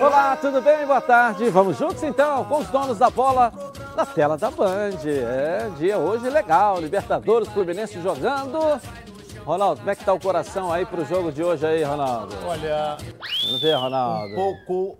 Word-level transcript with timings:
Olá, 0.00 0.36
tudo 0.36 0.60
bem? 0.60 0.84
Boa 0.84 1.00
tarde. 1.00 1.48
Vamos 1.50 1.78
juntos 1.78 2.02
então 2.02 2.44
com 2.46 2.58
os 2.58 2.68
donos 2.68 2.98
da 2.98 3.08
bola 3.08 3.52
na 3.96 4.04
tela 4.04 4.36
da 4.36 4.50
Band. 4.50 4.98
É 5.06 5.70
dia 5.78 5.96
hoje 5.98 6.28
legal, 6.28 6.80
Libertadores, 6.80 7.48
Fluminense 7.48 8.00
jogando. 8.02 8.58
Ronaldo, 9.44 9.78
como 9.78 9.90
é 9.90 9.94
que 9.94 10.04
tá 10.04 10.12
o 10.12 10.18
coração 10.20 10.72
aí 10.72 10.84
pro 10.84 11.04
jogo 11.04 11.30
de 11.30 11.44
hoje 11.44 11.64
aí, 11.64 11.84
Ronaldo? 11.84 12.34
Olha, 12.44 12.96
Vamos 13.44 13.62
ver, 13.62 13.74
Ronaldo. 13.74 14.32
um 14.32 14.34
pouco 14.34 14.98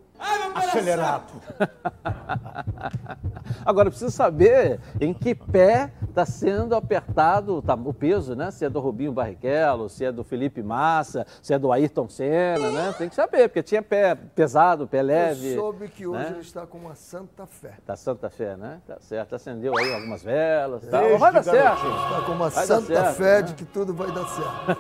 acelerado. 0.54 1.32
Agora, 3.64 3.88
eu 3.88 3.90
preciso 3.90 4.10
saber 4.10 4.80
em 5.00 5.12
que 5.12 5.34
pé 5.34 5.92
está 6.08 6.24
sendo 6.24 6.74
apertado 6.74 7.62
tá, 7.62 7.74
o 7.74 7.92
peso, 7.92 8.34
né? 8.34 8.50
Se 8.50 8.64
é 8.64 8.70
do 8.70 8.80
Rubinho 8.80 9.12
Barrichello, 9.12 9.88
se 9.88 10.04
é 10.04 10.12
do 10.12 10.24
Felipe 10.24 10.62
Massa, 10.62 11.26
se 11.42 11.52
é 11.54 11.58
do 11.58 11.72
Ayrton 11.72 12.08
Senna, 12.08 12.70
né? 12.70 12.94
Tem 12.96 13.08
que 13.08 13.14
saber, 13.14 13.48
porque 13.48 13.62
tinha 13.62 13.82
pé 13.82 14.14
pesado, 14.14 14.86
pé 14.86 15.02
leve. 15.02 15.52
Eu 15.52 15.60
soube 15.60 15.88
que 15.88 16.06
hoje 16.06 16.24
né? 16.24 16.30
ele 16.30 16.40
está 16.40 16.66
com 16.66 16.78
uma 16.78 16.94
santa 16.94 17.46
fé. 17.46 17.74
Tá 17.86 17.96
Santa 17.96 18.30
Fé, 18.30 18.56
né? 18.56 18.80
Tá 18.86 18.96
certo. 19.00 19.34
Acendeu 19.34 19.76
aí 19.76 19.92
algumas 19.92 20.22
velas. 20.22 20.86
Tá. 20.86 21.00
Vai 21.18 21.32
dar 21.32 21.42
certo. 21.42 21.86
Está 21.86 22.22
com 22.24 22.32
uma 22.32 22.48
Vai 22.48 22.66
santa 22.66 22.86
certo, 22.86 23.16
fé 23.16 23.36
né? 23.36 23.42
de 23.42 23.54
que 23.54 23.64
tudo 23.64 23.92
vai 23.94 24.10
dar 24.12 24.26
certo. 24.26 24.78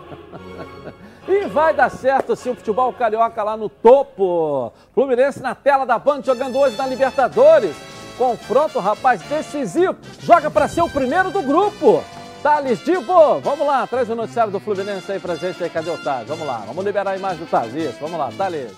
E 1.28 1.44
vai 1.44 1.74
dar 1.74 1.90
certo 1.90 2.34
sim 2.34 2.48
o 2.48 2.54
futebol 2.54 2.90
carioca 2.90 3.42
lá 3.42 3.54
no 3.54 3.68
topo. 3.68 4.72
Fluminense 4.94 5.42
na 5.42 5.54
tela 5.54 5.84
da 5.84 5.98
Band 5.98 6.22
jogando 6.22 6.56
hoje 6.58 6.74
na 6.78 6.86
Libertadores. 6.86 7.76
Confronto, 8.18 8.80
rapaz, 8.80 9.22
decisivo. 9.22 9.96
Joga 10.24 10.50
para 10.50 10.66
ser 10.66 10.82
o 10.82 10.90
primeiro 10.90 11.30
do 11.30 11.40
grupo. 11.40 12.04
Thales 12.42 12.84
Divo, 12.84 13.40
vamos 13.40 13.66
lá, 13.66 13.86
traz 13.86 14.08
o 14.08 14.14
noticiário 14.14 14.52
do 14.52 14.60
Fluminense 14.60 15.10
aí 15.10 15.20
pra 15.20 15.36
gente 15.36 15.62
aí. 15.62 15.70
Cadê 15.70 15.90
o 15.90 15.98
Thales? 15.98 16.28
Vamos 16.28 16.46
lá, 16.46 16.64
vamos 16.66 16.84
liberar 16.84 17.12
a 17.12 17.16
imagem 17.16 17.38
do 17.38 17.46
Thales. 17.50 17.74
Isso, 17.74 17.98
vamos 18.00 18.18
lá, 18.18 18.30
Thales. 18.36 18.72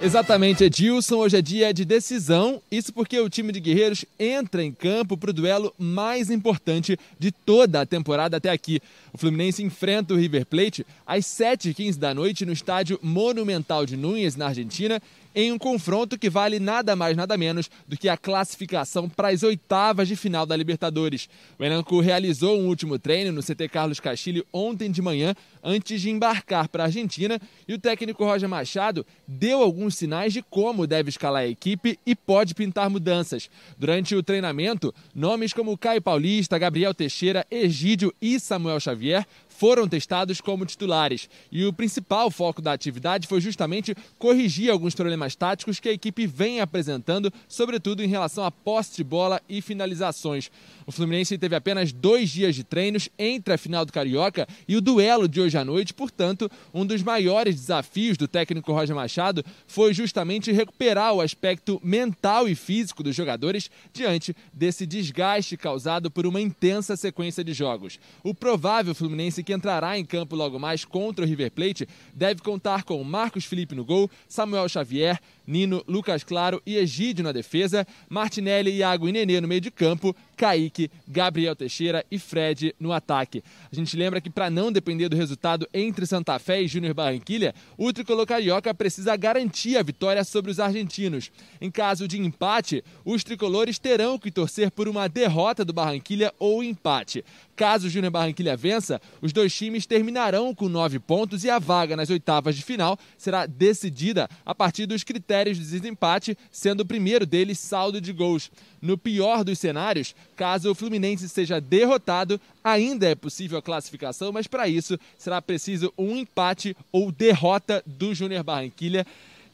Exatamente, 0.00 0.64
Edilson. 0.64 1.16
Hoje 1.16 1.38
é 1.38 1.40
dia 1.40 1.72
de 1.72 1.82
decisão. 1.82 2.60
Isso 2.70 2.92
porque 2.92 3.18
o 3.18 3.30
time 3.30 3.50
de 3.50 3.58
Guerreiros 3.58 4.04
entra 4.18 4.62
em 4.62 4.70
campo 4.70 5.16
para 5.16 5.30
o 5.30 5.32
duelo 5.32 5.72
mais 5.78 6.30
importante 6.30 6.98
de 7.18 7.32
toda 7.32 7.80
a 7.80 7.86
temporada 7.86 8.36
até 8.36 8.50
aqui. 8.50 8.82
O 9.14 9.18
Fluminense 9.18 9.62
enfrenta 9.62 10.12
o 10.12 10.16
River 10.18 10.44
Plate 10.44 10.86
às 11.06 11.24
7h15 11.24 11.96
da 11.96 12.12
noite 12.12 12.44
no 12.44 12.52
estádio 12.52 12.98
Monumental 13.02 13.86
de 13.86 13.96
Núñez, 13.96 14.36
na 14.36 14.48
Argentina, 14.48 15.00
em 15.34 15.52
um 15.52 15.58
confronto 15.58 16.18
que 16.18 16.30
vale 16.30 16.58
nada 16.58 16.94
mais 16.94 17.16
nada 17.16 17.36
menos 17.36 17.70
do 17.86 17.96
que 17.96 18.08
a 18.08 18.16
classificação 18.16 19.08
para 19.08 19.28
as 19.28 19.42
oitavas 19.42 20.08
de 20.08 20.16
final 20.16 20.46
da 20.46 20.56
Libertadores. 20.56 21.28
O 21.58 21.64
elenco 21.64 22.00
realizou 22.00 22.60
um 22.60 22.68
último 22.68 22.98
treino 22.98 23.32
no 23.32 23.42
CT 23.42 23.68
Carlos 23.68 24.00
Castilho 24.00 24.46
ontem 24.52 24.90
de 24.90 25.02
manhã, 25.02 25.34
antes 25.62 26.00
de 26.00 26.10
embarcar 26.10 26.68
para 26.68 26.84
a 26.84 26.86
Argentina, 26.86 27.40
e 27.66 27.74
o 27.74 27.78
técnico 27.78 28.24
Roger 28.24 28.48
Machado 28.48 29.06
deu 29.26 29.62
alguns 29.62 29.96
sinais 29.96 30.32
de 30.32 30.42
como 30.42 30.86
deve 30.86 31.08
escalar 31.08 31.42
a 31.42 31.48
equipe 31.48 31.98
e 32.06 32.14
pode 32.14 32.54
pintar 32.54 32.88
mudanças. 32.88 33.50
Durante 33.78 34.14
o 34.14 34.22
treinamento, 34.22 34.94
nomes 35.14 35.52
como 35.52 35.76
Caio 35.76 36.02
Paulista, 36.02 36.58
Gabriel 36.58 36.94
Teixeira, 36.94 37.46
Egídio 37.50 38.14
e 38.20 38.38
Samuel 38.38 38.80
Xavier 38.80 39.26
foram 39.56 39.88
testados 39.88 40.40
como 40.40 40.66
titulares. 40.66 41.28
E 41.50 41.64
o 41.64 41.72
principal 41.72 42.30
foco 42.30 42.60
da 42.60 42.72
atividade 42.72 43.28
foi 43.28 43.40
justamente 43.40 43.94
corrigir 44.18 44.70
alguns 44.70 44.94
problemas 44.94 45.36
táticos 45.36 45.78
que 45.78 45.88
a 45.88 45.92
equipe 45.92 46.26
vem 46.26 46.60
apresentando, 46.60 47.32
sobretudo 47.48 48.02
em 48.02 48.08
relação 48.08 48.44
à 48.44 48.50
posse 48.50 48.96
de 48.96 49.04
bola 49.04 49.40
e 49.48 49.62
finalizações. 49.62 50.50
O 50.86 50.92
Fluminense 50.92 51.38
teve 51.38 51.54
apenas 51.54 51.92
dois 51.92 52.30
dias 52.30 52.54
de 52.54 52.64
treinos 52.64 53.08
entre 53.18 53.54
a 53.54 53.58
final 53.58 53.84
do 53.84 53.92
Carioca 53.92 54.46
e 54.66 54.76
o 54.76 54.80
duelo 54.80 55.28
de 55.28 55.40
hoje 55.40 55.56
à 55.56 55.64
noite, 55.64 55.94
portanto, 55.94 56.50
um 56.72 56.84
dos 56.84 57.02
maiores 57.02 57.54
desafios 57.54 58.16
do 58.16 58.26
técnico 58.26 58.72
Roger 58.72 58.94
Machado 58.94 59.44
foi 59.66 59.94
justamente 59.94 60.50
recuperar 60.50 61.14
o 61.14 61.20
aspecto 61.20 61.80
mental 61.82 62.48
e 62.48 62.54
físico 62.54 63.02
dos 63.02 63.14
jogadores 63.14 63.70
diante 63.92 64.34
desse 64.52 64.84
desgaste 64.84 65.56
causado 65.56 66.10
por 66.10 66.26
uma 66.26 66.40
intensa 66.40 66.96
sequência 66.96 67.44
de 67.44 67.52
jogos. 67.52 68.00
O 68.22 68.34
provável 68.34 68.94
Fluminense 68.94 69.43
que 69.44 69.52
entrará 69.52 69.98
em 69.98 70.04
campo 70.04 70.34
logo 70.34 70.58
mais 70.58 70.84
contra 70.84 71.24
o 71.24 71.28
River 71.28 71.52
Plate 71.52 71.86
deve 72.12 72.40
contar 72.40 72.82
com 72.82 73.02
Marcos 73.04 73.44
Felipe 73.44 73.74
no 73.74 73.84
gol, 73.84 74.10
Samuel 74.26 74.68
Xavier, 74.68 75.20
Nino, 75.46 75.84
Lucas 75.86 76.24
Claro 76.24 76.62
e 76.64 76.76
Egídio 76.76 77.22
na 77.22 77.32
defesa, 77.32 77.86
Martinelli, 78.08 78.70
Iago 78.70 79.08
e 79.08 79.12
Nenê 79.12 79.40
no 79.40 79.48
meio 79.48 79.60
de 79.60 79.70
campo, 79.70 80.16
Kaique, 80.36 80.90
Gabriel 81.06 81.54
Teixeira 81.54 82.04
e 82.10 82.18
Fred 82.18 82.74
no 82.80 82.92
ataque. 82.92 83.42
A 83.70 83.74
gente 83.74 83.96
lembra 83.96 84.20
que 84.20 84.30
para 84.30 84.48
não 84.48 84.72
depender 84.72 85.08
do 85.08 85.16
resultado 85.16 85.68
entre 85.72 86.06
Santa 86.06 86.38
Fé 86.38 86.62
e 86.62 86.68
Júnior 86.68 86.94
Barranquilha, 86.94 87.54
o 87.76 87.92
tricolor 87.92 88.26
carioca 88.26 88.72
precisa 88.74 89.14
garantir 89.16 89.76
a 89.76 89.82
vitória 89.82 90.24
sobre 90.24 90.50
os 90.50 90.58
argentinos. 90.58 91.30
Em 91.60 91.70
caso 91.70 92.08
de 92.08 92.18
empate, 92.18 92.82
os 93.04 93.22
tricolores 93.22 93.78
terão 93.78 94.18
que 94.18 94.30
torcer 94.30 94.70
por 94.70 94.88
uma 94.88 95.08
derrota 95.08 95.64
do 95.64 95.72
Barranquilha 95.72 96.32
ou 96.38 96.64
empate. 96.64 97.24
Caso 97.54 97.86
o 97.86 97.90
Júnior 97.90 98.10
Barranquilha 98.10 98.56
vença, 98.56 99.00
os 99.20 99.32
dois 99.32 99.54
times 99.54 99.86
terminarão 99.86 100.54
com 100.54 100.68
nove 100.68 100.98
pontos 100.98 101.44
e 101.44 101.50
a 101.50 101.58
vaga 101.58 101.96
nas 101.96 102.10
oitavas 102.10 102.56
de 102.56 102.62
final 102.62 102.98
será 103.16 103.46
decidida 103.46 104.28
a 104.44 104.54
partir 104.54 104.86
dos 104.86 105.04
critérios 105.04 105.33
de 105.42 105.64
desempate, 105.64 106.38
sendo 106.52 106.80
o 106.80 106.86
primeiro 106.86 107.26
deles 107.26 107.58
saldo 107.58 108.00
de 108.00 108.12
gols. 108.12 108.50
No 108.80 108.96
pior 108.96 109.42
dos 109.42 109.58
cenários, 109.58 110.14
caso 110.36 110.70
o 110.70 110.74
Fluminense 110.74 111.28
seja 111.28 111.60
derrotado, 111.60 112.40
ainda 112.62 113.08
é 113.08 113.14
possível 113.14 113.58
a 113.58 113.62
classificação, 113.62 114.30
mas 114.30 114.46
para 114.46 114.68
isso 114.68 114.98
será 115.18 115.42
preciso 115.42 115.92
um 115.98 116.16
empate 116.16 116.76
ou 116.92 117.10
derrota 117.10 117.82
do 117.84 118.14
Júnior 118.14 118.44
Barranquilha. 118.44 119.06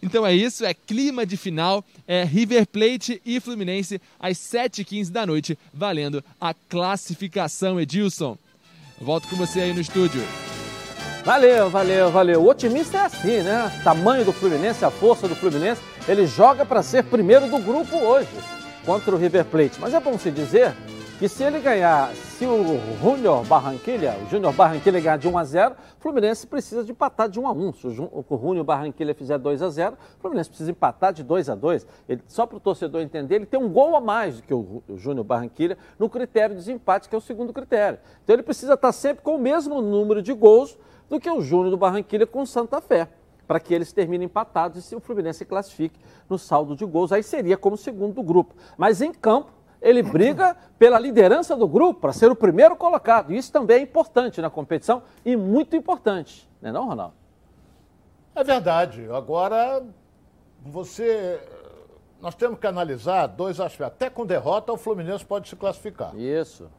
Então 0.02 0.26
é 0.26 0.34
isso, 0.34 0.64
é 0.64 0.74
clima 0.74 1.24
de 1.24 1.36
final, 1.36 1.84
é 2.06 2.24
River 2.24 2.66
Plate 2.66 3.20
e 3.24 3.38
Fluminense 3.38 4.00
às 4.18 4.36
7h15 4.38 5.10
da 5.10 5.26
noite, 5.26 5.58
valendo 5.72 6.24
a 6.40 6.52
classificação, 6.54 7.80
Edilson. 7.80 8.36
Volto 9.00 9.28
com 9.28 9.36
você 9.36 9.60
aí 9.60 9.72
no 9.72 9.80
estúdio. 9.80 10.22
Valeu, 11.24 11.68
valeu, 11.68 12.10
valeu. 12.10 12.42
O 12.42 12.48
otimista 12.48 12.96
é 12.98 13.00
assim, 13.02 13.42
né? 13.42 13.70
Tamanho 13.84 14.24
do 14.24 14.32
Fluminense, 14.32 14.84
a 14.84 14.90
força 14.90 15.28
do 15.28 15.34
Fluminense. 15.36 15.80
Ele 16.08 16.26
joga 16.26 16.64
para 16.64 16.82
ser 16.82 17.04
primeiro 17.04 17.46
do 17.48 17.58
grupo 17.58 17.94
hoje 17.96 18.28
contra 18.86 19.14
o 19.14 19.18
River 19.18 19.44
Plate. 19.44 19.78
Mas 19.78 19.92
é 19.92 20.00
bom 20.00 20.18
se 20.18 20.30
dizer 20.30 20.74
que 21.18 21.28
se 21.28 21.42
ele 21.44 21.60
ganhar, 21.60 22.10
se 22.14 22.46
o 22.46 22.80
Júnior 23.02 23.44
Barranquilha, 23.44 24.16
o 24.26 24.30
Júnior 24.30 24.54
Barranquilha 24.54 24.98
ganhar 24.98 25.18
de 25.18 25.28
1 25.28 25.36
a 25.38 25.44
0, 25.44 25.74
o 25.98 26.02
Fluminense 26.02 26.46
precisa 26.46 26.82
de 26.82 26.92
empatar 26.92 27.28
de 27.28 27.38
1 27.38 27.46
a 27.46 27.52
1. 27.52 27.72
Se 27.74 27.86
o 27.88 27.90
Jú- 27.90 28.10
o 28.10 28.38
Júnior 28.38 28.64
Barranquilha 28.64 29.14
fizer 29.14 29.36
2 29.36 29.60
a 29.60 29.68
0, 29.68 29.96
o 30.18 30.20
Fluminense 30.22 30.48
precisa 30.48 30.70
empatar 30.70 31.12
de 31.12 31.22
2 31.22 31.50
a 31.50 31.54
2. 31.54 31.86
Ele, 32.08 32.22
só 32.26 32.46
para 32.46 32.56
o 32.56 32.60
torcedor 32.60 33.02
entender, 33.02 33.34
ele 33.34 33.46
tem 33.46 33.60
um 33.60 33.68
gol 33.68 33.94
a 33.94 34.00
mais 34.00 34.36
do 34.38 34.42
que 34.42 34.54
o 34.54 34.82
Júnior 34.96 35.24
Barranquilha 35.24 35.76
no 35.98 36.08
critério 36.08 36.56
de 36.56 36.62
desempate, 36.62 37.06
que 37.10 37.14
é 37.14 37.18
o 37.18 37.20
segundo 37.20 37.52
critério. 37.52 37.98
Então 38.24 38.34
ele 38.34 38.42
precisa 38.42 38.72
estar 38.72 38.90
sempre 38.90 39.22
com 39.22 39.36
o 39.36 39.38
mesmo 39.38 39.82
número 39.82 40.22
de 40.22 40.32
gols 40.32 40.78
do 41.10 41.20
que 41.20 41.30
o 41.30 41.42
Júnior 41.42 41.70
do 41.70 41.76
Barranquilha 41.76 42.26
com 42.26 42.46
Santa 42.46 42.80
Fé 42.80 43.08
para 43.50 43.58
que 43.58 43.74
eles 43.74 43.92
terminem 43.92 44.26
empatados 44.26 44.78
e 44.78 44.82
se 44.82 44.94
o 44.94 45.00
Fluminense 45.00 45.40
se 45.40 45.44
classifique 45.44 45.98
no 46.28 46.38
saldo 46.38 46.76
de 46.76 46.84
gols, 46.84 47.10
aí 47.10 47.20
seria 47.20 47.56
como 47.56 47.76
segundo 47.76 48.14
do 48.14 48.22
grupo. 48.22 48.54
Mas 48.78 49.02
em 49.02 49.12
campo, 49.12 49.50
ele 49.82 50.04
briga 50.04 50.56
pela 50.78 51.00
liderança 51.00 51.56
do 51.56 51.66
grupo, 51.66 52.00
para 52.00 52.12
ser 52.12 52.30
o 52.30 52.36
primeiro 52.36 52.76
colocado. 52.76 53.32
Isso 53.32 53.50
também 53.50 53.78
é 53.78 53.82
importante 53.82 54.40
na 54.40 54.48
competição 54.48 55.02
e 55.24 55.34
muito 55.34 55.74
importante, 55.74 56.48
não 56.62 56.70
é 56.70 56.72
não, 56.72 56.86
Ronaldo? 56.86 57.14
É 58.36 58.44
verdade. 58.44 59.10
Agora, 59.10 59.82
você. 60.64 61.40
Nós 62.20 62.36
temos 62.36 62.60
que 62.60 62.68
analisar 62.68 63.26
dois 63.26 63.58
aspectos. 63.58 63.96
Até 63.96 64.08
com 64.08 64.24
derrota, 64.24 64.72
o 64.72 64.76
Fluminense 64.76 65.24
pode 65.24 65.48
se 65.48 65.56
classificar. 65.56 66.14
Isso. 66.14 66.70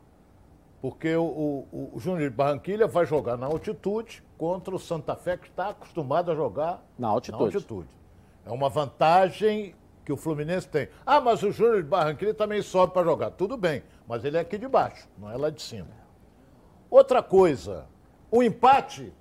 Porque 0.82 1.16
o, 1.16 1.24
o, 1.24 1.92
o 1.94 2.00
Júnior 2.00 2.30
de 2.30 2.36
Barranquilha 2.36 2.88
vai 2.88 3.06
jogar 3.06 3.38
na 3.38 3.46
altitude 3.46 4.24
contra 4.38 4.74
o 4.74 4.80
Santa 4.80 5.16
Fé, 5.16 5.38
que 5.38 5.48
está 5.48 5.70
acostumado 5.70 6.32
a 6.32 6.36
jogar 6.36 6.84
Na 6.98 7.08
altitude. 7.08 7.44
altitude. 7.56 7.90
É 8.46 8.52
uma 8.52 8.68
vantagem 8.68 9.76
que 10.04 10.12
o 10.12 10.18
Fluminense 10.18 10.68
tem. 10.68 10.90
Ah, 11.06 11.22
mas 11.22 11.44
o 11.44 11.52
Júnior 11.52 11.84
de 11.84 11.90
Barranquilla 11.90 12.34
também 12.34 12.64
sobe 12.64 12.94
para 12.94 13.04
jogar. 13.04 13.30
Tudo 13.32 13.56
bem, 13.56 13.84
mas 14.08 14.26
ele 14.26 14.38
é 14.38 14.40
aqui 14.40 14.58
de 14.58 14.68
baixo, 14.68 15.08
não 15.20 15.30
é 15.30 15.38
lá 15.38 15.52
de 15.52 15.62
cima. 15.62 15.88
Outra 16.90 17.22
coisa, 17.22 17.86
o 18.32 18.42
empate 18.42 19.14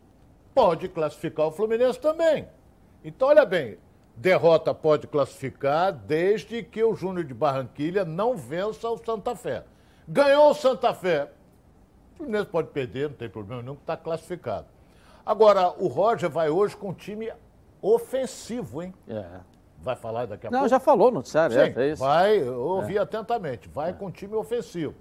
pode 0.54 0.88
classificar 0.88 1.46
o 1.46 1.52
Fluminense 1.52 2.00
também. 2.00 2.48
Então, 3.04 3.28
olha 3.28 3.44
bem, 3.44 3.76
derrota 4.16 4.72
pode 4.74 5.06
classificar 5.06 5.92
desde 5.92 6.62
que 6.62 6.82
o 6.82 6.94
Júnior 6.94 7.24
de 7.24 7.34
Barranquilha 7.34 8.04
não 8.04 8.34
vença 8.36 8.88
o 8.88 8.96
Santa 8.96 9.36
Fé. 9.36 9.64
Ganhou 10.08 10.50
o 10.50 10.54
Santa 10.54 10.92
Fé, 10.92 11.30
Fluminense 12.20 12.50
pode 12.50 12.68
perder, 12.68 13.08
não 13.08 13.16
tem 13.16 13.30
problema 13.30 13.62
nenhum, 13.62 13.74
que 13.74 13.80
está 13.80 13.96
classificado. 13.96 14.66
Agora, 15.24 15.70
o 15.78 15.86
Roger 15.86 16.28
vai 16.28 16.50
hoje 16.50 16.76
com 16.76 16.90
um 16.90 16.94
time 16.94 17.32
ofensivo, 17.80 18.82
hein? 18.82 18.92
É. 19.08 19.40
Vai 19.78 19.96
falar 19.96 20.26
daqui 20.26 20.46
a 20.46 20.50
Não, 20.50 20.58
pouco? 20.58 20.68
já 20.70 20.78
falou 20.78 21.10
no 21.10 21.18
noticiário, 21.18 21.54
Sim, 21.54 21.72
é, 21.78 21.82
é 21.82 21.92
isso. 21.92 22.02
vai, 22.02 22.38
eu 22.38 22.60
ouvi 22.60 22.98
atentamente, 22.98 23.68
vai 23.68 23.94
com 23.94 24.10
time 24.10 24.34
ofensivo. 24.34 24.94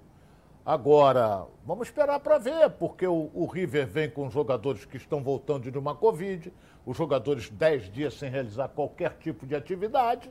Agora, 0.64 1.44
vamos 1.64 1.88
esperar 1.88 2.18
para 2.20 2.38
ver, 2.38 2.70
porque 2.70 3.06
o, 3.06 3.30
o, 3.34 3.44
River 3.44 3.86
vem 3.86 4.08
com 4.08 4.30
jogadores 4.30 4.86
que 4.86 4.96
estão 4.96 5.22
voltando 5.22 5.70
de 5.70 5.78
uma 5.78 5.94
Covid, 5.94 6.50
os 6.86 6.96
jogadores 6.96 7.50
10 7.50 7.92
dias 7.92 8.14
sem 8.14 8.30
realizar 8.30 8.68
qualquer 8.68 9.16
tipo 9.18 9.46
de 9.46 9.54
atividade. 9.54 10.30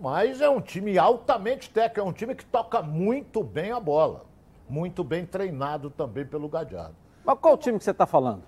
Mas 0.00 0.40
é 0.40 0.48
um 0.48 0.60
time 0.60 0.98
altamente 0.98 1.70
técnico, 1.70 2.00
é 2.00 2.02
um 2.02 2.12
time 2.12 2.34
que 2.34 2.44
toca 2.44 2.82
muito 2.82 3.44
bem 3.44 3.70
a 3.70 3.78
bola. 3.78 4.24
Muito 4.68 5.04
bem 5.04 5.24
treinado 5.24 5.90
também 5.90 6.24
pelo 6.26 6.48
Gadiardo. 6.48 6.96
Mas 7.24 7.38
qual 7.38 7.54
o 7.54 7.56
time 7.56 7.78
que 7.78 7.84
você 7.84 7.90
está 7.90 8.06
falando? 8.06 8.42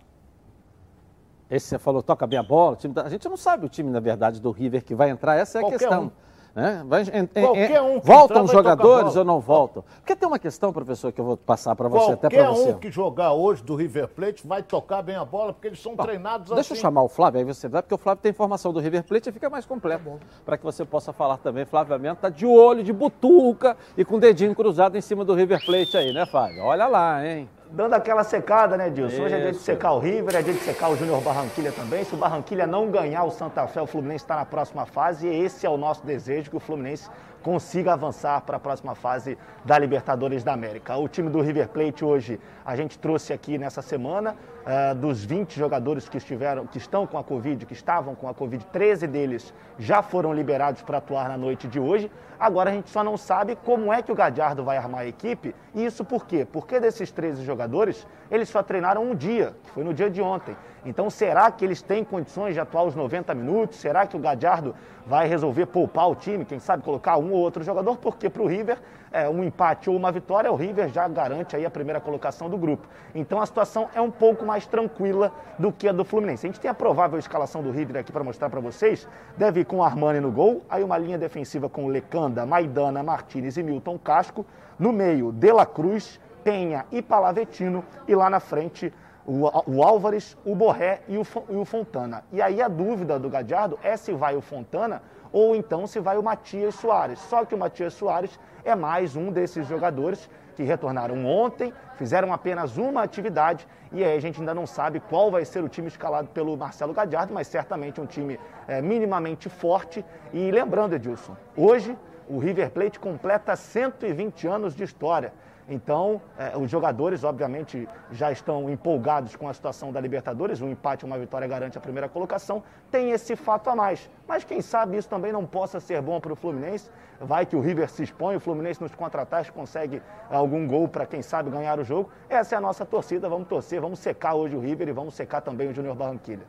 Esse 1.51 1.67
você 1.69 1.79
falou, 1.79 2.03
toca 2.03 2.27
bem 2.27 2.39
a 2.39 2.43
bola. 2.43 2.77
A 3.05 3.09
gente 3.09 3.29
não 3.29 3.37
sabe 3.37 3.65
o 3.67 3.69
time, 3.69 3.91
na 3.91 4.01
verdade, 4.01 4.41
do 4.41 4.51
River 4.51 4.85
que 4.85 4.95
vai 4.95 5.11
entrar, 5.11 5.37
essa 5.37 5.59
é 5.59 5.61
a 5.61 5.65
Qualquer 5.65 5.79
questão. 5.79 6.05
Um. 6.05 6.11
Né? 6.59 6.83
Vai, 6.85 7.05
Qualquer 7.05 7.81
um 7.81 8.01
voltam 8.01 8.43
os 8.43 8.51
jogadores 8.51 9.15
ou 9.15 9.25
não 9.25 9.39
voltam? 9.39 9.85
Porque 9.99 10.17
tem 10.17 10.27
uma 10.27 10.41
questão, 10.41 10.73
professor, 10.73 11.13
que 11.13 11.21
eu 11.21 11.25
vou 11.25 11.37
passar 11.37 11.77
para 11.77 11.89
você, 11.89 12.11
até 12.11 12.29
para 12.29 12.51
você. 12.51 12.63
Qualquer 12.63 12.75
um 12.75 12.79
que 12.81 12.91
jogar 12.91 13.33
hoje 13.33 13.63
do 13.63 13.77
River 13.77 14.09
Plate 14.09 14.45
vai 14.45 14.61
tocar 14.61 15.01
bem 15.01 15.15
a 15.15 15.25
bola, 15.25 15.53
porque 15.53 15.69
eles 15.69 15.81
são 15.81 15.95
Bom, 15.95 16.03
treinados 16.03 16.49
deixa 16.49 16.61
assim. 16.61 16.71
Deixa 16.71 16.75
eu 16.75 16.83
chamar 16.89 17.03
o 17.03 17.09
Flávio, 17.09 17.39
aí 17.39 17.45
você 17.45 17.69
vai, 17.69 17.81
porque 17.81 17.95
o 17.95 17.99
Flávio 17.99 18.23
tem 18.23 18.31
informação 18.31 18.73
do 18.73 18.81
River 18.81 19.05
Plate 19.05 19.29
e 19.29 19.33
fica 19.33 19.49
mais 19.49 19.65
completo. 19.65 20.03
Tá 20.03 20.19
para 20.45 20.59
que 20.59 20.65
você 20.65 20.85
possa 20.85 21.13
falar 21.13 21.37
também. 21.37 21.65
Flávio 21.65 21.95
Amento 21.95 22.17
está 22.17 22.29
de 22.29 22.45
olho, 22.45 22.83
de 22.83 22.93
butuca 22.93 23.77
e 23.97 24.05
com 24.05 24.17
o 24.17 24.21
dedinho 24.21 24.53
cruzado 24.53 24.99
em 24.99 25.01
cima 25.01 25.25
do 25.25 25.35
River 25.35 25.65
Plate 25.65 25.97
aí, 25.97 26.13
né, 26.13 26.27
Flávio? 26.27 26.65
Olha 26.65 26.89
lá, 26.89 27.25
hein? 27.25 27.49
Dando 27.71 27.95
aquela 27.95 28.25
secada, 28.25 28.77
né, 28.77 28.91
Dilson? 28.91 29.23
Hoje 29.23 29.35
é 29.35 29.41
dia 29.41 29.53
de 29.53 29.59
secar 29.59 29.93
o 29.93 29.99
River, 29.99 30.37
é 30.37 30.43
dia 30.43 30.55
de 30.55 30.61
secar 30.61 30.91
o 30.91 30.97
Júnior 30.97 31.21
Barranquilha 31.21 31.73
também. 31.73 32.05
Se 32.05 32.15
o 32.15 32.19
Barranquilha 32.19 32.67
não 32.67 32.91
ganhar 32.91 33.25
o 33.25 33.31
Santa 33.31 33.67
Fé, 33.67 33.81
o 33.81 33.87
Fluminense 33.87 34.25
está 34.25 34.37
na 34.37 34.45
próxima 34.45 34.87
fase 34.87 35.29
e 35.29 35.45
esse 35.45 35.67
é 35.67 35.71
o 35.71 35.77
nosso 35.77 36.05
desejo, 36.05 36.51
que 36.51 36.57
o 36.57 36.61
Fluminense 36.61 37.09
consiga 37.43 37.93
avançar 37.93 38.41
para 38.43 38.57
a 38.57 38.61
próxima 38.61 38.95
fase 38.95 39.39
da 39.65 39.79
Libertadores 39.79 40.43
da 40.43 40.53
América. 40.53 40.97
O 40.97 41.09
time 41.09 41.31
do 41.31 41.41
River 41.41 41.69
Plate 41.69 42.05
hoje, 42.05 42.41
a 42.69 42.77
gente 42.77 42.99
trouxe 42.99 43.33
aqui 43.33 43.57
nessa 43.57 43.81
semana, 43.81 44.37
uh, 44.67 44.95
dos 44.95 45.25
20 45.25 45.59
jogadores 45.59 46.07
que, 46.07 46.19
estiveram, 46.19 46.67
que 46.67 46.77
estão 46.77 47.07
com 47.07 47.17
a 47.17 47.25
Covid, 47.25 47.65
que 47.65 47.73
estavam 47.73 48.15
com 48.15 48.29
a 48.29 48.35
Covid, 48.35 48.63
13 48.67 49.07
deles 49.07 49.55
já 49.79 50.03
foram 50.03 50.35
liberados 50.35 50.83
para 50.83 50.99
atuar 50.99 51.31
na 51.31 51.39
noite 51.39 51.67
de 51.67 51.81
hoje. 51.81 52.13
Agora 52.39 52.69
a 52.69 52.73
gente 52.75 52.91
só 52.91 53.03
não 53.03 53.17
sabe 53.17 53.57
como 53.65 53.91
é 53.91 54.03
que 54.03 54.13
o 54.13 54.15
Gadiardo 54.15 54.63
vai 54.63 54.77
armar 54.77 55.01
a 55.01 55.07
equipe. 55.07 55.55
E 55.75 55.83
isso 55.83 56.05
por 56.05 56.27
quê? 56.27 56.45
Porque 56.45 56.79
desses 56.79 57.11
13 57.11 57.43
jogadores, 57.43 58.07
eles 58.31 58.51
só 58.51 58.63
treinaram 58.63 59.03
um 59.03 59.15
dia, 59.15 59.55
que 59.65 59.71
foi 59.71 59.83
no 59.83 59.95
dia 59.95 60.11
de 60.11 60.21
ontem. 60.21 60.55
Então 60.85 61.09
será 61.09 61.51
que 61.51 61.65
eles 61.65 61.81
têm 61.81 62.05
condições 62.05 62.53
de 62.53 62.61
atuar 62.61 62.83
os 62.83 62.95
90 62.95 63.35
minutos? 63.35 63.79
Será 63.79 64.07
que 64.07 64.15
o 64.15 64.21
Gadiardo 64.21 64.75
vai 65.07 65.27
resolver 65.27 65.65
poupar 65.67 66.11
o 66.11 66.15
time? 66.15 66.45
Quem 66.45 66.59
sabe 66.59 66.83
colocar 66.83 67.17
um 67.17 67.33
ou 67.33 67.39
outro 67.39 67.65
jogador? 67.65 67.97
Porque 67.97 68.29
para 68.29 68.43
o 68.43 68.47
River, 68.47 68.79
é, 69.13 69.29
um 69.29 69.43
empate 69.43 69.89
ou 69.89 69.97
uma 69.97 70.13
vitória, 70.13 70.51
o 70.51 70.57
River 70.57 70.89
já 70.89 71.07
garante 71.09 71.57
aí 71.57 71.65
a 71.65 71.71
primeira 71.71 72.01
colocação 72.01 72.49
do 72.49 72.57
grupo. 72.57 72.87
Então 73.15 73.41
a 73.41 73.47
situação 73.47 73.89
é 73.95 74.01
um 74.01 74.11
pouco 74.11 74.45
mais 74.45 74.67
tranquila 74.67 75.33
do 75.59 75.73
que 75.73 75.89
a 75.89 75.93
do 75.93 76.05
Fluminense. 76.05 76.47
A 76.47 76.51
gente 76.51 76.61
tem 76.61 76.71
a 76.71 76.75
provável 76.75 77.19
escalação 77.19 77.63
do 77.63 77.71
River 77.71 78.01
aqui 78.01 78.13
para 78.13 78.25
mostrar 78.25 78.51
para 78.51 78.61
vocês. 78.61 79.09
Deve 79.37 79.61
ir 79.61 79.65
com 79.65 79.83
Armani 79.83 80.21
no 80.21 80.31
gol, 80.31 80.63
aí 80.69 80.83
uma 80.83 80.99
linha 80.99 81.19
defensiva 81.19 81.69
com 81.69 81.87
Lecanda, 81.89 82.45
Maidana, 82.47 83.03
Martinez 83.03 83.57
e 83.57 83.63
Milton 83.63 83.99
Casco. 83.99 84.45
No 84.79 84.93
meio, 84.93 85.33
De 85.33 85.53
La 85.53 85.67
Cruz, 85.67 86.21
Penha 86.45 86.87
e 86.93 87.03
Palavetino. 87.03 87.85
E 88.07 88.15
lá 88.15 88.31
na 88.31 88.41
frente, 88.41 88.93
o, 89.27 89.83
Álvares, 89.83 90.37
o 90.45 90.55
Borré 90.55 91.03
e 91.07 91.19
o 91.19 91.65
Fontana. 91.65 92.25
E 92.33 92.41
aí 92.41 92.63
a 92.63 92.69
dúvida 92.69 93.19
do 93.19 93.29
Gadiardo 93.29 93.79
é 93.83 93.95
se 93.97 94.13
vai 94.13 94.35
o 94.35 94.41
Fontana 94.41 95.03
ou 95.33 95.55
então 95.55 95.87
se 95.87 96.01
vai 96.01 96.17
o 96.17 96.23
Matias 96.23 96.75
Soares. 96.75 97.19
Só 97.19 97.45
que 97.45 97.55
o 97.55 97.59
Matias 97.59 97.95
Soares 97.95 98.39
é 98.65 98.75
mais 98.75 99.17
um 99.17 99.31
desses 99.31 99.67
jogadores 99.67 100.29
que 100.57 100.63
retornaram 100.63 101.25
ontem, 101.25 101.73
fizeram 101.97 102.33
apenas 102.33 102.77
uma 102.77 103.03
atividade 103.03 103.67
e 103.93 104.05
aí 104.05 104.17
a 104.17 104.21
gente 104.21 104.41
ainda 104.41 104.53
não 104.53 104.67
sabe 104.67 105.01
qual 105.01 105.31
vai 105.31 105.45
ser 105.45 105.63
o 105.63 105.69
time 105.69 105.89
escalado 105.89 106.29
pelo 106.29 106.57
Marcelo 106.57 106.93
Gadiardo, 106.93 107.33
mas 107.33 107.47
certamente 107.47 108.01
um 108.01 108.07
time 108.07 108.39
é, 108.67 108.83
minimamente 108.83 109.49
forte. 109.49 110.05
E 110.33 110.51
lembrando, 110.51 110.95
Edilson, 110.95 111.37
hoje 111.57 111.97
o 112.29 112.39
River 112.39 112.71
Plate 112.71 112.99
completa 112.99 113.57
120 113.57 114.47
anos 114.47 114.75
de 114.75 114.85
história. 114.85 115.33
Então, 115.69 116.21
é, 116.39 116.57
os 116.57 116.71
jogadores, 116.71 117.23
obviamente, 117.23 117.87
já 118.11 118.33
estão 118.33 118.71
empolgados 118.71 119.37
com 119.37 119.49
a 119.49 119.53
situação 119.53 119.93
da 119.93 120.01
Libertadores. 120.01 120.63
Um 120.63 120.71
empate, 120.71 121.05
uma 121.05 121.19
vitória 121.19 121.47
garante 121.47 121.77
a 121.77 121.81
primeira 121.81 122.09
colocação. 122.09 122.63
Tem 122.91 123.11
esse 123.11 123.37
fato 123.37 123.69
a 123.69 123.77
mais. 123.77 124.09
Mas 124.27 124.45
quem 124.45 124.63
sabe 124.63 124.97
isso 124.97 125.09
também 125.09 125.31
não 125.31 125.45
possa 125.45 125.79
ser 125.79 126.01
bom 126.01 126.19
para 126.21 126.33
o 126.33 126.37
Fluminense. 126.37 126.91
Vai 127.21 127.45
que 127.45 127.55
o 127.55 127.61
River 127.61 127.91
se 127.91 128.03
expõe, 128.03 128.37
o 128.37 128.41
Fluminense 128.41 128.81
nos 128.81 128.95
contra-ataques 128.95 129.51
consegue 129.51 130.01
algum 130.31 130.67
gol 130.67 130.89
para, 130.89 131.05
quem 131.05 131.21
sabe, 131.21 131.51
ganhar 131.51 131.79
o 131.79 131.85
jogo. 131.85 132.09
Essa 132.31 132.55
é 132.55 132.59
a 132.59 132.61
nossa 132.61 132.87
torcida. 132.87 133.29
Vamos 133.29 133.49
torcer, 133.49 133.81
vamos 133.81 133.99
secar 133.99 134.35
hoje 134.35 134.57
o 134.57 134.61
River 134.61 134.89
e 134.89 134.93
vamos 134.93 135.15
secar 135.15 135.43
também 135.43 135.69
o 135.69 135.75
Júnior 135.75 135.95
Barranquilha. 135.95 136.47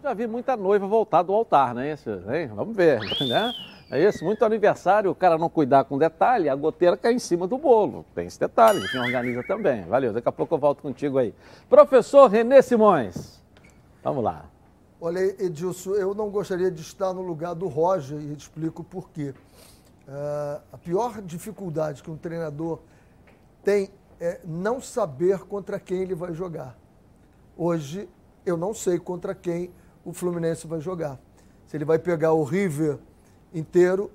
Já 0.00 0.14
vi 0.14 0.28
muita 0.28 0.56
noiva 0.56 0.86
voltar 0.86 1.22
do 1.22 1.32
altar, 1.32 1.76
é 1.78 1.92
isso? 1.92 2.10
Vamos 2.54 2.76
ver, 2.76 3.00
né? 3.28 3.52
É 3.90 4.02
isso, 4.06 4.22
muito 4.22 4.44
aniversário, 4.44 5.10
o 5.10 5.14
cara 5.14 5.38
não 5.38 5.48
cuidar 5.48 5.84
com 5.84 5.96
detalhe, 5.96 6.46
a 6.48 6.54
goteira 6.54 6.94
cai 6.94 7.14
em 7.14 7.18
cima 7.18 7.46
do 7.46 7.56
bolo. 7.56 8.04
Tem 8.14 8.26
esse 8.26 8.38
detalhe, 8.38 8.86
quem 8.88 9.00
organiza 9.00 9.42
também. 9.44 9.84
Valeu, 9.86 10.12
daqui 10.12 10.28
a 10.28 10.32
pouco 10.32 10.54
eu 10.54 10.58
volto 10.58 10.82
contigo 10.82 11.16
aí. 11.16 11.34
Professor 11.70 12.28
Renê 12.28 12.60
Simões, 12.60 13.42
vamos 14.04 14.22
lá. 14.22 14.44
Olha, 15.00 15.20
Edilson, 15.42 15.94
eu 15.94 16.14
não 16.14 16.28
gostaria 16.28 16.70
de 16.70 16.82
estar 16.82 17.14
no 17.14 17.22
lugar 17.22 17.54
do 17.54 17.66
Roger 17.66 18.18
e 18.18 18.34
explico 18.34 18.84
por 18.84 19.08
quê. 19.10 19.32
Uh, 20.06 20.60
a 20.72 20.78
pior 20.78 21.22
dificuldade 21.22 22.02
que 22.02 22.10
um 22.10 22.16
treinador 22.16 22.80
tem 23.62 23.90
é 24.20 24.40
não 24.44 24.82
saber 24.82 25.40
contra 25.40 25.80
quem 25.80 26.02
ele 26.02 26.14
vai 26.14 26.34
jogar. 26.34 26.76
Hoje, 27.56 28.08
eu 28.44 28.56
não 28.56 28.74
sei 28.74 28.98
contra 28.98 29.34
quem 29.34 29.70
o 30.04 30.12
Fluminense 30.12 30.66
vai 30.66 30.80
jogar. 30.80 31.18
Se 31.66 31.76
ele 31.76 31.84
vai 31.84 31.98
pegar 31.98 32.32
o 32.32 32.42
River 32.42 32.98
inteiro, 33.54 34.10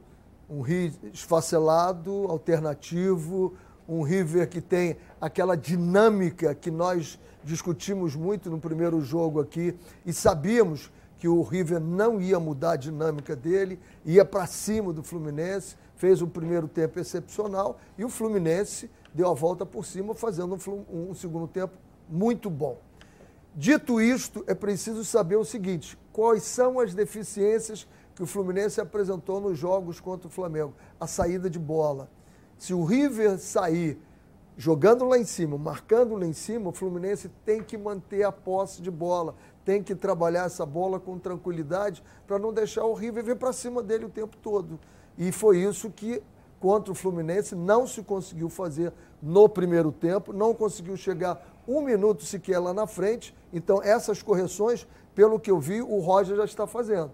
um 0.49 0.61
River 0.61 1.11
esfacelado, 1.11 2.25
alternativo, 2.29 3.53
um 3.87 4.01
River 4.01 4.47
que 4.49 4.61
tem 4.61 4.97
aquela 5.19 5.55
dinâmica 5.55 6.53
que 6.55 6.71
nós 6.71 7.19
discutimos 7.43 8.15
muito 8.15 8.49
no 8.49 8.59
primeiro 8.59 9.01
jogo 9.01 9.39
aqui 9.39 9.75
e 10.05 10.13
sabíamos 10.13 10.91
que 11.17 11.27
o 11.27 11.41
River 11.41 11.79
não 11.79 12.21
ia 12.21 12.39
mudar 12.39 12.73
a 12.73 12.75
dinâmica 12.75 13.35
dele, 13.35 13.79
ia 14.05 14.25
para 14.25 14.45
cima 14.45 14.91
do 14.91 15.01
Fluminense, 15.01 15.77
fez 15.95 16.21
um 16.21 16.27
primeiro 16.27 16.67
tempo 16.67 16.99
excepcional 16.99 17.79
e 17.97 18.03
o 18.03 18.09
Fluminense 18.09 18.89
deu 19.13 19.29
a 19.29 19.33
volta 19.33 19.65
por 19.65 19.85
cima, 19.85 20.13
fazendo 20.13 20.57
um, 20.67 21.09
um 21.11 21.13
segundo 21.13 21.47
tempo 21.47 21.73
muito 22.09 22.49
bom. 22.49 22.77
Dito 23.55 24.01
isto, 24.01 24.43
é 24.47 24.53
preciso 24.55 25.05
saber 25.05 25.35
o 25.35 25.45
seguinte: 25.45 25.97
quais 26.11 26.43
são 26.43 26.79
as 26.79 26.93
deficiências 26.93 27.87
que 28.15 28.23
o 28.23 28.27
Fluminense 28.27 28.79
apresentou 28.79 29.41
nos 29.41 29.57
jogos 29.57 29.99
contra 29.99 30.27
o 30.27 30.31
Flamengo, 30.31 30.73
a 30.99 31.07
saída 31.07 31.49
de 31.49 31.57
bola. 31.59 32.09
Se 32.57 32.73
o 32.73 32.83
River 32.83 33.39
sair 33.39 33.99
jogando 34.55 35.05
lá 35.05 35.17
em 35.17 35.25
cima, 35.25 35.57
marcando 35.57 36.15
lá 36.15 36.25
em 36.25 36.33
cima, 36.33 36.69
o 36.69 36.73
Fluminense 36.73 37.29
tem 37.43 37.63
que 37.63 37.77
manter 37.77 38.23
a 38.23 38.31
posse 38.31 38.81
de 38.81 38.91
bola, 38.91 39.35
tem 39.65 39.81
que 39.81 39.95
trabalhar 39.95 40.45
essa 40.45 40.65
bola 40.65 40.99
com 40.99 41.17
tranquilidade 41.17 42.03
para 42.27 42.37
não 42.37 42.53
deixar 42.53 42.85
o 42.85 42.93
River 42.93 43.23
vir 43.23 43.35
para 43.35 43.51
cima 43.51 43.81
dele 43.81 44.05
o 44.05 44.09
tempo 44.09 44.37
todo. 44.37 44.79
E 45.17 45.31
foi 45.31 45.57
isso 45.59 45.89
que 45.89 46.21
contra 46.59 46.91
o 46.91 46.95
Fluminense 46.95 47.55
não 47.55 47.87
se 47.87 48.03
conseguiu 48.03 48.49
fazer 48.49 48.93
no 49.21 49.49
primeiro 49.49 49.91
tempo, 49.91 50.31
não 50.31 50.53
conseguiu 50.53 50.95
chegar 50.95 51.43
um 51.67 51.81
minuto 51.81 52.23
sequer 52.23 52.59
lá 52.59 52.73
na 52.73 52.85
frente. 52.85 53.35
Então 53.51 53.81
essas 53.81 54.21
correções, 54.21 54.87
pelo 55.15 55.39
que 55.39 55.49
eu 55.49 55.59
vi, 55.59 55.81
o 55.81 55.99
Roger 55.99 56.37
já 56.37 56.45
está 56.45 56.67
fazendo 56.67 57.11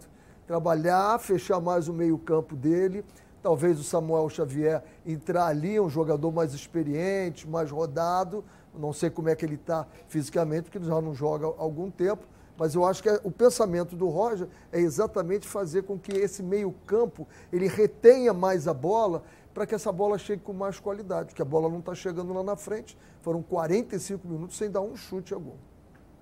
trabalhar, 0.50 1.20
fechar 1.20 1.62
mais 1.62 1.88
o 1.88 1.94
meio-campo 1.94 2.56
dele. 2.56 3.06
Talvez 3.40 3.80
o 3.80 3.84
Samuel 3.84 4.28
Xavier 4.30 4.84
entrar 5.06 5.46
ali, 5.46 5.80
um 5.80 5.88
jogador 5.88 6.32
mais 6.32 6.56
experiente, 6.56 7.48
mais 7.48 7.70
rodado. 7.70 8.44
Não 8.74 8.92
sei 8.92 9.12
como 9.12 9.30
é 9.30 9.36
que 9.36 9.46
ele 9.46 9.54
está 9.54 9.86
fisicamente, 10.08 10.64
porque 10.64 10.80
ele 10.80 10.86
já 10.86 11.00
não 11.00 11.14
joga 11.14 11.46
há 11.46 11.54
algum 11.62 11.92
tempo. 11.92 12.26
Mas 12.58 12.74
eu 12.74 12.84
acho 12.84 13.04
que 13.04 13.10
o 13.24 13.30
pensamento 13.30 13.96
do 13.96 14.08
Roger 14.08 14.48
é 14.72 14.80
exatamente 14.80 15.48
fazer 15.48 15.84
com 15.84 16.00
que 16.00 16.14
esse 16.14 16.42
meio-campo 16.42 17.28
ele 17.54 17.68
retenha 17.68 18.34
mais 18.34 18.68
a 18.68 18.74
bola 18.74 19.22
para 19.54 19.68
que 19.68 19.76
essa 19.76 19.92
bola 19.92 20.18
chegue 20.18 20.42
com 20.42 20.52
mais 20.52 20.80
qualidade, 20.80 21.28
porque 21.28 21.44
a 21.44 21.46
bola 21.46 21.70
não 21.70 21.78
está 21.78 21.94
chegando 21.94 22.34
lá 22.34 22.42
na 22.42 22.56
frente. 22.56 22.98
Foram 23.22 23.44
45 23.44 24.28
minutos 24.28 24.58
sem 24.58 24.72
dar 24.72 24.82
um 24.82 24.96
chute 24.96 25.32
a 25.32 25.38
gol. 25.38 25.58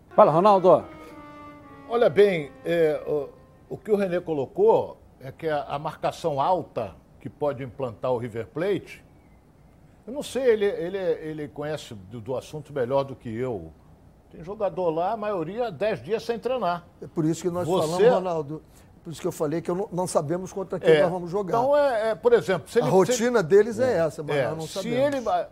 Fala, 0.10 0.34
Ronaldo. 0.34 0.84
Olha 1.90 2.10
bem, 2.10 2.52
é, 2.66 3.02
o 3.70 3.78
que 3.78 3.92
o 3.92 3.96
Renê 3.96 4.20
colocou 4.22 4.98
é 5.20 5.32
que 5.32 5.48
a, 5.48 5.64
a 5.64 5.80
marcação 5.80 6.40
alta 6.40 6.96
que 7.20 7.30
pode 7.30 7.64
implantar 7.64 8.12
o 8.12 8.18
River 8.18 8.48
Plate, 8.48 9.04
eu 10.06 10.14
não 10.14 10.24
sei, 10.24 10.44
ele, 10.44 10.66
ele, 10.66 10.98
ele 10.98 11.48
conhece 11.48 11.94
do, 11.94 12.22
do 12.22 12.38
assunto 12.38 12.72
melhor 12.72 13.04
do 13.04 13.16
que 13.16 13.30
eu. 13.30 13.72
Tem 14.32 14.44
jogador 14.44 14.90
lá, 14.90 15.14
a 15.14 15.18
maioria, 15.18 15.72
10 15.72 16.04
dias 16.04 16.24
sem 16.24 16.38
treinar. 16.38 16.86
É 17.02 17.08
por 17.08 17.26
isso 17.26 17.42
que 17.42 17.50
nós 17.50 17.68
Você... 17.68 17.88
falamos, 17.88 18.14
Ronaldo, 18.14 18.64
Por 19.04 19.12
isso 19.12 19.22
que 19.22 19.28
eu 19.28 19.32
falei 19.32 19.62
que 19.62 19.72
eu 19.72 19.76
não, 19.76 19.90
não 19.92 20.08
sabemos 20.08 20.52
contra 20.54 20.80
quem 20.80 20.94
É. 20.94 21.02
nós 21.04 21.12
vamos 21.12 21.32
jogar. 21.32 21.58
Então, 21.58 21.76
é, 21.76 22.10
é, 22.10 22.16
por 22.16 22.34
exemplo, 22.34 22.70
se 22.70 22.80
a 22.80 22.82
ele, 22.84 22.90
rotina 22.92 23.42
deles 23.42 23.80
é, 23.80 23.98
essa, 24.00 24.22
mas 24.24 24.36
É, 24.36 24.48
nós 24.50 24.58
não 24.58 24.68
se 24.68 24.74
sabemos. 24.74 25.16
ele 25.16 25.48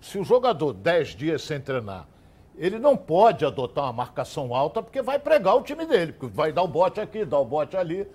se 0.00 0.18
o 0.18 0.24
jogador 0.24 0.74
10 0.74 1.08
dias 1.16 1.42
sem 1.42 1.58
treinar, 1.60 2.06
ele 2.56 2.78
não 2.78 2.96
pode 2.96 3.44
adotar 3.44 3.84
uma 3.84 3.92
marcação 3.92 4.54
alta 4.54 4.82
porque 4.82 5.02
vai 5.02 5.18
pregar 5.18 5.56
o 5.56 5.62
time 5.62 5.84
dele, 5.86 6.12
porque 6.12 6.34
vai 6.34 6.52
dar 6.52 6.62
o 6.62 6.68
bote 6.68 7.00
aqui, 7.00 7.24
dar 7.24 7.38
o 7.38 7.44
bote 7.44 7.76
ali. 7.76 8.06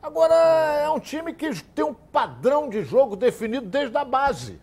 Agora 0.00 0.34
é 0.34 0.88
um 0.88 1.00
time 1.00 1.32
que 1.32 1.62
tem 1.62 1.84
um 1.84 1.94
padrão 1.94 2.68
de 2.68 2.84
jogo 2.84 3.16
definido 3.16 3.66
desde 3.66 3.96
a 3.96 4.04
base. 4.04 4.60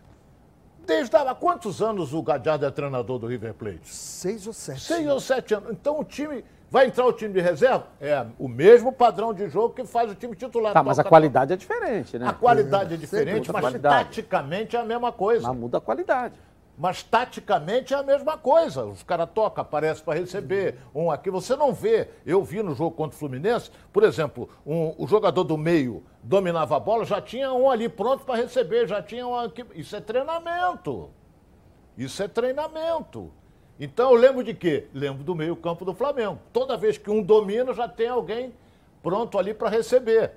Desde 0.85 1.15
há 1.15 1.33
quantos 1.33 1.81
anos 1.81 2.13
o 2.13 2.21
Gadiardo 2.21 2.65
é 2.65 2.71
treinador 2.71 3.17
do 3.17 3.27
River 3.27 3.53
Plate? 3.55 3.87
Seis 3.87 4.45
ou 4.45 4.53
sete. 4.53 4.81
Seis 4.81 5.07
ou 5.07 5.19
sete 5.19 5.53
anos. 5.55 5.71
Então 5.71 5.99
o 5.99 6.03
time 6.03 6.45
vai 6.69 6.85
entrar 6.87 7.05
o 7.05 7.11
time 7.11 7.33
de 7.33 7.41
reserva? 7.41 7.87
É 7.99 8.25
o 8.37 8.47
mesmo 8.47 8.93
padrão 8.93 9.33
de 9.33 9.49
jogo 9.49 9.73
que 9.73 9.83
faz 9.83 10.11
o 10.11 10.15
time 10.15 10.35
titular. 10.35 10.73
Tá, 10.73 10.83
mas 10.83 10.99
a 10.99 11.03
qualidade 11.03 11.53
é 11.53 11.55
diferente, 11.55 12.19
né? 12.19 12.27
a 12.27 12.33
qualidade 12.33 12.93
é 12.93 12.97
diferente, 12.97 13.47
muda 13.47 13.59
a 13.59 13.61
mas 13.61 13.81
taticamente 13.81 14.75
é 14.75 14.79
a 14.79 14.85
mesma 14.85 15.11
coisa. 15.11 15.47
Mas 15.47 15.57
muda 15.57 15.79
a 15.79 15.81
qualidade. 15.81 16.35
Mas 16.77 17.01
taticamente 17.01 17.93
é 17.93 17.97
a 17.97 18.03
mesma 18.03 18.37
coisa. 18.37 18.85
Os 18.85 19.01
caras 19.01 19.29
tocam, 19.33 19.61
aparecem 19.61 20.03
para 20.03 20.19
receber. 20.19 20.77
Um 20.93 21.09
aqui, 21.09 21.31
você 21.31 21.55
não 21.55 21.73
vê. 21.73 22.09
Eu 22.25 22.43
vi 22.43 22.61
no 22.61 22.75
jogo 22.75 22.95
contra 22.95 23.15
o 23.15 23.19
Fluminense, 23.19 23.71
por 23.93 24.03
exemplo, 24.03 24.49
um- 24.65 24.93
o 24.97 25.07
jogador 25.07 25.45
do 25.45 25.57
meio 25.57 26.03
dominava 26.21 26.75
a 26.75 26.79
bola, 26.79 27.05
já 27.05 27.21
tinha 27.21 27.53
um 27.53 27.69
ali 27.69 27.87
pronto 27.87 28.25
para 28.25 28.35
receber, 28.35 28.87
já 28.87 29.01
tinha 29.01 29.25
um 29.25 29.35
aqui. 29.35 29.65
Isso 29.73 29.95
é 29.95 30.01
treinamento. 30.01 31.09
Isso 31.97 32.21
é 32.21 32.27
treinamento. 32.27 33.31
Então 33.79 34.11
eu 34.11 34.17
lembro 34.17 34.43
de 34.43 34.53
quê? 34.53 34.87
Lembro 34.93 35.23
do 35.23 35.33
meio-campo 35.33 35.85
do 35.85 35.93
Flamengo. 35.93 36.39
Toda 36.51 36.75
vez 36.77 36.97
que 36.97 37.09
um 37.09 37.21
domina, 37.23 37.73
já 37.73 37.87
tem 37.87 38.07
alguém 38.09 38.53
pronto 39.01 39.37
ali 39.37 39.53
para 39.53 39.69
receber. 39.69 40.33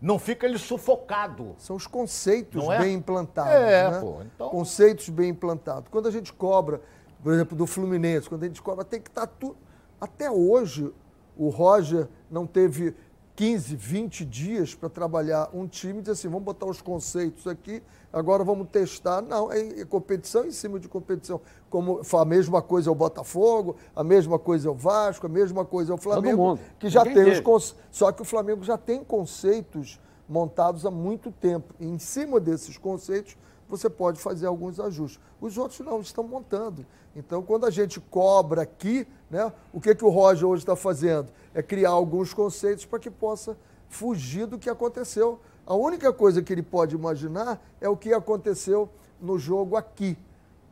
Não 0.00 0.18
fica 0.18 0.46
ele 0.46 0.58
sufocado. 0.58 1.54
São 1.58 1.74
os 1.74 1.86
conceitos 1.86 2.64
é? 2.68 2.78
bem 2.78 2.94
implantados. 2.94 3.52
É, 3.52 3.90
né? 3.90 4.00
pô, 4.00 4.22
então- 4.22 4.48
Conceitos 4.48 5.08
bem 5.08 5.30
implantados. 5.30 5.88
Quando 5.90 6.06
a 6.06 6.10
gente 6.10 6.32
cobra, 6.32 6.80
por 7.22 7.32
exemplo, 7.32 7.56
do 7.56 7.66
Fluminense, 7.66 8.28
quando 8.28 8.44
a 8.44 8.46
gente 8.46 8.62
cobra, 8.62 8.84
tem 8.84 9.00
que 9.00 9.10
estar 9.10 9.26
tudo. 9.26 9.56
Até 10.00 10.30
hoje, 10.30 10.92
o 11.36 11.48
Roger 11.48 12.08
não 12.30 12.46
teve 12.46 12.94
15, 13.38 13.76
20 13.76 14.24
dias 14.24 14.74
para 14.74 14.88
trabalhar 14.88 15.48
um 15.54 15.64
time 15.68 15.98
e 15.98 16.02
dizer 16.02 16.10
assim: 16.10 16.26
vamos 16.26 16.42
botar 16.42 16.66
os 16.66 16.82
conceitos 16.82 17.46
aqui, 17.46 17.80
agora 18.12 18.42
vamos 18.42 18.66
testar. 18.68 19.22
Não, 19.22 19.52
é, 19.52 19.80
é 19.80 19.84
competição 19.84 20.44
em 20.44 20.50
cima 20.50 20.80
de 20.80 20.88
competição. 20.88 21.40
Como 21.70 22.00
a 22.12 22.24
mesma 22.24 22.60
coisa 22.60 22.90
é 22.90 22.92
o 22.92 22.96
Botafogo, 22.96 23.76
a 23.94 24.02
mesma 24.02 24.40
coisa 24.40 24.66
é 24.66 24.70
o 24.72 24.74
Vasco, 24.74 25.26
a 25.26 25.28
mesma 25.28 25.64
coisa 25.64 25.92
é 25.92 25.94
o 25.94 25.98
Flamengo, 25.98 26.36
mundo. 26.48 26.60
que 26.80 26.88
já 26.88 27.04
Ninguém 27.04 27.14
tem 27.14 27.24
os 27.26 27.30
teve. 27.34 27.42
conce- 27.42 27.74
Só 27.92 28.10
que 28.10 28.22
o 28.22 28.24
Flamengo 28.24 28.64
já 28.64 28.76
tem 28.76 29.04
conceitos 29.04 30.00
montados 30.28 30.84
há 30.84 30.90
muito 30.90 31.32
tempo. 31.32 31.74
E 31.80 31.86
em 31.86 31.98
cima 31.98 32.38
desses 32.38 32.76
conceitos, 32.76 33.36
você 33.68 33.88
pode 33.88 34.20
fazer 34.20 34.46
alguns 34.46 34.78
ajustes. 34.78 35.20
Os 35.40 35.56
outros 35.56 35.80
não 35.80 36.00
estão 36.00 36.24
montando. 36.24 36.84
Então, 37.14 37.42
quando 37.42 37.66
a 37.66 37.70
gente 37.70 38.00
cobra 38.00 38.62
aqui, 38.62 39.06
né, 39.30 39.52
o 39.72 39.80
que, 39.80 39.94
que 39.94 40.04
o 40.04 40.08
Roger 40.08 40.46
hoje 40.46 40.62
está 40.62 40.76
fazendo? 40.76 41.28
É 41.54 41.62
criar 41.62 41.90
alguns 41.90 42.32
conceitos 42.32 42.84
para 42.84 42.98
que 42.98 43.10
possa 43.10 43.56
fugir 43.88 44.46
do 44.46 44.58
que 44.58 44.70
aconteceu. 44.70 45.40
A 45.66 45.74
única 45.74 46.12
coisa 46.12 46.42
que 46.42 46.52
ele 46.52 46.62
pode 46.62 46.94
imaginar 46.94 47.60
é 47.80 47.88
o 47.88 47.96
que 47.96 48.12
aconteceu 48.12 48.88
no 49.20 49.38
jogo 49.38 49.76
aqui. 49.76 50.16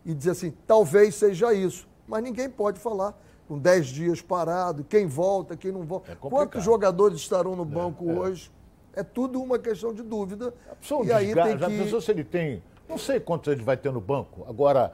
E 0.04 0.14
dizer 0.14 0.30
assim, 0.30 0.54
talvez 0.66 1.14
seja 1.16 1.52
isso. 1.52 1.88
Mas 2.06 2.22
ninguém 2.22 2.48
pode 2.48 2.78
falar 2.78 3.18
com 3.48 3.58
10 3.58 3.86
dias 3.86 4.20
parado, 4.22 4.84
quem 4.84 5.06
volta, 5.06 5.56
quem 5.56 5.72
não 5.72 5.82
volta. 5.82 6.12
É. 6.12 6.14
Quantos 6.14 6.62
jogadores 6.62 7.18
estarão 7.18 7.54
no 7.56 7.64
banco 7.64 8.10
hoje? 8.10 8.50
É 8.96 9.02
tudo 9.02 9.42
uma 9.42 9.58
questão 9.58 9.92
de 9.92 10.02
dúvida. 10.02 10.52
Só 10.80 11.02
um 11.02 11.04
e 11.04 11.12
aí 11.12 11.34
tem 11.34 11.58
Já 11.58 11.68
que... 11.68 11.78
pensou 11.78 12.00
se 12.00 12.10
ele 12.10 12.24
tem. 12.24 12.62
Não 12.88 12.96
sei 12.96 13.20
quantos 13.20 13.52
ele 13.52 13.62
vai 13.62 13.76
ter 13.76 13.92
no 13.92 14.00
banco. 14.00 14.46
Agora, 14.48 14.92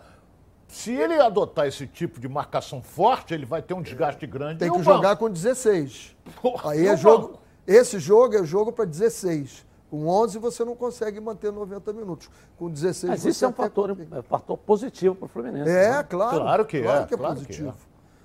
se 0.66 0.92
ele 0.92 1.14
adotar 1.20 1.66
esse 1.66 1.86
tipo 1.86 2.18
de 2.18 2.28
marcação 2.28 2.82
forte, 2.82 3.32
ele 3.32 3.46
vai 3.46 3.62
ter 3.62 3.74
um 3.74 3.82
desgaste 3.82 4.26
grande. 4.26 4.58
Tem 4.58 4.72
que 4.72 4.78
o 4.78 4.82
jogar 4.82 5.10
banco? 5.10 5.26
com 5.26 5.30
16. 5.30 6.16
Porra, 6.40 6.72
Aí 6.72 6.86
é 6.86 6.96
jogo. 6.96 7.28
banco? 7.28 7.42
Esse 7.66 7.98
jogo 7.98 8.34
é 8.34 8.44
jogo 8.44 8.72
para 8.72 8.84
16. 8.86 9.64
Com 9.90 10.08
11 10.08 10.38
você 10.38 10.64
não 10.64 10.74
consegue 10.74 11.20
manter 11.20 11.52
90 11.52 11.92
minutos. 11.92 12.30
Com 12.56 12.70
16 12.70 13.10
Mas 13.10 13.20
você 13.20 13.28
isso 13.28 13.44
é 13.44 13.48
um 13.48 13.52
fator, 13.52 13.90
é 13.90 14.18
um 14.18 14.22
fator 14.22 14.56
positivo 14.56 15.14
para 15.14 15.26
o 15.26 15.28
Fluminense. 15.28 15.70
É, 15.70 15.90
né? 15.90 16.02
claro. 16.02 16.40
Claro 16.40 16.64
que 16.64 16.78
é, 16.78 16.82
Claro 16.82 17.06
que 17.06 17.14
é 17.14 17.16
claro 17.18 17.34
que 17.34 17.46
positivo. 17.46 17.74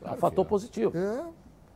É 0.05 0.11
um 0.11 0.15
fator 0.15 0.45
positivo. 0.45 0.97
É, 0.97 1.25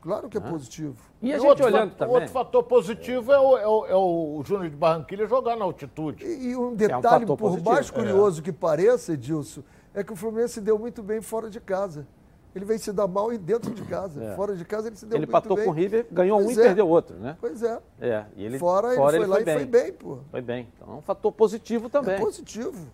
claro 0.02 0.28
que 0.28 0.38
é 0.38 0.42
positivo. 0.42 0.96
E 1.22 1.32
a 1.32 1.36
E 1.36 1.40
gente 1.40 1.48
outro 1.50 1.66
olhando 1.66 1.92
fa- 1.92 1.96
também. 1.98 2.16
Outro 2.16 2.30
fator 2.32 2.64
positivo 2.64 3.32
é 3.32 3.40
o, 3.40 3.58
é 3.58 3.68
o- 3.68 3.86
é 3.86 3.96
o 3.96 4.42
Júnior 4.44 4.70
de 4.70 4.76
Barranquilha 4.76 5.28
jogar 5.28 5.56
na 5.56 5.64
altitude. 5.66 6.26
E, 6.26 6.50
e 6.50 6.56
um 6.56 6.64
É 6.64 6.68
um 6.68 6.76
detalhe, 6.76 7.04
fator 7.04 7.26
por 7.38 7.38
positivo. 7.38 7.70
mais 7.72 7.90
curioso 7.90 8.42
que 8.42 8.52
pareça, 8.52 9.14
Edilson, 9.14 9.62
é 9.94 10.04
que 10.04 10.12
o 10.12 10.16
Fluminense 10.16 10.56
se 10.56 10.62
deu 10.62 10.78
muito 10.80 11.02
bem 11.04 11.22
fora 11.22 11.50
de 11.50 11.60
casa. 11.62 12.06
Ele 12.54 12.66
vem 12.66 12.78
se 12.78 12.92
dar 12.92 13.08
mal 13.08 13.32
e 13.32 13.38
dentro 13.38 13.74
de 13.74 13.82
casa. 13.84 14.22
É. 14.22 14.36
Fora 14.36 14.56
de 14.58 14.66
casa 14.66 14.90
ele 14.90 14.98
se 14.98 15.06
deu 15.06 15.18
Ele 15.18 15.26
muito 15.26 15.32
patou 15.32 15.56
bem. 15.56 15.64
com 15.66 15.72
o 15.72 15.74
River, 15.74 16.06
ganhou 16.12 16.38
um 16.38 16.44
Pois 16.44 16.58
e 16.58 16.60
é. 16.60 16.64
perdeu 16.66 16.90
outro, 16.90 17.16
né? 17.18 17.38
Pois 17.40 17.64
é. 17.64 17.80
É, 18.02 18.26
e 18.36 18.44
ele, 18.44 18.60
Fora, 18.60 18.88
ele 18.90 18.98
foi 18.98 19.26
lá 19.26 19.40
e 19.40 19.44
bem. 19.46 19.56
foi 19.56 19.66
bem, 19.66 19.94
pô. 19.94 20.18
Foi 20.30 20.42
bem. 20.42 20.68
Então 20.76 20.94
é 20.96 20.98
um 20.98 21.02
fator 21.02 21.32
positivo 21.32 21.88
também. 21.90 22.16
É 22.16 22.20
positivo. 22.20 22.88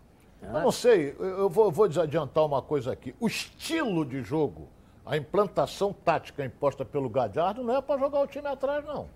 Eu 0.44 0.54
não 0.62 0.72
sei, 0.72 1.16
eu 1.20 1.50
vou, 1.50 1.66
eu 1.66 1.72
vou 1.72 1.88
desadiantar 1.88 2.46
uma 2.46 2.62
coisa 2.62 2.92
aqui. 2.92 3.16
O 3.20 3.26
estilo 3.26 4.06
de 4.06 4.22
jogo, 4.22 4.68
a 5.10 5.18
implantação 5.18 5.94
tática 5.94 6.44
imposta 6.46 6.84
pelo 6.86 7.10
Gadiardo 7.10 7.64
não 7.64 7.76
é 7.78 7.82
para 7.82 8.00
jogar 8.00 8.22
o 8.22 8.28
time 8.28 8.48
atrás, 8.48 8.84
não. 8.86 9.08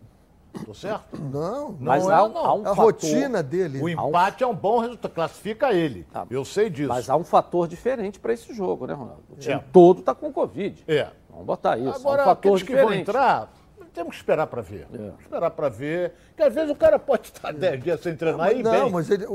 Tô 0.66 0.74
certo? 0.74 1.06
Não, 1.32 1.74
Mas 1.80 2.04
Não 2.04 2.10
há, 2.12 2.18
é, 2.20 2.22
um- 2.24 2.28
não. 2.30 2.46
há 2.46 2.54
um 2.56 2.62
a 2.64 2.70
fator, 2.76 2.84
rotina 2.84 3.42
dele. 3.42 3.82
O 3.82 3.88
empate 3.88 4.44
é 4.44 4.48
um 4.48 4.54
bom 4.54 4.80
resultado, 4.80 5.12
classifica 5.14 5.72
ele. 5.72 6.04
Tá. 6.12 6.28
Eu 6.30 6.44
sei 6.44 6.70
disso. 6.70 6.90
Mas 6.90 7.10
há 7.10 7.16
um 7.16 7.24
fator 7.24 7.70
diferente 7.70 8.20
para 8.20 8.34
esse 8.34 8.54
jogo, 8.54 8.86
né, 8.86 8.94
Ronaldo? 8.94 9.24
O 9.30 9.36
time 9.38 9.56
É. 9.56 9.64
todo 9.72 10.02
está 10.02 10.14
com 10.14 10.30
Covid. 10.34 10.84
É. 10.90 11.08
Vamos 11.30 11.46
botar 11.46 11.78
isso. 11.78 11.96
Agora, 11.96 12.24
há 12.24 12.26
um 12.26 12.28
fator 12.28 12.52
aqueles 12.58 12.64
que 12.64 12.76
vão 12.76 12.94
entrar, 12.94 13.50
temos 13.94 14.12
que 14.12 14.18
esperar 14.18 14.46
para 14.48 14.62
ver. 14.62 14.88
É. 14.94 15.12
Esperar 15.22 15.52
para 15.52 15.70
ver. 15.70 16.12
Porque 16.28 16.44
às 16.44 16.54
vezes 16.54 16.70
o 16.70 16.76
cara 16.76 17.00
pode 17.00 17.28
estar 17.28 17.54
10 17.54 17.82
dias 17.82 18.02
sem 18.02 18.14
treinar 18.18 18.40
Mas 18.48 18.60
e 18.60 18.64
não, 18.64 18.72
bem. 18.72 18.92
mas 18.92 19.10
ele- 19.10 19.26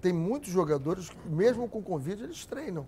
tem 0.00 0.12
muitos 0.12 0.50
jogadores 0.50 1.08
que, 1.08 1.28
mesmo 1.28 1.68
com 1.68 1.80
Covid, 1.80 2.20
eles 2.24 2.44
treinam. 2.46 2.84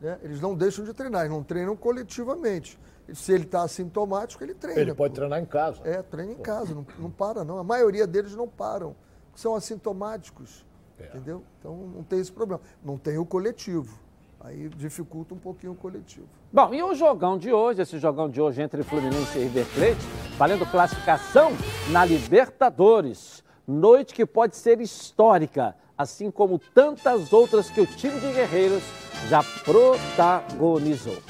Né? 0.00 0.18
Eles 0.22 0.40
não 0.40 0.54
deixam 0.54 0.84
de 0.84 0.92
treinar, 0.92 1.22
eles 1.22 1.32
não 1.32 1.42
treinam 1.42 1.76
coletivamente. 1.76 2.78
Se 3.12 3.32
ele 3.32 3.44
está 3.44 3.62
assintomático, 3.62 4.44
ele 4.44 4.54
treina. 4.54 4.80
Ele 4.80 4.94
pode 4.94 5.12
pô. 5.12 5.16
treinar 5.16 5.40
em 5.40 5.46
casa. 5.46 5.80
É, 5.84 6.02
treina 6.02 6.32
em 6.32 6.36
casa, 6.36 6.74
não, 6.74 6.86
não 6.98 7.10
para 7.10 7.42
não. 7.42 7.58
A 7.58 7.64
maioria 7.64 8.06
deles 8.06 8.34
não 8.34 8.46
param, 8.46 8.94
são 9.34 9.54
assintomáticos. 9.54 10.66
É. 10.98 11.06
Entendeu? 11.06 11.42
Então 11.58 11.74
não 11.94 12.02
tem 12.02 12.18
esse 12.18 12.32
problema. 12.32 12.60
Não 12.84 12.98
tem 12.98 13.18
o 13.18 13.24
coletivo. 13.24 13.98
Aí 14.40 14.68
dificulta 14.68 15.34
um 15.34 15.38
pouquinho 15.38 15.72
o 15.72 15.74
coletivo. 15.74 16.26
Bom, 16.52 16.72
e 16.72 16.82
o 16.82 16.94
jogão 16.94 17.36
de 17.36 17.52
hoje, 17.52 17.82
esse 17.82 17.98
jogão 17.98 18.28
de 18.30 18.40
hoje 18.40 18.62
entre 18.62 18.82
Fluminense 18.82 19.36
e 19.36 19.42
River 19.42 19.66
Plate, 19.74 20.06
valendo 20.36 20.70
classificação 20.70 21.50
na 21.90 22.04
Libertadores. 22.04 23.42
Noite 23.66 24.14
que 24.14 24.24
pode 24.24 24.56
ser 24.56 24.80
histórica, 24.80 25.74
assim 25.96 26.30
como 26.30 26.58
tantas 26.58 27.32
outras 27.32 27.68
que 27.68 27.80
o 27.80 27.86
time 27.86 28.18
de 28.20 28.32
Guerreiros 28.32 28.82
já 29.28 29.42
protagonizou. 29.42 31.22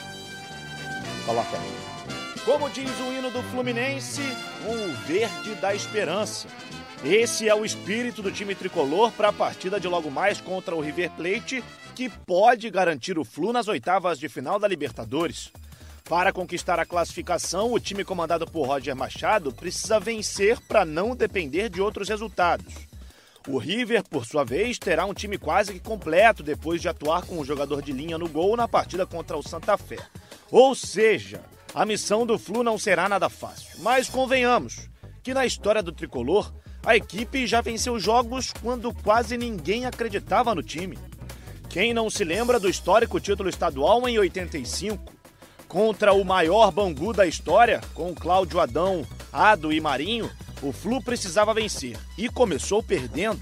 Coloca 1.25 1.57
aí. 1.57 1.89
Como 2.45 2.71
diz 2.71 2.91
o 3.01 3.13
hino 3.13 3.31
do 3.31 3.43
Fluminense, 3.45 4.23
o 4.67 5.07
verde 5.07 5.55
da 5.57 5.75
esperança. 5.75 6.49
Esse 7.05 7.49
é 7.49 7.55
o 7.55 7.65
espírito 7.65 8.23
do 8.23 8.33
time 8.33 8.55
tricolor 8.55 9.13
para 9.13 9.29
a 9.29 9.33
partida 9.33 9.79
de 9.79 9.87
logo 9.87 10.11
mais 10.11 10.41
contra 10.41 10.75
o 10.75 10.81
River 10.81 11.11
Plate, 11.11 11.63
que 11.95 12.09
pode 12.09 12.71
garantir 12.71 13.19
o 13.19 13.25
Flu 13.25 13.53
nas 13.53 13.69
oitavas 13.69 14.19
de 14.19 14.29
final 14.29 14.59
da 14.59 14.67
Libertadores. 14.67 15.53
Para 16.09 16.33
conquistar 16.33 16.81
a 16.81 16.87
classificação, 16.87 17.71
o 17.71 17.79
time 17.79 18.03
comandado 18.03 18.47
por 18.47 18.67
Roger 18.67 18.97
Machado 18.97 19.53
precisa 19.53 20.01
vencer 20.01 20.59
para 20.63 20.85
não 20.87 21.15
depender 21.15 21.69
de 21.69 21.83
outros 21.83 22.09
resultados. 22.09 22.88
O 23.49 23.57
River, 23.57 24.05
por 24.05 24.27
sua 24.27 24.45
vez, 24.45 24.79
terá 24.79 25.07
um 25.07 25.15
time 25.15 25.39
quase 25.39 25.73
que 25.73 25.81
completo 25.81 26.43
depois 26.43 26.83
de 26.83 26.89
atuar 26.89 27.25
com 27.25 27.39
o 27.39 27.45
jogador 27.45 27.81
de 27.81 27.93
linha 27.93 28.19
no 28.19 28.29
gol 28.29 28.55
na 28.55 28.69
partida 28.69 29.07
contra 29.07 29.39
o 29.39 29.43
Santa 29.43 29.79
Fé. 29.79 29.97
Ou 30.51 30.75
seja, 30.75 31.41
a 31.75 31.87
missão 31.87 32.27
do 32.27 32.39
Flu 32.39 32.63
não 32.63 32.77
será 32.77 33.09
nada 33.09 33.31
fácil. 33.31 33.69
Mas 33.79 34.07
convenhamos 34.07 34.91
que 35.23 35.33
na 35.33 35.47
história 35.47 35.83
do 35.83 35.93
tricolor, 35.93 36.53
a 36.85 36.95
equipe 36.95 37.47
já 37.47 37.63
venceu 37.63 37.99
jogos 37.99 38.53
quando 38.53 38.93
quase 38.93 39.39
ninguém 39.39 39.87
acreditava 39.87 40.55
no 40.55 40.63
time. 40.63 40.99
Quem 41.71 41.95
não 41.95 42.11
se 42.11 42.25
lembra 42.25 42.61
do 42.61 42.69
histórico 42.69 43.19
título 43.19 43.49
estadual 43.49 44.07
em 44.07 44.19
85? 44.19 45.11
Contra 45.67 46.13
o 46.13 46.23
maior 46.23 46.71
Bangu 46.71 47.15
da 47.15 47.27
história, 47.27 47.81
com 47.95 48.15
Cláudio 48.15 48.61
Adão, 48.61 49.07
Ado 49.33 49.73
e 49.73 49.81
Marinho, 49.81 50.31
o 50.63 50.73
Flu 50.73 51.03
precisava 51.03 51.55
vencer 51.55 51.97
e 52.17 52.29
começou 52.29 52.83
perdendo. 52.83 53.41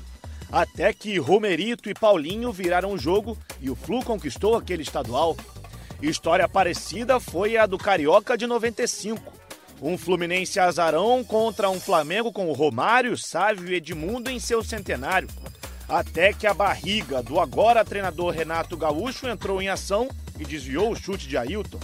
Até 0.50 0.92
que 0.92 1.18
Romerito 1.18 1.90
e 1.90 1.94
Paulinho 1.94 2.52
viraram 2.52 2.92
o 2.92 2.99
jogo 2.99 3.37
e 3.61 3.68
o 3.68 3.75
Flu 3.75 4.04
conquistou 4.04 4.56
aquele 4.56 4.82
estadual. 4.82 5.37
História 6.00 6.49
parecida 6.49 7.18
foi 7.18 7.56
a 7.56 7.66
do 7.66 7.78
Carioca 7.78 8.37
de 8.37 8.46
95. 8.46 9.32
Um 9.80 9.99
Fluminense 9.99 10.58
azarão 10.61 11.23
contra 11.25 11.68
um 11.68 11.80
Flamengo 11.80 12.32
com 12.32 12.49
o 12.49 12.52
Romário, 12.52 13.16
Sávio 13.16 13.68
e 13.68 13.75
Edmundo 13.75 14.30
em 14.30 14.38
seu 14.38 14.62
centenário. 14.62 15.28
Até 15.88 16.32
que 16.32 16.46
a 16.46 16.54
barriga 16.54 17.23
do 17.23 17.38
agora 17.38 17.85
treinador 17.85 18.32
Renato 18.32 18.76
Gaúcho 18.76 19.28
entrou 19.28 19.61
em 19.61 19.68
ação 19.68 20.08
e 20.38 20.44
desviou 20.44 20.90
o 20.90 20.96
chute 20.96 21.28
de 21.28 21.37
Ailton. 21.37 21.80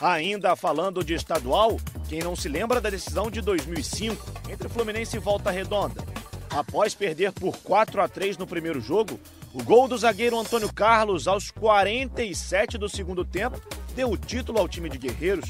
Ainda 0.00 0.56
falando 0.56 1.04
de 1.04 1.14
estadual, 1.14 1.78
quem 2.08 2.20
não 2.20 2.36
se 2.36 2.48
lembra 2.48 2.80
da 2.80 2.90
decisão 2.90 3.30
de 3.30 3.40
2005 3.40 4.24
entre 4.50 4.68
Fluminense 4.68 5.16
e 5.16 5.20
Volta 5.20 5.50
Redonda? 5.50 6.04
Após 6.50 6.94
perder 6.94 7.32
por 7.32 7.56
4 7.58 8.00
a 8.00 8.08
3 8.08 8.38
no 8.38 8.46
primeiro 8.46 8.80
jogo, 8.80 9.18
o 9.52 9.62
gol 9.62 9.88
do 9.88 9.98
zagueiro 9.98 10.38
Antônio 10.38 10.72
Carlos 10.72 11.26
aos 11.26 11.50
47 11.50 12.78
do 12.78 12.88
segundo 12.88 13.24
tempo 13.24 13.60
deu 13.94 14.10
o 14.10 14.16
título 14.16 14.58
ao 14.58 14.68
time 14.68 14.88
de 14.88 14.98
Guerreiros. 14.98 15.48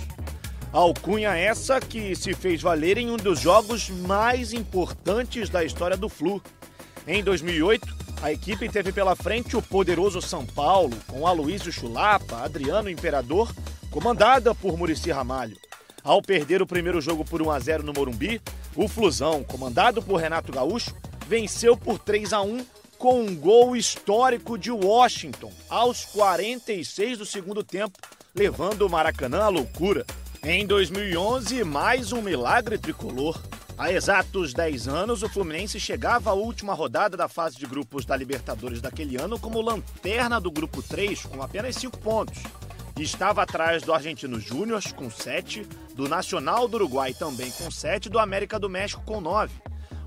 Alcunha 0.72 1.36
essa 1.36 1.80
que 1.80 2.16
se 2.16 2.34
fez 2.34 2.62
valer 2.62 2.98
em 2.98 3.10
um 3.10 3.16
dos 3.16 3.40
jogos 3.40 3.90
mais 3.90 4.52
importantes 4.52 5.48
da 5.48 5.64
história 5.64 5.96
do 5.96 6.08
Flu. 6.08 6.42
Em 7.06 7.22
2008, 7.22 7.86
a 8.22 8.32
equipe 8.32 8.68
teve 8.68 8.90
pela 8.90 9.14
frente 9.14 9.56
o 9.56 9.62
poderoso 9.62 10.22
São 10.22 10.46
Paulo, 10.46 10.96
com 11.06 11.26
Aloysio 11.26 11.70
Chulapa, 11.70 12.38
Adriano 12.38 12.88
Imperador, 12.88 13.54
comandada 13.90 14.54
por 14.54 14.76
Murici 14.78 15.10
Ramalho. 15.10 15.56
Ao 16.04 16.20
perder 16.20 16.60
o 16.60 16.66
primeiro 16.66 17.00
jogo 17.00 17.24
por 17.24 17.40
1 17.40 17.50
a 17.50 17.58
0 17.58 17.82
no 17.82 17.94
Morumbi, 17.94 18.38
o 18.76 18.86
Flusão, 18.86 19.42
comandado 19.42 20.02
por 20.02 20.20
Renato 20.20 20.52
Gaúcho, 20.52 20.94
venceu 21.26 21.78
por 21.78 21.98
3 21.98 22.34
a 22.34 22.42
1 22.42 22.66
com 22.98 23.22
um 23.22 23.34
gol 23.34 23.74
histórico 23.74 24.58
de 24.58 24.70
Washington 24.70 25.50
aos 25.66 26.04
46 26.04 27.16
do 27.16 27.24
segundo 27.24 27.64
tempo, 27.64 27.98
levando 28.34 28.82
o 28.82 28.90
Maracanã 28.90 29.44
à 29.44 29.48
loucura. 29.48 30.04
Em 30.42 30.66
2011, 30.66 31.64
mais 31.64 32.12
um 32.12 32.20
milagre 32.20 32.76
tricolor. 32.76 33.40
Há 33.78 33.90
exatos 33.90 34.52
10 34.52 34.86
anos, 34.86 35.22
o 35.22 35.28
Fluminense 35.28 35.80
chegava 35.80 36.30
à 36.30 36.34
última 36.34 36.74
rodada 36.74 37.16
da 37.16 37.28
fase 37.28 37.56
de 37.56 37.64
grupos 37.64 38.04
da 38.04 38.14
Libertadores 38.14 38.82
daquele 38.82 39.16
ano 39.16 39.38
como 39.38 39.62
lanterna 39.62 40.38
do 40.38 40.50
grupo 40.50 40.82
3, 40.82 41.22
com 41.22 41.42
apenas 41.42 41.76
5 41.76 41.98
pontos. 41.98 42.42
E 42.96 43.02
estava 43.02 43.42
atrás 43.42 43.82
do 43.82 43.92
Argentino 43.92 44.38
Júnior 44.38 44.82
com 44.92 45.10
7, 45.10 45.66
do 45.94 46.08
Nacional 46.08 46.68
do 46.68 46.76
Uruguai 46.76 47.12
também 47.12 47.50
com 47.50 47.70
7 47.70 48.06
e 48.06 48.08
do 48.08 48.18
América 48.18 48.58
do 48.58 48.70
México 48.70 49.02
com 49.04 49.20
9. 49.20 49.52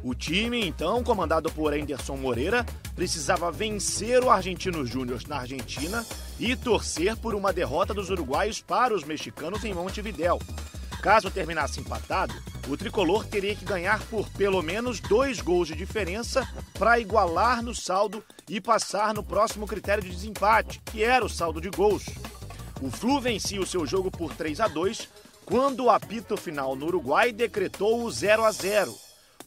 O 0.03 0.15
time, 0.15 0.65
então, 0.65 1.03
comandado 1.03 1.51
por 1.51 1.74
Anderson 1.74 2.15
Moreira, 2.15 2.65
precisava 2.96 3.51
vencer 3.51 4.24
o 4.24 4.29
Argentino 4.29 4.86
Júnior 4.86 5.20
na 5.27 5.39
Argentina 5.39 6.06
e 6.39 6.56
torcer 6.56 7.17
por 7.17 7.36
uma 7.36 7.51
derrota 7.51 7.94
dos 7.94 8.10
uruguaios 8.10 8.62
para 8.62 8.94
os 8.94 9.03
mexicanos 9.03 9.65
em 9.65 9.74
Montevidéu. 9.74 10.39
Caso 11.01 11.29
terminasse 11.29 11.79
empatado, 11.79 12.34
o 12.67 12.77
tricolor 12.77 13.25
teria 13.25 13.56
que 13.56 13.65
ganhar 13.65 14.01
por 14.06 14.29
pelo 14.29 14.62
menos 14.62 15.00
dois 15.00 15.41
gols 15.41 15.67
de 15.67 15.75
diferença 15.75 16.48
para 16.77 17.00
igualar 17.00 17.62
no 17.62 17.75
saldo 17.75 18.24
e 18.50 18.62
passar 18.62 19.13
no 19.13 19.24
próximo 19.24 19.67
critério 19.67 20.03
de 20.03 20.10
desempate, 20.10 20.82
que 20.86 21.03
era 21.03 21.25
o 21.25 21.29
saldo 21.29 21.60
de 21.60 21.70
gols. 21.70 22.06
O 22.81 22.91
Flu 22.91 23.19
vencia 23.19 23.60
o 23.60 23.65
seu 23.65 23.86
jogo 23.88 24.12
por 24.12 24.34
3 24.36 24.60
a 24.60 24.67
2 24.67 25.10
quando 25.46 25.86
o 25.86 25.89
apito 25.89 26.38
final 26.38 26.75
no 26.75 26.88
Uruguai 26.88 27.31
decretou 27.31 28.03
o 28.03 28.12
0 28.12 28.43
a 28.43 28.51
0. 28.51 28.93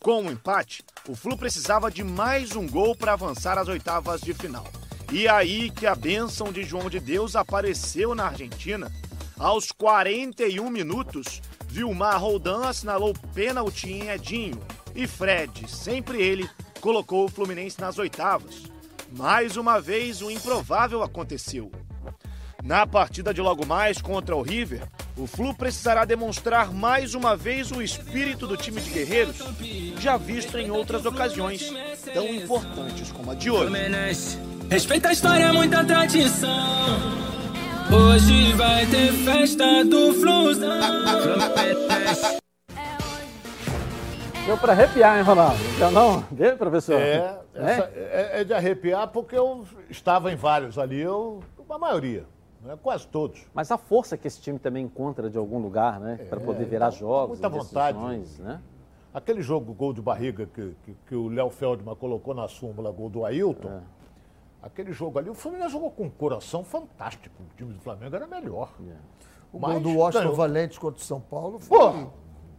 Com 0.01 0.25
o 0.25 0.31
empate, 0.31 0.83
o 1.07 1.15
Flu 1.15 1.37
precisava 1.37 1.91
de 1.91 2.03
mais 2.03 2.57
um 2.57 2.67
gol 2.67 2.97
para 2.97 3.13
avançar 3.13 3.59
às 3.59 3.69
oitavas 3.69 4.21
de 4.21 4.35
final. 4.35 4.67
E 5.13 5.29
aí 5.29 5.71
que 5.71 5.87
a 5.87 5.95
bênção 5.95 6.51
de 6.53 6.65
João 6.65 6.89
de 6.89 6.99
Deus 6.99 7.37
apareceu 7.37 8.15
na 8.15 8.27
Argentina. 8.27 8.91
Aos 9.39 9.71
41 9.71 10.69
minutos, 10.71 11.41
Vilmar 11.69 12.21
Roldan 12.21 12.65
assinalou 12.67 13.15
pênalti 13.35 13.91
em 13.91 14.09
Edinho. 14.09 14.61
E 14.95 15.07
Fred, 15.07 15.71
sempre 15.71 16.21
ele, 16.21 16.49
colocou 16.81 17.27
o 17.27 17.29
Fluminense 17.29 17.81
nas 17.81 17.99
oitavas. 17.99 18.65
Mais 19.13 19.57
uma 19.57 19.81
vez, 19.81 20.21
o 20.23 20.31
improvável 20.31 21.03
aconteceu. 21.03 21.71
Na 22.63 22.87
partida 22.87 23.33
de 23.33 23.41
logo 23.41 23.65
mais 23.67 24.01
contra 24.03 24.37
o 24.37 24.43
River, 24.43 24.83
o 25.17 25.27
Flu 25.27 25.55
precisará 25.55 26.05
demonstrar 26.05 26.73
mais 26.73 27.15
uma 27.15 27.35
vez 27.37 27.71
o 27.73 27.81
espírito 27.81 28.47
do 28.47 28.57
time 28.57 28.81
de 28.81 28.91
guerreiros, 28.91 29.37
já 29.99 30.17
visto 30.17 30.59
em 30.59 30.71
outras 30.71 31.07
ocasiões 31.07 31.73
tão 32.13 32.27
importantes 32.29 33.11
como 33.13 33.31
a 33.31 33.35
de 33.35 33.51
hoje. 33.51 33.73
Respeita 34.71 35.09
a 35.09 35.13
história, 35.13 35.53
muita 35.53 35.83
tradição. 35.85 36.51
Hoje 37.93 38.53
vai 38.53 38.87
ter 38.87 39.13
festa 39.13 39.85
do 39.85 40.13
Flusão. 40.15 40.71
Deu 44.47 44.57
para 44.59 44.73
arrepiar, 44.73 45.17
hein, 45.19 45.23
Ronaldo? 45.25 45.59
Já 45.79 45.91
não? 45.91 46.25
Deu, 46.31 46.57
professor? 46.57 47.01
É, 47.01 47.39
essa- 47.55 47.91
é, 47.95 48.41
é 48.41 48.45
de 48.45 48.53
arrepiar 48.53 49.07
porque 49.09 49.37
eu 49.37 49.65
estava 49.89 50.33
em 50.33 50.37
vários 50.37 50.77
ali, 50.79 51.01
eu, 51.01 51.43
a 51.69 51.79
maioria, 51.79 52.25
né, 52.63 52.79
quase 52.83 53.07
todos. 53.07 53.47
Mas 53.55 53.71
a 53.71 53.79
força 53.79 54.17
que 54.17 54.27
esse 54.27 54.41
time 54.41 54.59
também 54.59 54.85
encontra 54.85 55.31
de 55.31 55.39
algum 55.39 55.59
lugar, 55.59 55.99
né? 56.01 56.17
para 56.29 56.41
poder 56.41 56.65
virar 56.67 56.91
jogos, 56.91 57.39
muita 57.41 57.49
vontade. 57.49 57.99
né? 58.39 58.61
Aquele 59.13 59.43
jogo, 59.43 59.73
gol 59.73 59.93
de 59.93 60.01
barriga 60.01 60.47
que, 60.47 60.77
que, 60.85 60.97
que 61.07 61.15
o 61.17 61.29
Léo 61.29 61.51
Feldman 61.51 61.97
colocou 61.97 62.33
na 62.33 62.47
súmula, 62.47 62.93
gol 62.93 63.11
do 63.11 63.25
Ailton, 63.25 63.81
aquele 64.63 64.93
jogo 64.93 65.19
ali, 65.19 65.29
o 65.29 65.35
Fluminense 65.35 65.73
jogou 65.73 65.91
com 65.91 66.05
um 66.05 66.11
coração 66.11 66.63
fantástico. 66.63 67.43
O 67.43 67.57
time 67.57 67.73
do 67.73 67.81
Flamengo 67.81 68.15
era 68.15 68.27
melhor. 68.27 68.73
O 69.53 69.59
Mas 69.59 69.73
gol 69.73 69.81
do 69.81 69.99
Washington 69.99 70.23
ganhou. 70.23 70.37
Valente 70.37 70.79
contra 70.79 71.01
o 71.01 71.05
São 71.05 71.21
Paulo 71.21 71.59
foi. 71.59 71.77
Pô, 71.77 72.07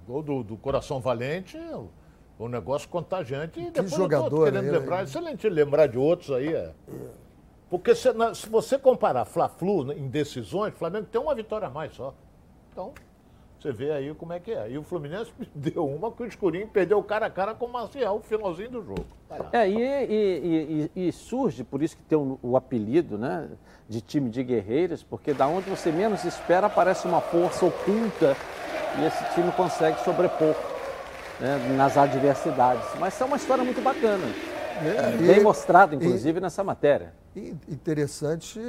gol 0.05 0.21
do, 0.21 0.43
do 0.43 0.57
Coração 0.57 0.99
Valente, 0.99 1.57
um 2.37 2.49
negócio 2.49 2.89
contagiante. 2.89 3.59
E 3.59 3.65
depois 3.71 3.91
eu 3.91 3.97
tô 3.97 4.03
jogador, 4.03 4.45
querendo 4.45 4.65
né? 4.65 4.71
lembrar, 4.79 5.03
excelente 5.03 5.47
lembrar 5.47 5.87
de 5.87 5.97
outros 5.97 6.31
aí. 6.31 6.53
É. 6.53 6.73
Porque 7.71 7.95
se, 7.95 8.12
na- 8.12 8.36
se 8.36 8.47
você 8.49 8.77
comparar 8.77 9.23
Fla-Flu 9.25 9.93
em 9.93 10.07
decisões, 10.10 10.73
o 10.73 10.77
Flamengo 10.77 11.07
tem 11.10 11.19
uma 11.21 11.34
vitória 11.34 11.67
a 11.67 11.71
mais 11.71 11.93
só. 11.95 12.13
Então, 12.71 12.91
você 13.57 13.71
vê 13.71 13.91
aí 13.91 14.13
como 14.13 14.34
é 14.34 14.39
que 14.41 14.51
é. 14.51 14.69
E 14.71 14.77
o 14.77 14.84
Fluminense 14.84 15.31
deu 15.55 15.88
uma 15.88 16.12
que 16.12 16.21
o 16.21 16.25
Escurinho 16.25 16.67
perdeu 16.67 16.99
o 16.99 17.03
cara 17.03 17.27
a 17.27 17.29
cara 17.29 17.55
com 17.55 17.65
o 17.65 17.71
Marcial, 17.71 18.17
o 18.17 18.21
finalzinho 18.21 18.69
do 18.71 18.84
jogo. 18.84 19.05
É, 19.53 19.69
e, 19.69 19.77
e- 19.77 20.91
e- 20.95 21.07
e 21.07 21.12
surge, 21.13 21.63
por 21.63 21.81
isso 21.81 21.95
que 21.95 22.03
tem 22.03 22.17
o, 22.17 22.38
o 22.43 22.57
apelido, 22.57 23.17
né? 23.17 23.47
De 23.88 24.01
time 24.01 24.29
de 24.29 24.43
guerreiros, 24.43 25.01
porque 25.01 25.34
da 25.34 25.47
onde 25.47 25.69
você 25.69 25.91
menos 25.93 26.25
espera 26.25 26.67
aparece 26.67 27.07
uma 27.07 27.21
força 27.21 27.65
oculta 27.65 28.36
e 28.99 29.05
esse 29.05 29.34
time 29.34 29.49
consegue 29.53 29.97
sobrepor 30.03 30.55
né, 31.39 31.57
nas 31.77 31.97
adversidades. 31.97 32.86
Mas 32.99 33.19
é 33.19 33.23
uma 33.25 33.38
história 33.38 33.63
muito 33.63 33.81
bacana. 33.81 34.25
É, 34.84 35.17
Bem 35.17 35.41
mostrado, 35.41 35.95
inclusive, 35.95 36.39
nessa 36.41 36.63
matéria. 36.63 37.13
E 37.36 37.56
interessante 37.70 38.60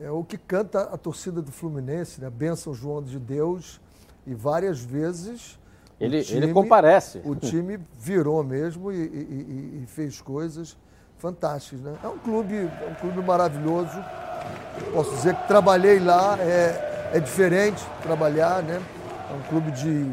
é 0.00 0.10
o 0.10 0.24
que 0.24 0.38
canta 0.38 0.82
a 0.84 0.96
torcida 0.96 1.42
do 1.42 1.52
Fluminense, 1.52 2.20
né? 2.20 2.30
Benção 2.30 2.72
João 2.74 3.02
de 3.02 3.18
Deus. 3.18 3.80
E 4.26 4.34
várias 4.34 4.80
vezes. 4.80 5.58
o 6.00 6.04
Ele- 6.04 6.24
ele 6.30 6.52
comparece. 6.54 7.20
O 7.24 7.34
time 7.36 7.78
virou 7.98 8.42
mesmo 8.42 8.90
e, 8.90 8.96
e- 8.96 9.82
e- 9.82 9.86
fez 9.86 10.20
coisas 10.20 10.76
fantásticas. 11.18 11.80
Né? 11.80 11.94
É 12.02 12.08
um 12.08 12.18
clube, 12.18 12.54
é 12.56 12.88
um 12.90 12.94
clube 12.94 13.20
maravilhoso. 13.26 13.96
Posso 14.92 15.14
dizer 15.14 15.36
que 15.36 15.46
trabalhei 15.46 15.98
lá, 16.00 16.36
é, 16.40 17.10
é 17.14 17.20
diferente 17.20 17.84
trabalhar, 18.02 18.62
né? 18.62 18.80
É 19.30 19.34
um 19.34 19.42
clube 19.48 19.70
de, 19.72 20.10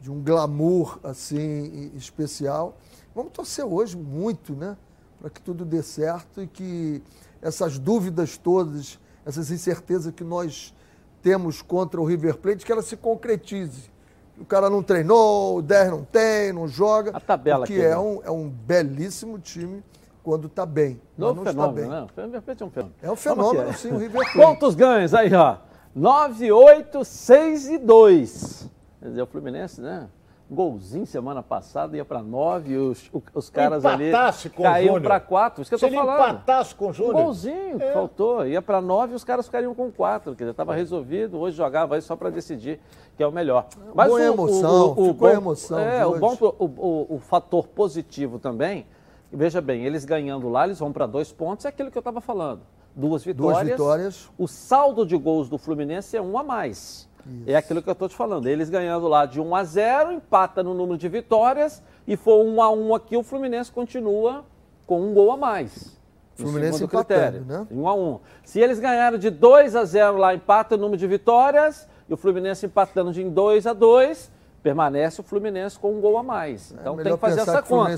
de 0.00 0.10
um 0.10 0.20
glamour 0.22 0.98
assim 1.04 1.90
especial. 1.94 2.76
Vamos 3.14 3.32
torcer 3.32 3.64
hoje 3.64 3.96
muito, 3.96 4.54
né, 4.54 4.76
para 5.24 5.30
que 5.30 5.40
tudo 5.40 5.64
dê 5.64 5.82
certo 5.82 6.42
e 6.42 6.46
que 6.46 7.02
essas 7.40 7.78
dúvidas 7.78 8.36
todas, 8.36 9.00
essas 9.24 9.50
incertezas 9.50 10.12
que 10.12 10.22
nós 10.22 10.74
temos 11.22 11.62
contra 11.62 11.98
o 11.98 12.04
River 12.04 12.36
Plate, 12.36 12.62
que 12.62 12.70
ela 12.70 12.82
se 12.82 12.94
concretize. 12.94 13.90
O 14.38 14.44
cara 14.44 14.68
não 14.68 14.82
treinou, 14.82 15.56
o 15.56 15.62
10 15.62 15.90
não 15.92 16.04
tem, 16.04 16.52
não 16.52 16.68
joga. 16.68 17.12
A 17.14 17.20
tabela 17.20 17.64
aqui, 17.64 17.80
é 17.80 17.88
né? 17.88 17.96
um, 17.96 18.20
é 18.22 18.30
um 18.30 18.50
belíssimo 18.50 19.38
time 19.38 19.82
quando 20.22 20.46
está 20.46 20.66
bem. 20.66 21.00
mas 21.16 21.18
Novo 21.18 21.36
não 21.36 21.50
está 21.50 21.52
fenômeno, 21.52 21.88
bem. 21.88 22.00
né? 22.00 22.06
O 22.14 22.20
River 22.20 22.42
Plate 22.42 22.62
é 22.62 22.66
um 22.66 22.70
fenômeno. 22.70 22.96
É 23.00 23.04
um 23.04 23.14
Vamos 23.14 23.20
fenômeno, 23.22 23.70
aqui, 23.70 23.78
sim, 23.78 23.92
o 23.92 23.96
River 23.96 24.20
Plate. 24.30 24.46
Pontos 24.46 24.74
ganhos 24.74 25.14
aí, 25.14 25.32
ó. 25.32 25.56
9, 25.94 26.52
8, 26.52 27.02
6 27.02 27.68
e 27.70 27.78
2. 27.78 28.70
Quer 29.00 29.08
dizer, 29.08 29.22
o 29.22 29.26
Fluminense, 29.26 29.80
né? 29.80 30.06
Golzinho 30.50 31.06
semana 31.06 31.42
passada 31.42 31.96
ia 31.96 32.04
para 32.04 32.22
9 32.22 32.72
e 32.72 32.76
os, 32.76 33.08
o- 33.14 33.22
os 33.34 33.48
caras 33.48 33.84
ali 33.84 34.10
Empatasse 34.10 34.50
com 34.50 34.60
o 34.62 34.64
caíam 34.64 34.86
Júnior. 34.94 35.02
para 35.02 35.20
4. 35.20 35.62
Isso 35.62 35.70
que 35.70 35.74
eu 35.74 35.78
Se 35.78 35.86
tô 35.86 35.88
ele 35.88 35.96
falando. 35.96 36.20
empatasse 36.34 36.74
com 36.74 36.84
o 36.84 36.88
Um 36.88 36.92
Júnior. 36.92 37.14
golzinho 37.14 37.78
que 37.78 37.92
faltou. 37.92 38.46
Ia 38.46 38.60
para 38.60 38.80
9 38.82 39.14
e 39.14 39.16
os 39.16 39.24
caras 39.24 39.46
ficariam 39.46 39.74
com 39.74 39.90
4. 39.90 40.32
Quer 40.34 40.44
dizer, 40.44 40.50
estava 40.50 40.74
resolvido. 40.74 41.38
Hoje 41.38 41.56
jogava 41.56 41.94
aí 41.94 42.02
só 42.02 42.14
para 42.14 42.28
decidir 42.28 42.78
que 43.16 43.22
é 43.22 43.26
o 43.26 43.32
melhor. 43.32 43.66
Mas 43.94 44.08
boa 44.08 44.22
emoção, 44.22 44.90
ficou 44.90 45.14
bom, 45.14 45.28
emoção 45.28 45.78
É, 45.78 46.04
o, 46.06 46.18
bom, 46.18 46.36
o, 46.40 46.64
o- 46.64 47.14
o 47.16 47.18
fator 47.20 47.66
positivo 47.66 48.38
também, 48.38 48.86
veja 49.32 49.62
bem, 49.62 49.84
eles 49.86 50.04
ganhando 50.04 50.48
lá, 50.50 50.64
eles 50.66 50.78
vão 50.78 50.92
para 50.92 51.06
dois 51.06 51.32
pontos, 51.32 51.64
é 51.64 51.68
aquilo 51.70 51.90
que 51.90 51.96
eu 51.96 52.00
estava 52.00 52.20
falando. 52.20 52.60
Duas 52.94 53.24
vitórias. 53.24 53.56
Duas 53.58 53.68
vitórias. 53.70 54.30
O 54.38 54.46
saldo 54.46 55.04
de 55.06 55.16
gols 55.16 55.48
do 55.48 55.56
Fluminense 55.58 56.16
é 56.16 56.22
um 56.22 56.36
a 56.38 56.44
mais. 56.44 57.08
É 57.46 57.56
aquilo 57.56 57.80
que 57.82 57.88
eu 57.88 57.92
estou 57.92 58.08
te 58.08 58.14
falando. 58.14 58.46
Eles 58.46 58.68
ganhando 58.68 59.08
lá 59.08 59.24
de 59.26 59.40
1 59.40 59.54
a 59.54 59.64
0, 59.64 60.12
empata 60.12 60.62
no 60.62 60.74
número 60.74 60.98
de 60.98 61.08
vitórias 61.08 61.82
e 62.06 62.16
for 62.16 62.44
1 62.44 62.62
a 62.62 62.70
1 62.70 62.94
aqui, 62.94 63.16
o 63.16 63.22
Fluminense 63.22 63.70
continua 63.72 64.44
com 64.86 65.00
um 65.00 65.14
gol 65.14 65.32
a 65.32 65.36
mais. 65.36 65.94
Fluminense 66.36 66.82
empatando, 66.82 67.04
critério, 67.04 67.44
né? 67.46 67.66
1 67.70 67.88
a 67.88 67.94
1. 67.94 68.20
Se 68.44 68.60
eles 68.60 68.78
ganharam 68.80 69.16
de 69.16 69.30
2 69.30 69.76
a 69.76 69.84
0 69.84 70.16
lá, 70.16 70.34
empata 70.34 70.74
o 70.74 70.78
número 70.78 70.98
de 70.98 71.06
vitórias 71.06 71.88
e 72.08 72.12
o 72.12 72.16
Fluminense 72.16 72.66
empatando 72.66 73.12
de 73.12 73.22
2 73.22 73.66
a 73.66 73.72
2, 73.72 74.32
permanece 74.62 75.20
o 75.20 75.24
Fluminense 75.24 75.78
com 75.78 75.92
um 75.92 76.00
gol 76.00 76.18
a 76.18 76.22
mais. 76.22 76.72
Então 76.72 76.94
tem 76.96 77.02
É 77.02 77.04
melhor 77.04 77.16
que 77.16 77.20
fazer 77.20 77.40
essa 77.40 77.62
que 77.62 77.68
conta. 77.68 77.90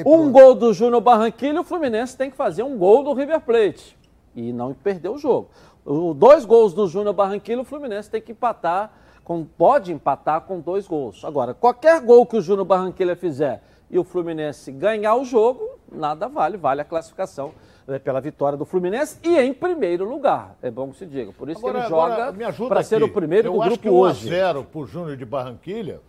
um 0.00 0.02
pronto. 0.02 0.30
gol 0.30 0.54
do 0.54 0.72
Júnior 0.72 1.00
Barranquilla, 1.00 1.60
o 1.60 1.64
Fluminense 1.64 2.16
tem 2.16 2.30
que 2.30 2.36
fazer 2.36 2.62
um 2.62 2.78
gol 2.78 3.02
do 3.02 3.12
River 3.14 3.40
Plate 3.40 3.98
e 4.34 4.52
não 4.52 4.72
perder 4.72 5.08
o 5.08 5.18
jogo. 5.18 5.48
O, 5.84 6.14
dois 6.14 6.44
gols 6.44 6.72
do 6.72 6.86
Júnior 6.86 7.14
Barranquilla, 7.14 7.62
o 7.62 7.64
Fluminense 7.64 8.10
tem 8.10 8.20
que 8.20 8.32
empatar, 8.32 8.92
com, 9.24 9.44
pode 9.44 9.92
empatar 9.92 10.42
com 10.42 10.60
dois 10.60 10.86
gols. 10.86 11.24
Agora, 11.24 11.54
qualquer 11.54 12.00
gol 12.00 12.24
que 12.26 12.36
o 12.36 12.40
Júnior 12.40 12.64
Barranquilla 12.64 13.16
fizer 13.16 13.62
e 13.90 13.98
o 13.98 14.04
Fluminense 14.04 14.70
ganhar 14.72 15.14
o 15.16 15.24
jogo, 15.24 15.78
nada 15.90 16.28
vale, 16.28 16.56
vale 16.56 16.80
a 16.80 16.84
classificação 16.84 17.52
eh, 17.86 17.98
pela 17.98 18.20
vitória 18.20 18.56
do 18.56 18.64
Fluminense 18.64 19.18
e 19.22 19.36
em 19.38 19.52
primeiro 19.52 20.08
lugar. 20.08 20.56
É 20.62 20.70
bom 20.70 20.90
que 20.90 20.98
se 20.98 21.06
diga. 21.06 21.32
Por 21.32 21.48
isso 21.50 21.60
que 21.60 21.66
ele 21.66 21.82
joga 21.82 22.32
para 22.68 22.82
ser 22.82 23.02
o 23.02 23.08
primeiro 23.08 23.48
eu 23.48 23.52
do 23.54 23.60
acho 23.60 23.70
grupo 23.70 23.82
que 23.82 23.90
1 23.90 23.94
hoje. 23.94 24.28
a 24.28 24.30
0 24.30 24.64
pro 24.64 24.86
Júnior 24.86 25.16
de 25.16 25.24
Barranquilha, 25.24 26.00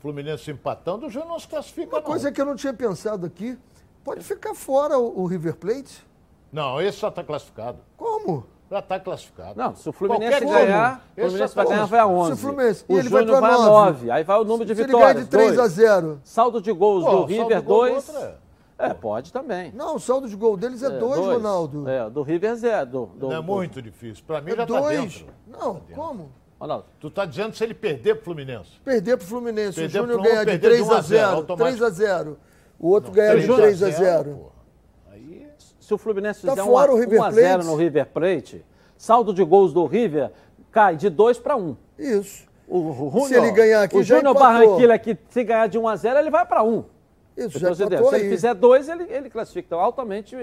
Fluminense 0.00 0.50
empatando, 0.50 1.06
o 1.06 1.10
Júnior 1.10 1.28
não 1.30 1.38
se 1.38 1.48
classifica 1.48 1.88
Uma 1.96 2.00
não. 2.00 2.06
coisa 2.06 2.32
que 2.32 2.40
eu 2.40 2.46
não 2.46 2.56
tinha 2.56 2.72
pensado 2.72 3.26
aqui, 3.26 3.58
pode 4.02 4.22
ficar 4.24 4.54
fora 4.54 4.98
o, 4.98 5.22
o 5.22 5.26
River 5.26 5.56
Plate? 5.56 6.06
Não, 6.52 6.80
esse 6.80 6.98
já 7.00 7.08
está 7.08 7.22
classificado. 7.22 7.78
Como? 7.96 8.46
Já 8.70 8.80
está 8.80 9.00
classificado. 9.00 9.54
Não, 9.56 9.74
se 9.74 9.88
o 9.88 9.92
Fluminense 9.92 10.44
Qualquer 10.44 10.66
ganhar, 10.66 11.02
o 11.16 11.20
Fluminense 11.22 11.54
vai 11.54 11.64
é 11.64 11.68
ganhar 11.68 11.84
vai 11.86 12.00
a 12.00 12.06
11. 12.06 12.28
Se 12.28 12.32
o 12.32 12.36
Fluminense, 12.36 12.84
o 12.86 13.02
Júnior 13.02 13.40
vai, 13.40 13.50
vai 13.50 13.52
a 13.52 13.62
9. 13.62 14.10
Aí 14.10 14.24
vai 14.24 14.38
o 14.38 14.44
número 14.44 14.64
de 14.66 14.74
vitórias. 14.74 15.26
Se 15.26 15.36
ele 15.36 15.42
ganhar 15.46 15.52
de 15.52 15.56
3 15.56 15.58
a 15.58 15.66
0. 15.68 16.20
Saldo 16.22 16.60
de 16.60 16.72
gols 16.72 17.04
Pô, 17.04 17.10
do 17.10 17.24
River, 17.24 17.62
2. 17.62 18.12
É, 18.78 18.94
pode 18.94 19.32
também. 19.32 19.72
Não, 19.72 19.96
o 19.96 19.98
saldo 19.98 20.28
de 20.28 20.36
gol 20.36 20.56
deles 20.56 20.84
é, 20.84 20.86
é 20.86 20.90
dois, 20.90 21.18
Ronaldo. 21.18 21.88
É, 21.88 22.08
do 22.08 22.22
River 22.22 22.64
é. 22.64 22.86
Do, 22.86 23.10
não 23.18 23.32
é 23.32 23.40
muito 23.40 23.82
difícil. 23.82 24.22
Para 24.24 24.40
mim 24.40 24.52
é 24.52 24.56
já 24.56 24.66
tá 24.66 24.80
dois. 24.80 24.96
tá 24.96 25.02
dentro. 25.02 25.26
Não, 25.48 25.74
tá 25.74 25.80
dentro. 25.80 25.94
como? 25.94 26.32
Ronaldo. 26.60 26.84
Tu 27.00 27.10
tá 27.10 27.24
dizendo 27.24 27.56
se 27.56 27.64
ele 27.64 27.74
perder 27.74 28.16
pro 28.16 28.26
Fluminense. 28.26 28.70
Perder 28.84 29.16
pro 29.16 29.26
Fluminense. 29.26 29.80
Perder 29.80 29.98
o 29.98 30.06
Júnior 30.06 30.22
ganhar 30.22 30.44
de 30.44 30.58
3 30.58 30.90
a 30.90 31.00
0. 31.00 31.42
3 31.56 31.82
a 31.82 31.90
0. 31.90 32.38
O 32.78 32.88
outro 32.90 33.10
ganhar 33.10 33.36
de 33.36 33.46
3 33.46 33.82
a 33.82 33.90
0. 33.90 33.98
0 33.98 34.57
se 35.88 35.94
o 35.94 35.96
Fluminense 35.96 36.44
Tá 36.44 36.52
fizer 36.52 36.64
fora 36.64 36.92
1 36.92 36.94
o 36.94 36.98
River 36.98 37.22
a 37.22 37.30
0 37.30 37.48
Plate. 37.54 37.66
no 37.66 37.74
River 37.74 38.06
Plate, 38.12 38.64
saldo 38.98 39.32
de 39.32 39.42
gols 39.42 39.72
do 39.72 39.86
River 39.86 40.30
cai 40.70 40.94
de 40.94 41.08
2 41.08 41.38
para 41.38 41.56
1. 41.56 41.76
Isso. 41.98 42.46
O, 42.68 43.16
o, 43.16 43.26
Se 43.26 43.34
ele 43.34 43.50
ganhar 43.50 43.84
aqui, 43.84 43.96
o 43.96 44.02
Júnior. 44.02 44.34
Barranquilla, 44.34 44.98
que 44.98 45.16
se 45.30 45.42
ganhar 45.42 45.66
de 45.66 45.78
1 45.78 45.88
a 45.88 45.96
0 45.96 46.18
ele 46.18 46.30
vai 46.30 46.44
para 46.44 46.62
1. 46.62 46.84
Isso, 47.46 47.58
já 47.58 47.70
empatou 47.70 48.10
Se 48.10 48.16
ele 48.16 48.28
fizer 48.30 48.54
2, 48.54 48.88
ele, 48.88 49.04
ele 49.04 49.30
classifica. 49.30 49.66
Então, 49.66 49.80
altamente 49.80 50.36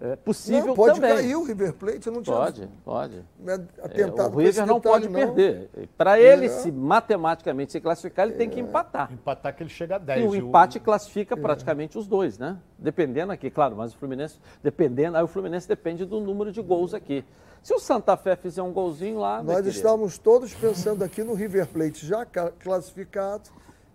é, 0.00 0.16
possível 0.16 0.66
Não, 0.68 0.74
pode 0.74 1.00
também. 1.00 1.14
cair 1.16 1.36
o 1.36 1.44
River 1.44 1.72
Plate, 1.74 2.06
eu 2.06 2.12
não 2.12 2.22
tinha 2.22 2.36
Pode, 2.36 2.68
pode. 2.84 3.24
me 3.38 3.52
É, 3.52 3.54
atentado 3.82 4.34
o 4.34 4.38
River 4.38 4.66
não 4.66 4.76
detalhe, 4.80 4.80
pode 4.80 5.08
não. 5.08 5.34
perder. 5.34 5.70
Para 5.96 6.20
ele 6.20 6.46
É. 6.46 6.48
se 6.48 6.70
matematicamente 6.70 7.72
se 7.72 7.80
classificar, 7.80 8.26
ele 8.26 8.36
tem 8.36 8.48
que 8.50 8.60
empatar. 8.60 9.12
empatar 9.12 9.54
que 9.56 9.62
ele 9.62 9.70
chega 9.70 9.96
a 9.96 9.98
E 9.98 10.02
10. 10.02 10.30
o 10.30 10.34
E 10.34 10.38
empate 10.38 10.78
classifica 10.80 11.36
praticamente 11.36 11.96
os 11.98 12.06
dois, 12.06 12.38
né? 12.38 12.58
Dependendo 12.78 13.32
aqui, 13.32 13.50
claro, 13.50 13.76
mas 13.76 13.94
o 13.94 13.96
Fluminense, 13.98 14.38
dependendo, 14.62 15.16
aí 15.16 15.22
o 15.22 15.28
Fluminense 15.28 15.68
depende 15.68 16.04
do 16.04 16.20
número 16.20 16.50
de 16.52 16.60
gols 16.60 16.92
aqui. 16.94 17.24
Se 17.62 17.72
o 17.72 17.78
Santa 17.78 18.16
Fé 18.16 18.34
fizer 18.34 18.60
um 18.62 18.72
golzinho 18.72 19.20
lá, 19.20 19.40
Nós 19.40 19.64
estávamos 19.66 20.18
todos 20.18 20.52
pensando 20.52 21.04
aqui 21.04 21.22
no 21.22 21.32
River 21.32 21.66
Plate 21.68 22.04
já 22.04 22.26
ca- 22.26 22.50
classificado. 22.58 23.50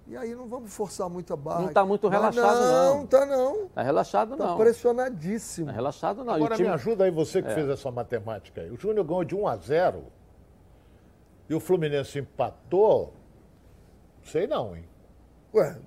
E 0.09 0.15
aí 0.15 0.33
não 0.33 0.47
vamos 0.47 0.73
forçar 0.73 1.09
muito 1.09 1.33
a 1.33 1.35
barra. 1.35 1.61
Não 1.63 1.73
tá 1.73 1.85
muito 1.85 2.09
Mas 2.09 2.17
relaxado, 2.19 2.59
não. 2.61 2.97
Não, 2.99 3.05
tá 3.07 3.25
não. 3.25 3.67
Tá 3.67 3.81
relaxado 3.81 4.37
Tá 4.37 4.47
não. 4.47 4.57
pressionadíssimo. 4.57 5.67
Tá 5.67 5.73
relaxado 5.73 6.23
não. 6.23 6.31
O 6.33 6.35
Agora 6.37 6.55
time- 6.55 6.69
me 6.69 6.73
ajuda 6.73 7.03
aí, 7.03 7.11
você 7.11 7.41
que 7.41 7.49
fez 7.53 7.67
essa 7.67 7.91
matemática 7.91 8.61
aí. 8.61 8.71
O 8.71 8.77
Júnior 8.77 9.05
ganhou 9.05 9.23
de 9.25 9.35
1 9.35 9.45
a 9.47 9.57
0 9.57 10.03
e 11.49 11.53
o 11.53 11.59
Fluminense 11.59 12.19
empatou. 12.19 13.13
Sei 14.23 14.47
não, 14.47 14.75
hein? 14.77 14.85
Ué, 15.53 15.77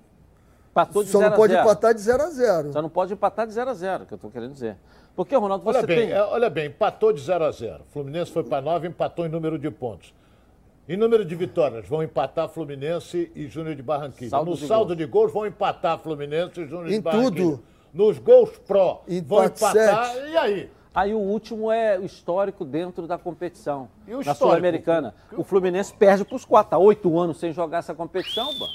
empatou 0.69 1.03
de 1.03 1.09
só 1.09 1.17
0 1.17 1.29
não 1.29 1.35
a 1.35 1.37
pode 1.39 1.53
0. 1.53 1.63
empatar 1.65 1.93
de 1.95 2.01
0 2.01 2.23
a 2.23 2.29
0. 2.29 2.73
Só 2.73 2.81
não 2.81 2.89
pode 2.89 3.13
empatar 3.13 3.47
de 3.47 3.53
0 3.53 3.69
a 3.71 3.73
0, 3.73 4.05
que 4.05 4.13
eu 4.13 4.17
estou 4.17 4.29
querendo 4.29 4.53
dizer. 4.53 4.77
Porque, 5.15 5.35
Ronaldo, 5.35 5.63
você 5.63 5.79
Olha 5.79 5.87
bem, 5.87 6.07
tem... 6.07 6.11
é, 6.15 6.21
olha 6.21 6.49
bem, 6.49 6.67
empatou 6.67 7.11
de 7.11 7.21
0 7.21 7.43
a 7.43 7.51
0. 7.51 7.83
Fluminense 7.89 8.31
foi 8.31 8.43
para 8.43 8.61
9, 8.61 8.87
empatou 8.87 9.25
em 9.25 9.29
número 9.29 9.57
de 9.57 9.69
pontos. 9.71 10.13
Em 10.89 10.97
número 10.97 11.23
de 11.23 11.35
vitórias, 11.35 11.87
vão 11.87 12.01
empatar 12.03 12.49
Fluminense 12.49 13.31
e 13.35 13.47
Júnior 13.47 13.75
de 13.75 13.83
Barranquilla. 13.83 14.29
Saldo 14.31 14.51
no 14.51 14.57
de 14.57 14.67
saldo 14.67 14.85
gols. 14.87 14.97
de 14.97 15.05
gols, 15.05 15.31
vão 15.33 15.45
empatar 15.45 15.97
Fluminense 15.99 16.59
e 16.61 16.65
Júnior 16.65 16.87
de 16.89 16.95
Em 16.95 17.01
Barranquilla. 17.01 17.31
tudo. 17.51 17.63
Nos 17.93 18.17
gols 18.19 18.57
pró, 18.67 19.03
vão 19.07 19.15
Empate 19.17 19.63
empatar. 19.63 20.05
sete. 20.07 20.29
E 20.31 20.37
aí? 20.37 20.69
Aí 20.93 21.13
o 21.13 21.19
último 21.19 21.71
é 21.71 21.97
o 21.97 22.03
histórico 22.03 22.65
dentro 22.65 23.07
da 23.07 23.17
competição. 23.17 23.87
E 24.07 24.13
o 24.13 24.21
na? 24.21 24.33
Sul-Americana. 24.33 25.13
O 25.37 25.43
Fluminense 25.43 25.93
perde 25.93 26.25
para 26.25 26.35
os 26.35 26.43
quatro. 26.43 26.67
Está 26.67 26.77
oito 26.77 27.17
anos 27.17 27.37
sem 27.39 27.53
jogar 27.53 27.77
essa 27.77 27.93
competição, 27.93 28.53
pô. 28.57 28.67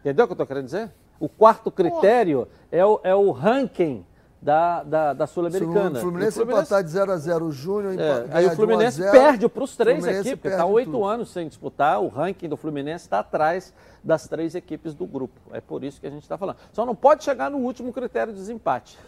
Entendeu 0.00 0.24
o 0.24 0.28
que 0.28 0.32
eu 0.32 0.34
estou 0.34 0.46
querendo 0.46 0.66
dizer? 0.66 0.92
O 1.18 1.28
quarto 1.28 1.70
critério 1.70 2.46
é 2.70 2.84
o, 2.84 3.00
é 3.02 3.14
o 3.14 3.30
ranking 3.32 4.04
da, 4.40 4.82
da, 4.82 5.12
da 5.12 5.26
Sul-Americana. 5.26 5.98
o 5.98 6.02
Fluminense 6.02 6.38
o 6.38 6.42
empatar 6.42 6.82
de 6.82 6.90
0 6.90 7.12
a 7.12 7.16
0, 7.16 7.46
o 7.46 7.52
Júnior 7.52 7.98
É, 7.98 8.26
aí 8.30 8.46
o 8.46 8.50
Fluminense 8.50 8.98
de 8.98 9.04
1 9.04 9.08
a 9.08 9.12
0, 9.12 9.24
perde 9.24 9.48
para 9.48 9.64
os 9.64 9.76
três 9.76 10.06
aqui, 10.06 10.36
porque 10.36 10.48
está 10.48 10.66
oito 10.66 11.04
anos 11.04 11.30
sem 11.30 11.48
disputar. 11.48 12.00
O 12.00 12.08
ranking 12.08 12.48
do 12.48 12.56
Fluminense 12.56 13.04
está 13.04 13.20
atrás 13.20 13.72
das 14.04 14.28
três 14.28 14.54
equipes 14.54 14.94
do 14.94 15.06
grupo. 15.06 15.40
É 15.52 15.60
por 15.60 15.82
isso 15.82 16.00
que 16.00 16.06
a 16.06 16.10
gente 16.10 16.22
está 16.22 16.38
falando. 16.38 16.56
Só 16.72 16.86
não 16.86 16.94
pode 16.94 17.24
chegar 17.24 17.50
no 17.50 17.58
último 17.58 17.92
critério 17.92 18.32
de 18.32 18.38
desempate. 18.38 18.98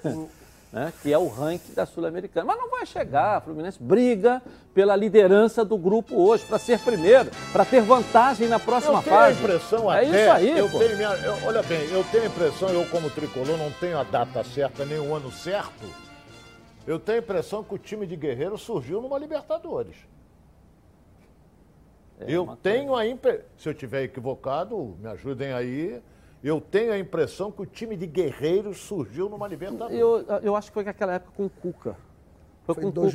Né, 0.73 0.93
que 1.03 1.13
é 1.13 1.19
o 1.19 1.29
ranking 1.29 1.73
da 1.73 1.87
Sul-Americana. 1.87 2.45
Mas 2.47 2.59
não 2.59 2.71
vai 2.71 2.85
chegar. 2.85 3.39
O 3.39 3.45
Fluminense 3.45 3.83
briga 3.83 4.43
pela 4.75 4.95
liderança 4.95 5.65
do 5.65 5.77
grupo 5.79 6.15
hoje, 6.17 6.45
para 6.45 6.59
ser 6.59 6.79
primeiro, 6.81 7.31
para 7.53 7.65
ter 7.65 7.81
vantagem 7.81 8.49
na 8.49 8.59
próxima 8.59 8.99
Eu 8.99 9.03
tenho 9.03 9.17
fase. 9.17 9.39
a 9.39 9.43
impressão 9.43 9.93
é 9.93 9.97
até. 10.07 10.07
isso 10.23 10.31
aí, 10.33 10.59
eu 10.59 10.69
pô. 10.69 10.79
tenho 10.79 10.97
minha- 10.97 11.17
eu- 11.17 11.47
olha 11.47 11.63
bem, 11.63 11.85
eu 11.91 12.05
tenho 12.13 12.25
a 12.25 12.27
impressão, 12.27 12.69
eu 12.69 12.85
como 12.91 13.09
tricolor 13.11 13.57
não 13.57 13.71
tenho 13.73 13.99
a 13.99 14.05
data 14.05 14.45
certa 14.45 14.85
nem 14.85 14.99
o 14.99 15.15
ano 15.15 15.33
certo. 15.33 15.87
Eu 16.87 16.99
tenho 16.99 17.19
a 17.19 17.21
impressão 17.23 17.63
que 17.65 17.75
o 17.75 17.79
time 17.79 18.07
de 18.07 18.17
Guerreiro 18.17 18.57
surgiu 18.57 19.01
numa 19.03 19.19
Libertadores. 19.19 19.97
eu 22.21 22.43
É, 22.43 22.45
uma 22.45 22.57
tenho 22.57 22.95
a 22.97 23.07
impressão. 23.07 23.45
Se 23.57 23.69
eu 23.69 23.73
estiver 23.73 24.03
equivocado, 24.03 24.97
me 25.01 25.09
ajudem 25.09 25.53
aí. 25.53 26.01
Eu 26.43 26.61
tenho 26.61 26.93
a 26.93 26.99
impressão 26.99 27.51
que 27.51 27.63
o 27.63 27.67
time 27.67 27.97
de 27.97 28.07
Guerreiros 28.07 28.79
surgiu 28.79 29.29
numa 29.29 29.49
Libertadores. 29.49 29.99
Eu, 29.99 30.25
eu 30.43 30.55
acho 30.55 30.69
que 30.69 30.75
foi 30.75 30.85
naquela 30.85 31.15
época 31.15 31.33
com 31.37 31.47
o 31.47 31.51
Cuca. 31.51 31.97
Foi, 32.65 32.75
Foi 32.75 32.83
com 32.85 32.89
em 32.89 32.91
o 32.91 32.93
Cuca. 32.93 33.09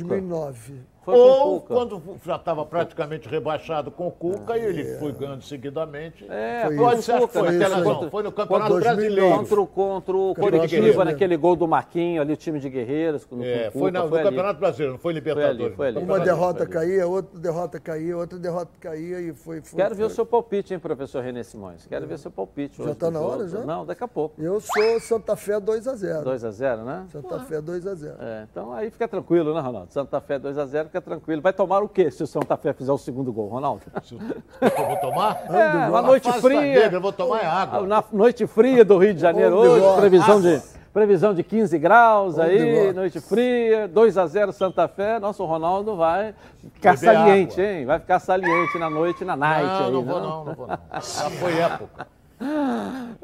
2009. 1.04 1.12
Foi 1.12 1.14
com 1.14 1.20
o 1.20 1.52
Ou 1.52 1.60
Cuca. 1.60 1.74
quando 1.74 2.02
já 2.24 2.36
estava 2.36 2.64
praticamente 2.64 3.28
rebaixado 3.28 3.90
com 3.90 4.06
o 4.08 4.10
Cuca 4.10 4.56
e 4.56 4.64
ele 4.64 4.84
foi 4.98 5.12
ganhando 5.12 5.42
seguidamente. 5.42 6.24
É, 6.28 6.62
Foi 6.66 6.76
foi, 6.76 6.84
Pode 6.84 7.02
ser 7.02 7.18
Cuca, 7.20 7.40
foi, 7.40 7.52
naquela- 7.52 7.82
contra- 7.84 8.10
foi 8.10 8.22
no 8.22 8.32
Campeonato 8.32 8.72
contra- 8.74 8.94
Brasileiro. 8.94 9.36
Contra, 9.36 9.60
o- 9.60 9.66
contra 9.66 10.16
o 10.16 10.34
Campeonato 10.34 10.40
Coritiba, 10.58 10.80
Brasileiro. 10.82 11.04
naquele 11.04 11.36
gol 11.36 11.56
do 11.56 11.68
Marquinho, 11.68 12.22
ali 12.22 12.32
o 12.32 12.36
time 12.36 12.58
de 12.60 12.68
Guerreiros. 12.68 13.26
No, 13.30 13.44
É, 13.44 13.68
o 13.68 13.72
foi 13.72 13.80
Cuca, 13.80 13.90
na- 13.92 14.06
no 14.06 14.14
ali. 14.14 14.24
Campeonato 14.24 14.60
Brasileiro, 14.60 14.92
não 14.92 14.98
foi 14.98 15.12
Libertadores. 15.12 15.56
Foi 15.56 15.66
ali, 15.66 15.76
foi 15.76 15.86
ali. 15.88 15.98
Uma 15.98 16.20
derrota 16.20 16.66
caía, 16.66 17.06
outra 17.06 17.38
derrota 17.38 17.80
caía, 17.80 18.16
outra 18.16 18.38
derrota 18.38 18.70
caía 18.80 19.20
e 19.20 19.32
foi. 19.34 19.60
foi 19.60 19.76
Quero 19.76 19.94
ver 19.94 20.02
foi. 20.04 20.12
o 20.12 20.14
seu 20.14 20.26
palpite, 20.26 20.72
hein, 20.74 20.78
professor 20.80 21.22
René 21.22 21.42
Simões. 21.42 21.86
Quero 21.86 22.06
ver 22.06 22.14
o 22.14 22.18
seu 22.18 22.30
palpite. 22.30 22.78
Já 22.78 22.84
hoje 22.84 22.94
tá 22.94 23.06
do 23.06 23.12
na 23.12 23.18
jogo. 23.20 23.32
hora, 23.32 23.48
já? 23.48 23.58
Não, 23.60 23.84
daqui 23.86 24.04
a 24.04 24.08
pouco. 24.08 24.40
Eu 24.40 24.60
sou 24.60 25.00
Santa 25.00 25.36
Fé 25.36 25.58
2 25.60 25.86
a 25.86 25.94
0. 25.94 26.24
2x0, 26.24 26.84
né? 26.84 27.06
Santa 27.10 27.40
Fé 27.40 27.60
2 27.60 27.86
a 27.86 27.94
0. 27.94 28.16
É, 28.20 28.46
então 28.50 28.72
aí 28.72 28.90
fica 28.90 29.06
tranquilo, 29.08 29.54
né, 29.54 29.60
Ronaldo? 29.60 29.92
Santa 29.92 30.20
Fé 30.20 30.38
2x0, 30.38 30.88
fica 30.94 31.00
tranquilo. 31.00 31.42
Vai 31.42 31.52
tomar 31.52 31.82
o 31.82 31.88
quê 31.88 32.10
se 32.10 32.22
o 32.22 32.26
Santa 32.26 32.56
Fé 32.56 32.72
fizer 32.72 32.92
o 32.92 32.98
segundo 32.98 33.32
gol, 33.32 33.48
Ronaldo? 33.48 33.82
Se 34.02 34.14
eu 34.14 34.86
vou 34.86 34.96
tomar? 34.98 35.42
É, 35.54 35.88
uma 35.88 35.98
A 35.98 36.02
noite 36.02 36.30
fria. 36.40 36.60
negra, 36.60 36.96
eu 36.96 37.00
vou 37.00 37.12
tomar 37.12 37.40
é 37.40 37.46
água. 37.46 37.86
Na 37.86 38.04
noite 38.12 38.46
fria 38.46 38.84
do 38.84 38.98
Rio 38.98 39.14
de 39.14 39.20
Janeiro 39.20 39.56
hoje, 39.56 40.00
previsão 40.00 40.40
de, 40.40 40.62
previsão 40.92 41.34
de 41.34 41.42
15 41.42 41.78
graus 41.78 42.38
aí, 42.38 42.92
noite 42.92 43.20
fria, 43.20 43.88
2x0 43.88 44.52
Santa 44.52 44.86
Fé. 44.86 45.18
Nosso 45.18 45.44
Ronaldo 45.44 45.96
vai 45.96 46.34
ficar 46.72 46.94
Beber 46.94 47.14
saliente, 47.14 47.60
água. 47.60 47.72
hein? 47.72 47.86
Vai 47.86 47.98
ficar 47.98 48.18
saliente 48.20 48.78
na 48.78 48.90
noite, 48.90 49.24
na 49.24 49.36
night 49.36 49.66
Não, 49.66 49.86
aí, 49.86 49.92
não 49.92 50.02
vou 50.04 50.20
não, 50.20 50.44
não 50.44 50.54
vou 50.54 50.66
não. 50.66 50.78
Já 50.92 51.30
foi 51.30 51.58
época. 51.58 52.06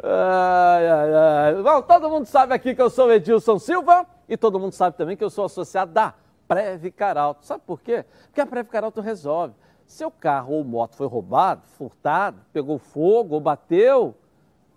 Ai, 0.02 0.88
ai, 0.88 1.14
ai. 1.14 1.62
Bom, 1.62 1.82
todo 1.82 2.08
mundo 2.08 2.26
sabe 2.26 2.54
aqui 2.54 2.74
que 2.74 2.82
eu 2.82 2.90
sou 2.90 3.08
o 3.08 3.12
Edilson 3.12 3.58
Silva 3.58 4.06
e 4.28 4.36
todo 4.36 4.58
mundo 4.58 4.72
sabe 4.72 4.96
também 4.96 5.16
que 5.16 5.24
eu 5.24 5.30
sou 5.30 5.44
associado 5.44 5.92
da 5.92 6.14
Preve 6.50 6.90
Caralto. 6.90 7.46
Sabe 7.46 7.62
por 7.64 7.80
quê? 7.80 8.04
Porque 8.24 8.40
a 8.40 8.46
Preve 8.46 8.68
Caralto 8.68 9.00
resolve. 9.00 9.54
Seu 9.86 10.10
carro 10.10 10.54
ou 10.54 10.64
moto 10.64 10.96
foi 10.96 11.06
roubado, 11.06 11.62
furtado, 11.78 12.40
pegou 12.52 12.76
fogo 12.76 13.36
ou 13.36 13.40
bateu, 13.40 14.16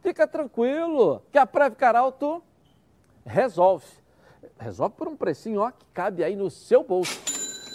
fica 0.04 0.28
tranquilo, 0.28 1.24
que 1.32 1.38
a 1.40 1.48
Preve 1.48 1.76
Caralto 1.76 2.44
resolve. 3.26 3.88
Resolve 4.60 4.94
por 4.96 5.08
um 5.08 5.18
precinho 5.18 5.62
ó, 5.62 5.72
que 5.72 5.88
cabe 5.92 6.24
aí 6.24 6.36
no 6.36 6.52
seu 6.52 6.84
bolso. 6.84 7.20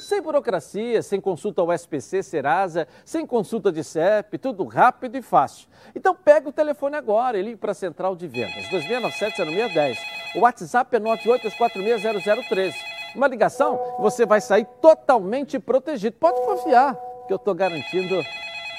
sem 0.08 0.22
burocracia, 0.22 1.02
sem 1.02 1.20
consulta 1.20 1.60
ao 1.60 1.72
SPC, 1.72 2.22
Serasa, 2.22 2.86
sem 3.04 3.26
consulta 3.26 3.72
de 3.72 3.82
CEP, 3.82 4.38
tudo 4.38 4.64
rápido 4.64 5.16
e 5.16 5.22
fácil. 5.22 5.68
Então 5.92 6.14
pega 6.14 6.48
o 6.48 6.52
telefone 6.52 6.94
agora 6.94 7.36
e 7.36 7.42
ligue 7.42 7.56
para 7.56 7.72
a 7.72 7.74
Central 7.74 8.14
de 8.14 8.28
Vendas, 8.28 8.64
2697-0610. 8.66 9.98
O 10.36 10.40
WhatsApp 10.42 10.96
é 10.96 11.00
982460013. 11.00 12.97
Uma 13.18 13.26
ligação, 13.26 13.96
você 13.98 14.24
vai 14.24 14.40
sair 14.40 14.64
totalmente 14.80 15.58
protegido. 15.58 16.14
Pode 16.20 16.40
confiar 16.42 16.94
que 17.26 17.32
eu 17.32 17.36
estou 17.36 17.52
garantindo 17.52 18.24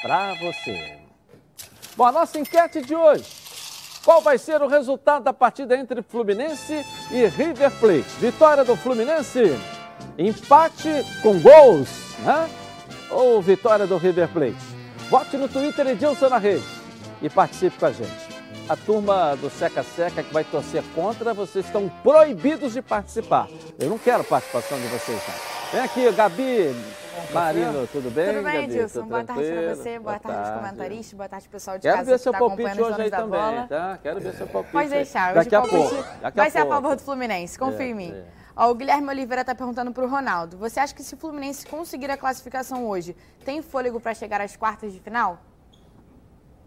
para 0.01 0.33
você. 0.35 0.97
Bom, 1.97 2.05
a 2.05 2.11
nossa 2.13 2.39
enquete 2.39 2.81
de 2.81 2.95
hoje. 2.95 3.25
Qual 4.05 4.21
vai 4.21 4.37
ser 4.37 4.61
o 4.61 4.67
resultado 4.67 5.23
da 5.23 5.33
partida 5.33 5.75
entre 5.75 6.01
Fluminense 6.01 6.85
e 7.11 7.25
River 7.25 7.69
Plate? 7.81 8.09
Vitória 8.17 8.63
do 8.63 8.77
Fluminense? 8.77 9.59
Empate 10.17 11.05
com 11.21 11.37
gols? 11.41 11.89
Né? 12.19 12.49
Ou 13.11 13.41
vitória 13.41 13.85
do 13.85 13.97
River 13.97 14.29
Plate? 14.29 14.55
Vote 15.09 15.35
no 15.35 15.49
Twitter 15.49 15.85
Edilson 15.85 16.29
na 16.29 16.37
rede 16.37 16.63
e 17.21 17.29
participe 17.29 17.77
com 17.77 17.87
a 17.87 17.91
gente. 17.91 18.28
A 18.69 18.75
turma 18.75 19.35
do 19.35 19.49
Seca 19.49 19.81
Seca 19.81 20.21
que 20.21 20.31
vai 20.31 20.43
torcer 20.43 20.83
contra, 20.93 21.33
vocês 21.33 21.65
estão 21.65 21.89
proibidos 22.03 22.73
de 22.73 22.81
participar. 22.83 23.47
Eu 23.79 23.89
não 23.89 23.97
quero 23.97 24.23
participação 24.23 24.77
de 24.79 24.85
vocês, 24.87 25.19
não. 25.27 25.71
Vem 25.71 25.81
aqui, 25.81 26.11
Gabi, 26.11 26.75
Marino, 27.33 27.87
tudo 27.87 28.11
bem? 28.11 28.27
Tudo 28.27 28.43
bem, 28.43 28.61
Gabi? 28.61 28.73
Edilson? 28.75 29.05
Boa 29.07 29.23
tarde 29.23 29.43
tranquilo? 29.43 29.75
você, 29.75 29.99
boa, 29.99 30.19
tarde, 30.19 30.51
comentaristas, 30.59 31.13
boa 31.17 31.29
tarde 31.29 31.49
pessoal 31.49 31.77
de 31.77 31.81
Quero 31.81 31.97
casa 31.97 32.11
ver 32.11 32.17
que 32.17 32.23
seu 32.23 32.31
tá 32.31 32.37
palpite 32.39 32.81
hoje 32.81 33.01
aí 33.01 33.09
também, 33.09 33.39
bola. 33.39 33.67
tá? 33.67 33.99
Quero 34.03 34.19
ver 34.19 34.33
seu 34.35 34.47
palpite. 34.47 34.71
Pode 34.73 34.89
deixar, 34.89 35.35
hoje 35.35 35.49
Daqui 35.49 35.55
o 35.55 35.59
a 35.59 35.67
pouco. 35.67 35.95
Daqui 36.21 36.37
vai 36.37 36.47
a 36.47 36.51
ser 36.51 36.57
a 36.59 36.65
favor 36.67 36.95
do 36.95 37.01
Fluminense, 37.01 37.57
confia 37.57 37.85
É, 37.85 37.89
em 37.89 37.93
mim. 37.95 38.11
é. 38.13 38.23
Ó, 38.55 38.69
o 38.69 38.75
Guilherme 38.75 39.07
Oliveira 39.09 39.43
tá 39.43 39.55
perguntando 39.55 39.91
pro 39.91 40.07
Ronaldo, 40.07 40.57
você 40.57 40.79
acha 40.79 40.93
que 40.93 41.01
se 41.01 41.15
o 41.15 41.17
Fluminense 41.17 41.65
conseguir 41.65 42.11
a 42.11 42.17
classificação 42.17 42.87
hoje, 42.87 43.15
tem 43.43 43.61
fôlego 43.63 43.99
para 43.99 44.13
chegar 44.13 44.41
às 44.41 44.55
quartas 44.55 44.93
de 44.93 44.99
final? 44.99 45.39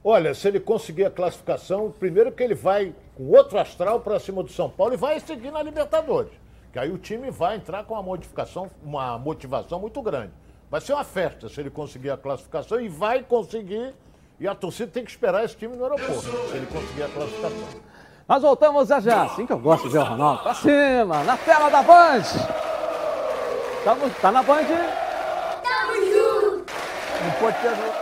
Olha, 0.04 0.34
se 0.34 0.48
ele 0.48 0.58
conseguir 0.58 1.04
a 1.04 1.10
classificação, 1.10 1.92
primeiro 1.96 2.32
que 2.32 2.42
ele 2.42 2.56
vai 2.56 2.92
com 3.16 3.28
outro 3.28 3.58
astral 3.58 4.00
para 4.00 4.18
cima 4.18 4.42
do 4.42 4.50
São 4.50 4.68
Paulo 4.68 4.94
e 4.94 4.96
vai 4.96 5.20
seguir 5.20 5.52
na 5.52 5.62
Libertadores. 5.62 6.32
Que 6.72 6.78
aí 6.78 6.90
o 6.90 6.98
time 6.98 7.30
vai 7.30 7.56
entrar 7.56 7.84
com 7.84 7.94
uma 7.94 8.02
modificação, 8.02 8.68
uma 8.82 9.16
motivação 9.16 9.78
muito 9.78 10.02
grande. 10.02 10.32
Vai 10.68 10.80
ser 10.80 10.94
uma 10.94 11.04
festa 11.04 11.48
se 11.48 11.60
ele 11.60 11.70
conseguir 11.70 12.10
a 12.10 12.16
classificação 12.16 12.80
e 12.80 12.88
vai 12.88 13.22
conseguir. 13.22 13.94
E 14.40 14.48
a 14.48 14.54
torcida 14.54 14.90
tem 14.90 15.04
que 15.04 15.10
esperar 15.10 15.44
esse 15.44 15.54
time 15.56 15.76
no 15.76 15.84
aeroporto, 15.84 16.22
se 16.22 16.56
ele 16.56 16.66
conseguir 16.66 17.04
a 17.04 17.08
classificação. 17.08 17.80
Nós 18.26 18.42
voltamos 18.42 18.88
já 18.88 18.98
já, 18.98 19.24
assim 19.24 19.46
que 19.46 19.52
eu 19.52 19.58
gosto 19.58 19.84
de 19.84 19.90
ver 19.90 19.98
o 19.98 20.04
Ronaldo. 20.04 20.42
Pra 20.42 20.54
cima, 20.54 21.22
na 21.22 21.36
tela 21.36 21.68
da 21.68 21.82
Band. 21.82 22.22
Tamo, 23.84 24.10
tá 24.20 24.32
na 24.32 24.42
Band? 24.42 24.62
Não 27.22 27.30
pode 27.38 27.56
ter. 27.60 28.01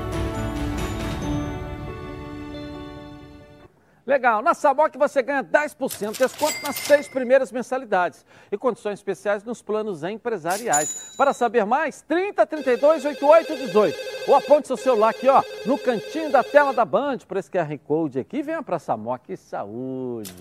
Legal, 4.11 4.41
na 4.41 4.53
Samok 4.53 4.97
você 4.97 5.21
ganha 5.21 5.41
10% 5.41 6.11
de 6.11 6.17
desconto 6.17 6.61
nas 6.61 6.75
seis 6.75 7.07
primeiras 7.07 7.49
mensalidades 7.49 8.25
e 8.51 8.57
condições 8.57 8.99
especiais 8.99 9.41
nos 9.45 9.61
planos 9.61 10.03
empresariais. 10.03 11.15
Para 11.15 11.31
saber 11.31 11.65
mais, 11.65 12.01
30 12.01 12.45
32 12.45 13.05
88 13.05 13.55
18 13.55 13.97
ou 14.27 14.35
aponte 14.35 14.67
seu 14.67 14.75
celular 14.75 15.11
aqui 15.11 15.29
ó, 15.29 15.41
no 15.65 15.77
cantinho 15.77 16.29
da 16.29 16.43
tela 16.43 16.73
da 16.73 16.83
Band 16.83 17.19
por 17.19 17.37
esse 17.37 17.49
QR 17.49 17.73
Code 17.87 18.19
aqui 18.19 18.41
venha 18.41 18.61
para 18.61 18.79
Samok 18.79 19.37
Saúde. 19.37 20.35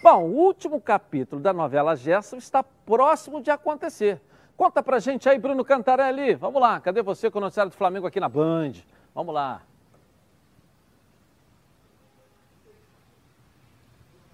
Bom, 0.00 0.28
o 0.28 0.36
último 0.36 0.80
capítulo 0.80 1.42
da 1.42 1.52
novela 1.52 1.96
Gerson 1.96 2.36
está 2.36 2.62
próximo 2.62 3.42
de 3.42 3.50
acontecer. 3.50 4.22
Conta 4.56 4.80
pra 4.80 5.00
gente 5.00 5.28
aí, 5.28 5.40
Bruno 5.40 5.64
Cantarelli. 5.64 6.36
Vamos 6.36 6.62
lá, 6.62 6.78
cadê 6.78 7.02
você 7.02 7.32
com 7.32 7.38
o 7.38 7.42
noticiário 7.42 7.70
do 7.70 7.76
Flamengo 7.76 8.06
aqui 8.06 8.20
na 8.20 8.28
Band? 8.28 8.74
Vamos 9.12 9.34
lá. 9.34 9.60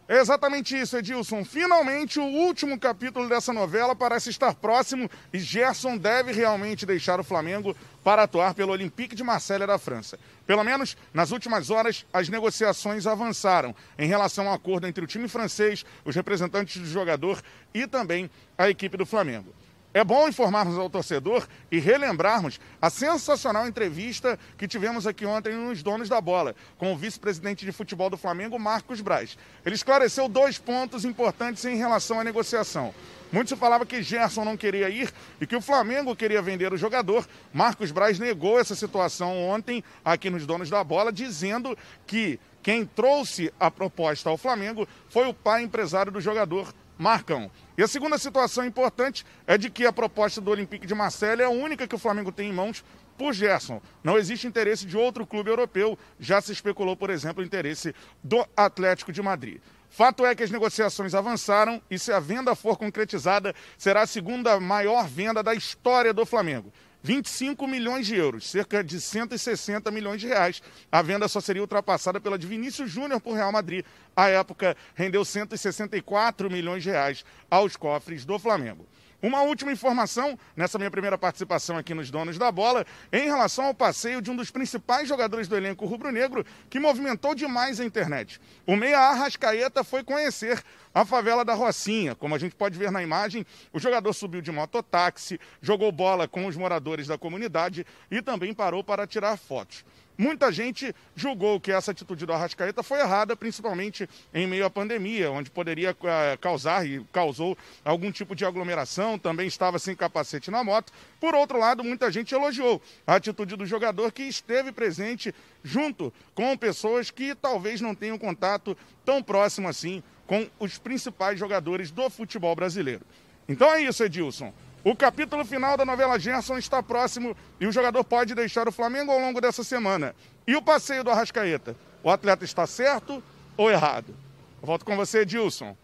É 0.09 0.21
exatamente 0.21 0.79
isso, 0.79 0.97
Edilson. 0.97 1.45
Finalmente, 1.45 2.21
o 2.21 2.25
último 2.25 2.79
capítulo 2.79 3.29
dessa 3.29 3.53
novela 3.53 3.95
parece 3.95 4.31
estar 4.31 4.55
próximo 4.55 5.11
e 5.33 5.39
Gerson 5.41 5.97
deve 5.97 6.31
realmente 6.31 6.87
deixar 6.87 7.19
o 7.19 7.25
Flamengo 7.25 7.77
para 8.05 8.23
atuar 8.23 8.55
pelo 8.55 8.71
Olympique 8.71 9.17
de 9.17 9.25
Marselha 9.25 9.67
da 9.67 9.79
França. 9.79 10.17
Pelo 10.47 10.63
menos 10.63 10.97
nas 11.13 11.33
últimas 11.33 11.71
horas, 11.71 12.07
as 12.13 12.29
negociações 12.29 13.05
avançaram 13.05 13.75
em 13.99 14.07
relação 14.07 14.47
ao 14.47 14.55
acordo 14.55 14.87
entre 14.87 15.03
o 15.03 15.09
time 15.09 15.27
francês, 15.27 15.85
os 16.05 16.15
representantes 16.15 16.81
do 16.81 16.87
jogador 16.87 17.43
e 17.75 17.85
também 17.89 18.31
a 18.57 18.71
equipe 18.71 18.97
do 18.97 19.05
Flamengo. 19.05 19.53
É 19.97 20.05
bom 20.05 20.29
informarmos 20.29 20.77
ao 20.77 20.91
torcedor 20.91 21.49
e 21.73 21.79
relembrarmos 21.79 22.61
a 22.83 22.91
sensacional 22.91 23.67
entrevista 23.67 24.39
que 24.59 24.69
tivemos 24.69 25.07
aqui 25.07 25.25
ontem 25.25 25.55
nos 25.55 25.83
Donos 25.83 26.07
da 26.07 26.21
Bola, 26.21 26.55
com 26.77 26.93
o 26.93 26.97
vice-presidente 26.99 27.65
de 27.65 27.73
futebol 27.73 28.11
do 28.11 28.17
Flamengo, 28.19 28.59
Marcos 28.59 29.01
Braz. 29.01 29.39
Ele 29.65 29.75
esclareceu 29.75 30.29
dois 30.29 30.59
pontos 30.59 31.07
importantes 31.07 31.65
em 31.65 31.77
relação 31.77 32.21
à 32.21 32.25
negociação. 32.25 32.95
Muito 33.33 33.49
se 33.49 33.57
falava 33.57 33.87
que 33.87 34.03
Gerson 34.03 34.45
não 34.45 34.55
queria 34.55 34.91
ir 34.91 35.11
e 35.41 35.47
que 35.47 35.57
o 35.57 35.63
Flamengo 35.63 36.15
queria 36.15 36.43
vender 36.43 36.75
o 36.75 36.77
jogador. 36.77 37.27
Marcos 37.51 37.91
Braz 37.91 38.19
negou 38.19 38.61
essa 38.61 38.75
situação 38.75 39.49
ontem 39.49 39.83
aqui 40.05 40.29
nos 40.29 40.45
Donos 40.45 40.69
da 40.69 40.85
Bola, 40.85 41.11
dizendo 41.11 41.75
que 42.07 42.39
quem 42.63 42.85
trouxe 42.85 43.51
a 43.59 43.71
proposta 43.71 44.29
ao 44.29 44.37
Flamengo 44.37 44.87
foi 45.09 45.27
o 45.27 45.33
pai 45.33 45.63
empresário 45.63 46.13
do 46.13 46.21
jogador, 46.21 46.75
Marcão. 46.99 47.51
E 47.77 47.83
a 47.83 47.89
segunda 47.89 48.19
situação 48.19 48.65
importante 48.65 49.25
é 49.47 49.59
de 49.59 49.71
que 49.71 49.87
a 49.87 49.93
proposta 49.93 50.41
do 50.41 50.51
Olympique 50.51 50.87
de 50.87 50.95
Marselha 50.95 51.43
é 51.43 51.47
a 51.47 51.51
única 51.51 51.87
que 51.87 51.95
o 51.95 51.99
Flamengo 51.99 52.33
tem 52.33 52.49
em 52.49 52.53
mãos 52.53 52.85
por 53.17 53.33
Gerson. 53.33 53.81
Não 54.03 54.19
existe 54.19 54.47
interesse 54.47 54.87
de 54.87 54.97
outro 54.97 55.27
clube 55.27 55.51
europeu. 55.51 55.99
Já 56.19 56.41
se 56.41 56.53
especulou, 56.53 56.97
por 56.97 57.11
exemplo, 57.11 57.43
o 57.43 57.47
interesse 57.47 57.95
do 58.23 58.47
Atlético 58.57 59.13
de 59.13 59.23
Madrid. 59.23 59.61
Fato 59.89 60.27
é 60.27 60.35
que 60.35 60.43
as 60.43 60.51
negociações 60.51 61.15
avançaram 61.15 61.81
e 61.91 61.99
se 61.99 62.13
a 62.13 62.21
venda 62.21 62.55
for 62.55 62.77
concretizada, 62.77 63.55
será 63.79 64.03
a 64.03 64.07
segunda 64.07 64.59
maior 64.61 65.07
venda 65.07 65.43
da 65.43 65.55
história 65.55 66.13
do 66.13 66.27
Flamengo. 66.27 66.73
25 67.07 67.69
milhões 67.69 68.05
de 68.05 68.17
euros, 68.17 68.51
cerca 68.51 68.83
de 68.83 69.01
160 69.01 69.93
milhões 69.93 70.21
de 70.21 70.27
reais. 70.27 70.61
A 70.91 71.01
venda 71.03 71.29
só 71.29 71.41
seria 71.41 71.63
ultrapassada 71.63 72.21
pela 72.21 72.37
de 72.37 72.49
Vinícius 72.49 72.91
Júnior 72.91 73.21
por 73.21 73.35
Real 73.35 73.53
Madrid. 73.53 73.85
À 74.17 74.29
época, 74.29 74.77
rendeu 74.93 75.25
164 75.25 76.51
milhões 76.51 76.83
de 76.83 76.91
reais 76.91 77.25
aos 77.49 77.77
cofres 77.77 78.25
do 78.25 78.41
Flamengo. 78.41 78.85
Uma 79.23 79.43
última 79.43 79.73
informação, 79.73 80.39
nessa 80.57 80.79
minha 80.79 80.91
primeira 80.91 81.17
participação 81.17 81.79
aqui 81.79 81.95
nos 81.95 82.11
Donos 82.11 82.39
da 82.39 82.51
Bola, 82.53 82.85
em 83.13 83.25
relação 83.25 83.67
ao 83.67 83.75
passeio 83.75 84.21
de 84.21 84.31
um 84.31 84.37
dos 84.37 84.51
principais 84.51 85.09
jogadores 85.09 85.49
do 85.49 85.57
elenco 85.57 85.87
rubro-negro 85.87 86.45
que 86.69 86.79
movimentou 86.79 87.35
demais 87.35 87.81
a 87.81 87.85
internet. 87.85 88.41
O 88.67 88.77
meia 88.77 88.99
Arrascaeta 88.99 89.83
foi 89.83 90.03
conhecer 90.03 90.63
a 90.97 91.05
favela 91.05 91.45
da 91.45 91.53
Rocinha. 91.53 92.15
Como 92.15 92.35
a 92.35 92.39
gente 92.39 92.57
pode 92.57 92.79
ver 92.79 92.91
na 92.91 93.03
imagem, 93.03 93.45
o 93.71 93.79
jogador 93.79 94.15
subiu 94.15 94.41
de 94.41 94.51
mototáxi, 94.51 95.39
jogou 95.61 95.93
bola 95.93 96.27
com 96.27 96.47
os 96.47 96.57
moradores 96.57 97.07
da 97.07 97.19
comunidade 97.19 97.85
e 98.11 98.23
também 98.23 98.55
parou 98.55 98.83
para 98.83 99.07
tirar 99.07 99.37
fotos. 99.37 99.85
Muita 100.17 100.51
gente 100.51 100.95
julgou 101.15 101.61
que 101.61 101.71
essa 101.71 101.91
atitude 101.91 102.25
do 102.25 102.33
Arrascaeta 102.33 102.83
foi 102.83 103.01
errada, 103.01 103.37
principalmente 103.37 104.09
em 104.33 104.47
meio 104.47 104.65
à 104.65 104.71
pandemia, 104.71 105.31
onde 105.31 105.51
poderia 105.51 105.91
uh, 105.91 106.39
causar 106.41 106.87
e 106.87 107.05
causou 107.13 107.59
algum 107.85 108.11
tipo 108.11 108.35
de 108.35 108.47
aglomeração, 108.47 109.19
também 109.19 109.47
estava 109.47 109.79
sem 109.79 109.95
capacete 109.95 110.51
na 110.51 110.65
moto. 110.65 110.91
Por 111.21 111.35
outro 111.35 111.59
lado, 111.59 111.85
muita 111.85 112.11
gente 112.11 112.35
elogiou 112.35 112.81
a 113.07 113.17
atitude 113.17 113.55
do 113.55 113.67
jogador 113.67 114.11
que 114.11 114.23
esteve 114.23 114.73
presente 114.73 115.35
junto 115.63 116.11
com 116.35 116.57
pessoas 116.57 117.11
que 117.11 117.35
talvez 117.35 117.83
não 117.83 117.95
tenham 117.95 118.17
contato 118.17 118.75
tão 119.05 119.23
próximo 119.23 119.69
assim 119.69 120.03
com 120.27 120.49
os 120.59 120.79
principais 120.79 121.39
jogadores 121.39 121.91
do 121.91 122.09
futebol 122.11 122.55
brasileiro. 122.55 123.03
Então 123.49 123.71
é 123.73 123.83
isso, 123.83 124.03
Edilson. 124.03 124.53
O 124.85 124.95
capítulo 124.95 125.45
final 125.45 125.77
da 125.77 125.85
novela 125.85 126.19
Gerson 126.19 126.59
está 126.59 126.83
próximo 126.83 127.37
e 127.61 127.67
o 127.67 127.73
jogador 127.73 128.05
pode 128.05 128.35
deixar 128.35 128.69
o 128.69 128.73
Flamengo 128.73 129.11
ao 129.11 129.19
longo 129.19 129.41
dessa 129.41 129.65
semana. 129.65 130.15
E 130.47 130.55
o 130.55 130.63
passeio 130.63 131.03
do 131.03 131.11
Arrascaeta? 131.11 131.75
O 132.03 132.11
atleta 132.11 132.45
está 132.45 132.67
certo 132.67 133.23
ou 133.57 133.71
errado? 133.71 134.15
Eu 134.63 134.67
volto 134.67 134.85
com 134.85 134.97
você, 134.97 135.21
Edilson. 135.21 135.77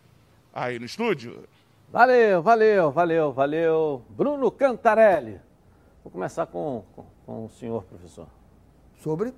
Aí 0.55 0.79
no 0.79 0.87
estúdio. 0.87 1.49
Valeu, 1.91 2.43
valeu, 2.43 2.93
valeu, 2.93 3.33
valeu. 3.33 4.05
Bruno 4.11 4.51
Cantarelli. 4.51 5.41
Vou 6.05 6.13
começar 6.13 6.47
com, 6.47 6.85
com, 6.95 7.05
com 7.27 7.45
o 7.47 7.51
senhor, 7.51 7.85
professor. 7.85 8.29
Sobre? 9.03 9.35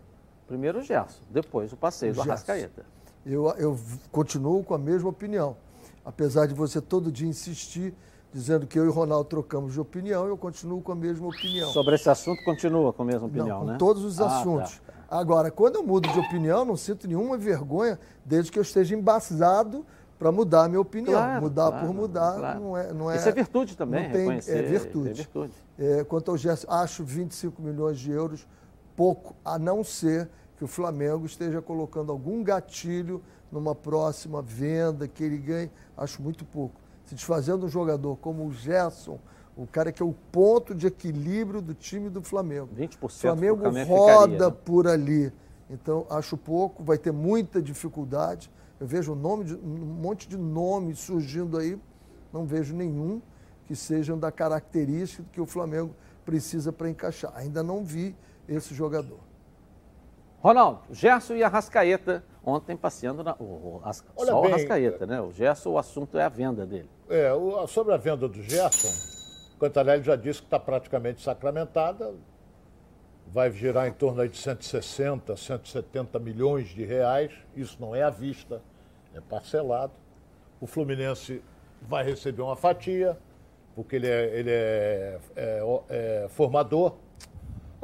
Primeiro 0.46 0.80
o 0.80 0.82
Gerson, 0.82 1.22
depois 1.30 1.72
o 1.72 1.76
passeio 1.76 2.12
o 2.12 2.16
do 2.16 2.22
Arrascaeta. 2.22 2.84
Eu, 3.26 3.48
eu 3.56 3.78
continuo 4.12 4.62
com 4.62 4.74
a 4.74 4.78
mesma 4.78 5.08
opinião. 5.08 5.56
Apesar 6.04 6.46
de 6.46 6.54
você 6.54 6.80
todo 6.80 7.10
dia 7.10 7.26
insistir 7.28 7.94
dizendo 8.32 8.66
que 8.66 8.76
eu 8.76 8.84
e 8.84 8.88
o 8.88 8.92
Ronaldo 8.92 9.28
trocamos 9.28 9.72
de 9.72 9.80
opinião, 9.80 10.26
eu 10.26 10.36
continuo 10.36 10.82
com 10.82 10.90
a 10.90 10.96
mesma 10.96 11.28
opinião. 11.28 11.70
Sobre 11.70 11.94
esse 11.94 12.10
assunto, 12.10 12.42
continua 12.44 12.92
com 12.92 13.02
a 13.02 13.06
mesma 13.06 13.28
opinião, 13.28 13.46
não, 13.46 13.60
com 13.60 13.72
né? 13.72 13.76
todos 13.78 14.04
os 14.04 14.20
ah, 14.20 14.26
assuntos. 14.26 14.80
Tá, 14.84 14.92
tá. 14.92 15.18
Agora, 15.20 15.52
quando 15.52 15.76
eu 15.76 15.84
mudo 15.84 16.08
de 16.08 16.18
opinião, 16.18 16.64
não 16.64 16.76
sinto 16.76 17.06
nenhuma 17.06 17.38
vergonha, 17.38 17.98
desde 18.24 18.50
que 18.50 18.58
eu 18.58 18.62
esteja 18.62 18.94
embasado 18.94 19.86
para 20.18 20.32
mudar 20.32 20.64
a 20.64 20.68
minha 20.68 20.80
opinião. 20.80 21.14
Claro, 21.14 21.42
mudar 21.42 21.70
claro, 21.70 21.86
por 21.86 21.94
mudar 21.94 22.34
claro. 22.36 22.60
não, 22.60 22.76
é, 22.76 22.92
não 22.92 23.10
é. 23.10 23.16
Isso 23.16 23.28
é 23.28 23.32
virtude 23.32 23.76
também, 23.76 24.04
não 24.04 24.10
tem, 24.10 24.30
é 24.48 24.62
virtude. 24.62 25.10
É 25.10 25.12
virtude. 25.12 25.52
É, 25.78 26.04
quanto 26.04 26.32
ao 26.32 26.36
Gerson, 26.36 26.66
acho 26.68 27.04
25 27.04 27.62
milhões 27.62 27.98
de 28.00 28.10
euros 28.10 28.46
pouco, 28.96 29.36
a 29.44 29.58
não 29.58 29.84
ser 29.84 30.28
que 30.56 30.64
o 30.64 30.68
Flamengo 30.68 31.26
esteja 31.26 31.60
colocando 31.60 32.12
algum 32.12 32.42
gatilho 32.42 33.22
numa 33.50 33.74
próxima 33.74 34.40
venda 34.42 35.08
que 35.08 35.22
ele 35.22 35.38
ganhe. 35.38 35.70
Acho 35.96 36.22
muito 36.22 36.44
pouco 36.44 36.84
se 37.04 37.14
desfazendo 37.14 37.66
um 37.66 37.68
jogador 37.68 38.16
como 38.16 38.46
o 38.46 38.52
Gerson, 38.52 39.18
o 39.56 39.66
cara 39.66 39.92
que 39.92 40.02
é 40.02 40.06
o 40.06 40.14
ponto 40.32 40.74
de 40.74 40.86
equilíbrio 40.86 41.60
do 41.60 41.74
time 41.74 42.08
do 42.08 42.22
Flamengo. 42.22 42.68
20% 42.76 43.02
o 43.02 43.08
Flamengo 43.08 43.62
roda 43.64 43.84
ficaria, 43.84 44.38
né? 44.38 44.56
por 44.64 44.88
ali. 44.88 45.32
Então, 45.70 46.06
acho 46.10 46.36
pouco, 46.36 46.82
vai 46.82 46.98
ter 46.98 47.12
muita 47.12 47.62
dificuldade. 47.62 48.50
Eu 48.80 48.86
vejo 48.86 49.12
um, 49.12 49.16
nome 49.16 49.44
de, 49.44 49.54
um 49.54 49.98
monte 50.00 50.28
de 50.28 50.36
nomes 50.36 50.98
surgindo 50.98 51.56
aí, 51.56 51.78
não 52.32 52.44
vejo 52.44 52.74
nenhum 52.74 53.22
que 53.66 53.76
sejam 53.76 54.18
da 54.18 54.32
característica 54.32 55.24
que 55.32 55.40
o 55.40 55.46
Flamengo 55.46 55.94
precisa 56.24 56.72
para 56.72 56.90
encaixar. 56.90 57.32
Ainda 57.36 57.62
não 57.62 57.84
vi 57.84 58.14
esse 58.48 58.74
jogador. 58.74 59.20
Ronaldo, 60.44 60.82
Gerson 60.90 61.36
e 61.36 61.42
Arrascaeta 61.42 62.22
ontem 62.44 62.76
passeando 62.76 63.24
na. 63.24 63.34
O, 63.40 63.80
Olha 63.82 63.94
só 63.94 64.42
bem, 64.42 64.50
o 64.50 64.54
Arrascaeta, 64.54 65.06
né? 65.06 65.18
O 65.18 65.32
Gerson, 65.32 65.70
o 65.70 65.78
assunto 65.78 66.18
é 66.18 66.22
a 66.22 66.28
venda 66.28 66.66
dele. 66.66 66.90
É, 67.08 67.32
o, 67.32 67.66
sobre 67.66 67.94
a 67.94 67.96
venda 67.96 68.28
do 68.28 68.42
Gerson, 68.42 69.54
o 69.56 69.58
Cantarelli 69.58 70.02
já 70.02 70.14
disse 70.16 70.40
que 70.40 70.46
está 70.46 70.60
praticamente 70.60 71.22
sacramentada. 71.22 72.12
Vai 73.26 73.50
girar 73.52 73.88
em 73.88 73.92
torno 73.92 74.28
de 74.28 74.36
160, 74.36 75.34
170 75.34 76.18
milhões 76.18 76.68
de 76.68 76.84
reais. 76.84 77.32
Isso 77.56 77.78
não 77.80 77.96
é 77.96 78.02
à 78.02 78.10
vista, 78.10 78.60
é 79.14 79.22
parcelado. 79.22 79.94
O 80.60 80.66
Fluminense 80.66 81.42
vai 81.80 82.04
receber 82.04 82.42
uma 82.42 82.54
fatia, 82.54 83.18
porque 83.74 83.96
ele 83.96 84.08
é, 84.08 84.38
ele 84.38 84.50
é, 84.50 85.18
é, 85.34 85.80
é 85.88 86.28
formador 86.28 86.96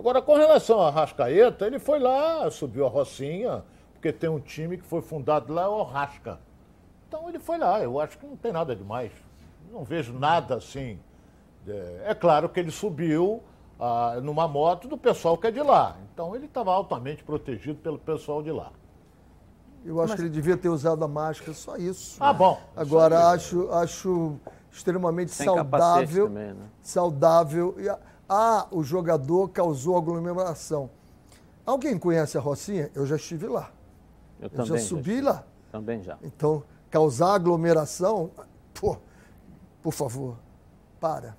Agora, 0.00 0.22
com 0.22 0.34
relação 0.34 0.80
a 0.80 0.88
Rascaeta, 0.88 1.66
ele 1.66 1.78
foi 1.78 1.98
lá, 1.98 2.50
subiu 2.50 2.86
a 2.86 2.88
Rocinha, 2.88 3.62
porque 3.92 4.10
tem 4.10 4.30
um 4.30 4.40
time 4.40 4.78
que 4.78 4.82
foi 4.82 5.02
fundado 5.02 5.52
lá, 5.52 5.68
o 5.68 5.82
Rasca. 5.82 6.40
Então 7.06 7.28
ele 7.28 7.38
foi 7.38 7.58
lá, 7.58 7.82
eu 7.82 8.00
acho 8.00 8.16
que 8.16 8.26
não 8.26 8.34
tem 8.34 8.50
nada 8.50 8.74
demais. 8.74 9.12
Não 9.70 9.84
vejo 9.84 10.14
nada 10.14 10.54
assim. 10.54 10.98
É, 11.68 12.04
é 12.06 12.14
claro 12.14 12.48
que 12.48 12.58
ele 12.58 12.70
subiu 12.70 13.42
ah, 13.78 14.18
numa 14.22 14.48
moto 14.48 14.88
do 14.88 14.96
pessoal 14.96 15.36
que 15.36 15.48
é 15.48 15.50
de 15.50 15.60
lá. 15.60 15.98
Então 16.14 16.34
ele 16.34 16.46
estava 16.46 16.72
altamente 16.72 17.22
protegido 17.22 17.78
pelo 17.80 17.98
pessoal 17.98 18.42
de 18.42 18.50
lá. 18.50 18.72
Eu 19.84 20.00
acho 20.00 20.12
Mas... 20.12 20.14
que 20.18 20.22
ele 20.22 20.34
devia 20.34 20.56
ter 20.56 20.70
usado 20.70 21.04
a 21.04 21.08
máscara, 21.08 21.52
só 21.52 21.76
isso. 21.76 22.16
Ah, 22.18 22.32
bom. 22.32 22.58
Agora, 22.74 23.28
acho, 23.32 23.70
acho 23.70 24.36
extremamente 24.72 25.30
Sem 25.30 25.44
saudável. 25.44 26.26
Também, 26.26 26.54
né? 26.54 26.66
Saudável. 26.80 27.74
E 27.78 28.09
ah, 28.32 28.68
o 28.70 28.84
jogador 28.84 29.48
causou 29.48 29.98
aglomeração. 29.98 30.88
Alguém 31.66 31.98
conhece 31.98 32.38
a 32.38 32.40
Rocinha? 32.40 32.88
Eu 32.94 33.04
já 33.04 33.16
estive 33.16 33.48
lá. 33.48 33.72
Eu, 34.40 34.48
eu 34.52 34.64
já 34.64 34.78
subi 34.78 35.20
já 35.20 35.30
lá. 35.32 35.44
Também 35.72 36.00
já. 36.00 36.16
Então, 36.22 36.62
causar 36.88 37.34
aglomeração, 37.34 38.30
pô, 38.72 38.96
por 39.82 39.92
favor, 39.92 40.36
para. 41.00 41.36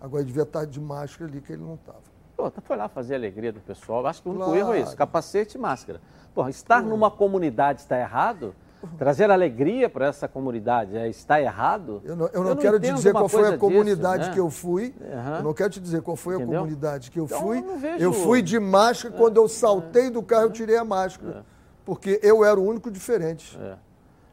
Agora 0.00 0.24
devia 0.24 0.44
estar 0.44 0.64
de 0.64 0.80
máscara 0.80 1.28
ali, 1.28 1.40
que 1.40 1.54
ele 1.54 1.62
não 1.62 1.74
estava. 1.74 1.98
Pô, 2.36 2.52
foi 2.62 2.76
lá 2.76 2.88
fazer 2.88 3.14
a 3.14 3.16
alegria 3.16 3.52
do 3.52 3.60
pessoal. 3.60 4.06
Acho 4.06 4.22
que 4.22 4.28
o 4.28 4.30
único 4.30 4.44
claro. 4.44 4.60
erro 4.60 4.74
é 4.74 4.80
isso, 4.80 4.96
capacete 4.96 5.58
e 5.58 5.60
máscara. 5.60 6.00
Pô, 6.32 6.48
estar 6.48 6.82
numa 6.82 7.10
comunidade 7.10 7.80
está 7.80 7.98
errado? 7.98 8.54
Trazer 8.98 9.30
alegria 9.30 9.88
para 9.88 10.06
essa 10.06 10.26
comunidade 10.26 10.96
é, 10.96 11.08
está 11.08 11.40
errado? 11.40 12.02
Eu 12.04 12.16
não, 12.16 12.26
eu 12.26 12.32
não, 12.32 12.50
eu 12.50 12.54
não 12.54 12.56
quero 12.56 12.80
te 12.80 12.92
dizer 12.92 13.12
qual 13.12 13.28
foi 13.28 13.48
a 13.48 13.58
comunidade 13.58 14.18
disso, 14.18 14.28
né? 14.30 14.34
que 14.34 14.40
eu 14.40 14.50
fui. 14.50 14.94
Uhum. 15.00 15.36
Eu 15.36 15.42
não 15.42 15.54
quero 15.54 15.70
te 15.70 15.80
dizer 15.80 16.02
qual 16.02 16.16
foi 16.16 16.36
Entendeu? 16.36 16.54
a 16.54 16.62
comunidade 16.62 17.10
que 17.10 17.18
eu 17.18 17.24
então, 17.24 17.40
fui. 17.40 17.58
Eu, 17.58 17.78
vejo... 17.78 18.04
eu, 18.04 18.12
fui 18.12 18.42
de 18.42 18.58
máscara. 18.58 19.14
Quando 19.14 19.36
eu 19.36 19.48
saltei 19.48 20.10
do 20.10 20.22
carro, 20.22 20.44
eu 20.44 20.50
tirei 20.50 20.76
a 20.76 20.84
máscara. 20.84 21.38
É. 21.38 21.42
Porque 21.84 22.20
eu 22.22 22.44
era 22.44 22.58
o 22.58 22.64
único 22.64 22.90
diferente. 22.90 23.58
É. 23.60 23.76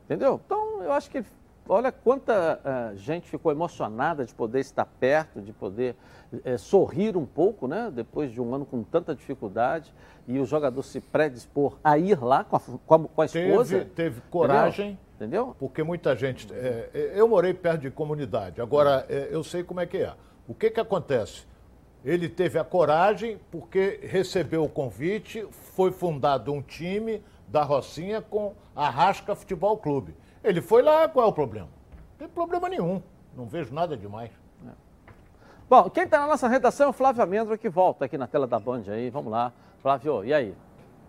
Entendeu? 0.06 0.42
Então, 0.46 0.82
eu 0.82 0.92
acho 0.92 1.10
que 1.10 1.24
olha 1.70 1.92
quanta 1.92 2.60
uh, 2.60 2.98
gente 2.98 3.30
ficou 3.30 3.52
emocionada 3.52 4.26
de 4.26 4.34
poder 4.34 4.60
estar 4.60 4.86
perto, 4.86 5.42
de 5.42 5.54
poder 5.54 5.96
uh, 6.34 6.58
sorrir 6.58 7.16
um 7.16 7.26
pouco, 7.26 7.68
né? 7.68 7.92
Depois 7.94 8.32
de 8.32 8.42
um 8.42 8.54
ano 8.54 8.66
com 8.66 8.84
tanta 8.84 9.16
dificuldade 9.16 9.94
e 10.28 10.40
o 10.40 10.46
jogador 10.46 10.84
se 10.84 11.00
predispor 11.00 11.78
a 11.84 11.98
ir 11.98 12.22
lá 12.22 12.44
com 12.44 12.56
a, 12.56 12.60
com 12.60 13.22
a, 13.22 13.26
esposa. 13.26 13.80
Teve, 13.80 13.90
teve 13.92 14.22
coragem. 14.30 14.92
Entendeu? 14.92 15.10
Entendeu? 15.16 15.56
Porque 15.60 15.84
muita 15.84 16.16
gente. 16.16 16.48
É, 16.54 17.14
eu 17.16 17.28
morei 17.28 17.54
perto 17.54 17.82
de 17.82 17.92
comunidade, 17.92 18.62
agora 18.62 19.06
é, 19.10 19.28
eu 19.32 19.44
sei 19.44 19.64
como 19.64 19.80
é 19.80 19.86
que 19.86 19.98
é. 19.98 20.14
O 20.48 20.54
que, 20.54 20.70
que 20.70 20.80
acontece? 20.80 21.48
Ele 22.04 22.30
teve 22.30 22.58
a 22.58 22.64
coragem 22.64 23.38
porque 23.52 24.00
recebeu 24.04 24.64
o 24.64 24.70
convite, 24.70 25.46
foi 25.52 25.92
fundado 25.92 26.54
um 26.54 26.62
time 26.62 27.22
da 27.48 27.64
Rocinha 27.64 28.22
com 28.22 28.54
a 28.76 28.90
Rasca 28.90 29.36
Futebol 29.36 29.78
Clube. 29.78 30.16
Ele 30.44 30.62
foi 30.62 30.82
lá, 30.82 31.08
qual 31.08 31.26
é 31.26 31.30
o 31.30 31.34
problema? 31.34 31.68
Não 32.12 32.18
tem 32.18 32.28
problema 32.28 32.70
nenhum. 32.70 33.02
Não 33.36 33.46
vejo 33.46 33.74
nada 33.74 33.96
demais. 33.98 34.32
É. 34.66 34.72
Bom, 35.70 35.90
quem 35.90 36.04
está 36.04 36.20
na 36.20 36.28
nossa 36.28 36.48
redação 36.48 36.88
é 36.88 36.90
o 36.90 36.94
Flávio 36.94 37.22
Amêndoa, 37.22 37.58
que 37.58 37.70
volta 37.70 38.06
aqui 38.06 38.18
na 38.18 38.28
tela 38.28 38.48
da 38.48 38.60
Band 38.60 38.84
aí. 38.88 39.10
Vamos 39.10 39.32
lá. 39.32 39.52
Flávio, 39.82 40.24
e 40.24 40.34
aí? 40.34 40.56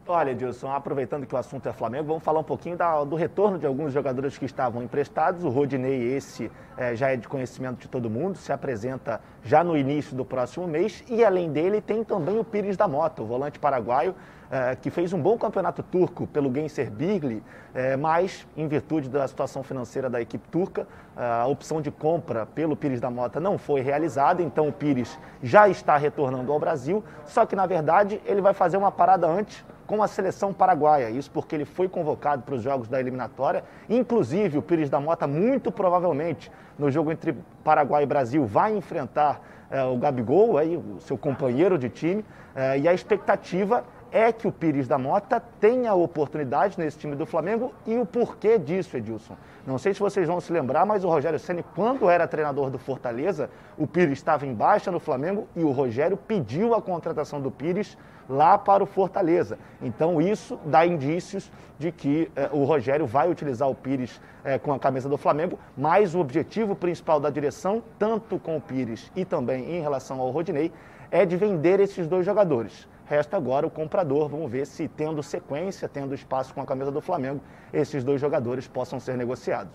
Olha, 0.09 0.31
Edilson, 0.31 0.73
aproveitando 0.73 1.27
que 1.27 1.35
o 1.35 1.39
assunto 1.39 1.69
é 1.69 1.73
Flamengo, 1.73 2.09
vamos 2.09 2.25
falar 2.25 2.41
um 2.41 2.45
pouquinho 2.45 2.77
da, 2.77 3.05
do 3.05 3.15
retorno 3.15 3.59
de 3.59 3.67
alguns 3.67 3.93
jogadores 3.93 4.37
que 4.37 4.45
estavam 4.45 4.83
emprestados. 4.83 5.45
O 5.45 5.51
Rodinei, 5.51 6.15
esse 6.17 6.51
é, 6.77 6.97
já 6.97 7.13
é 7.13 7.17
de 7.17 7.29
conhecimento 7.29 7.79
de 7.79 7.89
todo 7.89 8.11
mundo, 8.11 8.37
se 8.37 8.53
apresenta 8.53 9.21
já 9.45 9.63
no 9.63 9.77
início 9.77 10.17
do 10.17 10.25
próximo 10.25 10.67
mês. 10.67 11.05
E 11.09 11.25
além 11.25 11.53
dele, 11.53 11.81
tem 11.81 12.03
também 12.03 12.39
o 12.39 12.45
Pires 12.45 12.77
da 12.77 12.89
Mota, 12.89 13.23
o 13.23 13.27
volante 13.27 13.59
paraguaio, 13.59 14.15
é, 14.51 14.75
que 14.75 14.91
fez 14.91 15.13
um 15.13 15.23
bom 15.23 15.39
campeonato 15.39 15.81
turco 15.81 16.27
pelo 16.27 16.53
Genser 16.53 16.91
Birli, 16.91 17.41
é, 17.73 17.97
mas, 17.97 18.49
em 18.57 18.67
virtude 18.67 19.09
da 19.09 19.29
situação 19.29 19.63
financeira 19.63 20.11
da 20.11 20.21
equipe 20.21 20.49
turca, 20.49 20.89
é, 21.17 21.25
a 21.25 21.47
opção 21.47 21.81
de 21.81 21.91
compra 21.93 22.45
pelo 22.47 22.75
Pires 22.75 23.01
da 23.01 23.11
Mota 23.11 23.39
não 23.39 23.57
foi 23.57 23.81
realizada, 23.81 24.43
então 24.43 24.67
o 24.67 24.73
Pires 24.73 25.17
já 25.41 25.69
está 25.69 25.97
retornando 25.97 26.51
ao 26.53 26.59
Brasil, 26.59 27.05
só 27.27 27.47
que, 27.47 27.55
na 27.55 27.67
verdade, 27.67 28.21
ele 28.25 28.41
vai 28.41 28.55
fazer 28.55 28.77
uma 28.77 28.91
parada 28.91 29.29
antes 29.29 29.65
com 29.91 30.05
a 30.05 30.07
seleção 30.07 30.53
paraguaia. 30.53 31.11
Isso 31.11 31.29
porque 31.33 31.53
ele 31.53 31.65
foi 31.65 31.89
convocado 31.89 32.43
para 32.43 32.55
os 32.55 32.63
jogos 32.63 32.87
da 32.87 33.01
eliminatória. 33.01 33.65
Inclusive, 33.89 34.57
o 34.57 34.63
Pires 34.63 34.89
da 34.89 35.01
Mota, 35.01 35.27
muito 35.27 35.73
provavelmente, 35.73 36.49
no 36.79 36.93
jogo 36.93 37.11
entre 37.11 37.37
Paraguai 37.65 38.05
e 38.05 38.07
Brasil, 38.07 38.47
vai 38.47 38.73
enfrentar 38.77 39.43
é, 39.69 39.83
o 39.83 39.97
Gabigol, 39.97 40.59
aí, 40.59 40.77
o 40.77 41.01
seu 41.01 41.19
companheiro 41.19 41.77
de 41.77 41.89
time. 41.89 42.25
É, 42.55 42.79
e 42.79 42.87
a 42.87 42.95
expectativa 42.95 43.83
é 44.13 44.33
que 44.33 44.49
o 44.49 44.53
Pires 44.53 44.89
da 44.89 44.99
Mota 44.99 45.43
tenha 45.61 45.95
oportunidade 45.95 46.79
nesse 46.79 46.99
time 46.99 47.15
do 47.15 47.25
Flamengo 47.25 47.73
e 47.87 47.97
o 47.97 48.07
porquê 48.07 48.59
disso, 48.59 48.97
Edilson. 48.97 49.37
Não 49.67 49.79
sei 49.79 49.95
se 49.95 50.01
vocês 50.01 50.27
vão 50.27 50.41
se 50.41 50.53
lembrar, 50.53 50.85
mas 50.85 51.05
o 51.05 51.09
Rogério 51.09 51.39
Ceni, 51.39 51.65
quando 51.75 52.09
era 52.09 52.27
treinador 52.27 52.71
do 52.71 52.79
Fortaleza, 52.79 53.51
o 53.79 53.87
Pires 53.87 54.19
estava 54.19 54.47
em 54.47 54.55
baixa 54.55 54.91
no 54.91 54.99
Flamengo 54.99 55.47
e 55.55 55.63
o 55.63 55.71
Rogério 55.71 56.17
pediu 56.17 56.75
a 56.75 56.83
contratação 56.83 57.41
do 57.41 57.51
Pires 57.51 57.97
lá 58.29 58.57
para 58.57 58.83
o 58.83 58.87
Fortaleza. 58.87 59.59
Então 59.83 60.21
isso 60.21 60.59
dá 60.65 60.87
indícios 60.87 61.51
de 61.79 61.91
que 61.91 62.31
eh, 62.37 62.49
o 62.53 62.65
Rogério 62.65 63.07
vai 63.07 63.29
utilizar 63.29 63.69
o 63.69 63.75
Pires 63.75 64.21
eh, 64.45 64.59
com 64.59 64.73
a 64.73 64.79
camisa 64.79 65.09
do 65.09 65.17
Flamengo, 65.17 65.59
mas 65.77 66.15
o 66.15 66.21
objetivo 66.21 66.77
principal 66.77 67.19
da 67.19 67.29
direção, 67.31 67.83
tanto 67.99 68.39
com 68.39 68.57
o 68.57 68.61
Pires 68.61 69.11
e 69.17 69.25
também 69.25 69.77
em 69.77 69.81
relação 69.81 70.21
ao 70.21 70.31
Rodinei, 70.31 70.73
é 71.11 71.27
de 71.27 71.37
vender 71.37 71.81
esses 71.81 72.07
dois 72.07 72.25
jogadores. 72.25 72.89
Resta 73.11 73.37
agora 73.37 73.67
o 73.67 73.71
comprador. 73.71 74.29
Vamos 74.29 74.49
ver 74.49 74.65
se, 74.65 74.87
tendo 74.87 75.21
sequência, 75.21 75.89
tendo 75.89 76.15
espaço 76.15 76.55
com 76.55 76.61
a 76.61 76.65
camisa 76.65 76.93
do 76.93 77.01
Flamengo, 77.01 77.41
esses 77.73 78.05
dois 78.05 78.21
jogadores 78.21 78.69
possam 78.69 79.01
ser 79.01 79.17
negociados. 79.17 79.75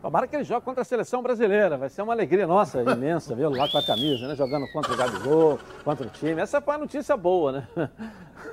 Tomara 0.00 0.28
que 0.28 0.36
ele 0.36 0.44
jogue 0.44 0.64
contra 0.64 0.82
a 0.82 0.84
seleção 0.84 1.20
brasileira. 1.20 1.76
Vai 1.76 1.88
ser 1.88 2.02
uma 2.02 2.12
alegria 2.12 2.46
nossa, 2.46 2.80
imensa, 2.88 3.34
vê-lo 3.34 3.56
lá 3.56 3.68
com 3.68 3.76
a 3.76 3.84
camisa, 3.84 4.28
né? 4.28 4.36
Jogando 4.36 4.70
contra 4.72 4.92
o 4.92 4.96
Gabigol, 4.96 5.58
contra 5.82 6.06
o 6.06 6.10
time. 6.10 6.40
Essa 6.40 6.60
foi 6.60 6.76
a 6.76 6.78
notícia 6.78 7.16
boa, 7.16 7.50
né? 7.50 7.68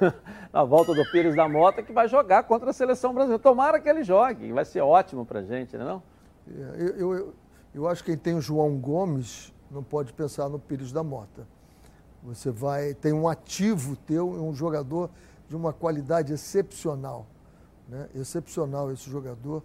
Na 0.51 0.63
volta 0.63 0.95
do 0.95 1.05
Pires 1.11 1.35
da 1.35 1.47
Mota, 1.47 1.83
que 1.83 1.93
vai 1.93 2.07
jogar 2.07 2.41
contra 2.41 2.71
a 2.71 2.73
seleção 2.73 3.13
brasileira. 3.13 3.43
Tomara 3.43 3.79
que 3.79 3.87
ele 3.87 4.03
jogue, 4.03 4.51
vai 4.51 4.65
ser 4.65 4.81
ótimo 4.81 5.27
pra 5.27 5.43
gente, 5.43 5.77
né 5.77 5.85
não? 5.85 6.01
É, 6.49 6.81
eu, 6.97 7.13
eu, 7.13 7.33
eu 7.75 7.87
acho 7.87 8.03
que 8.03 8.09
quem 8.09 8.17
tem 8.17 8.33
o 8.33 8.41
João 8.41 8.79
Gomes 8.79 9.53
não 9.69 9.83
pode 9.83 10.11
pensar 10.11 10.49
no 10.49 10.57
Pires 10.57 10.91
da 10.91 11.03
Mota. 11.03 11.45
Você 12.23 12.51
vai 12.51 12.93
tem 12.93 13.13
um 13.13 13.27
ativo 13.27 13.95
teu, 13.95 14.29
um 14.29 14.53
jogador 14.53 15.09
de 15.49 15.55
uma 15.55 15.73
qualidade 15.73 16.31
excepcional, 16.33 17.25
né? 17.87 18.07
Excepcional 18.15 18.91
esse 18.91 19.09
jogador. 19.09 19.63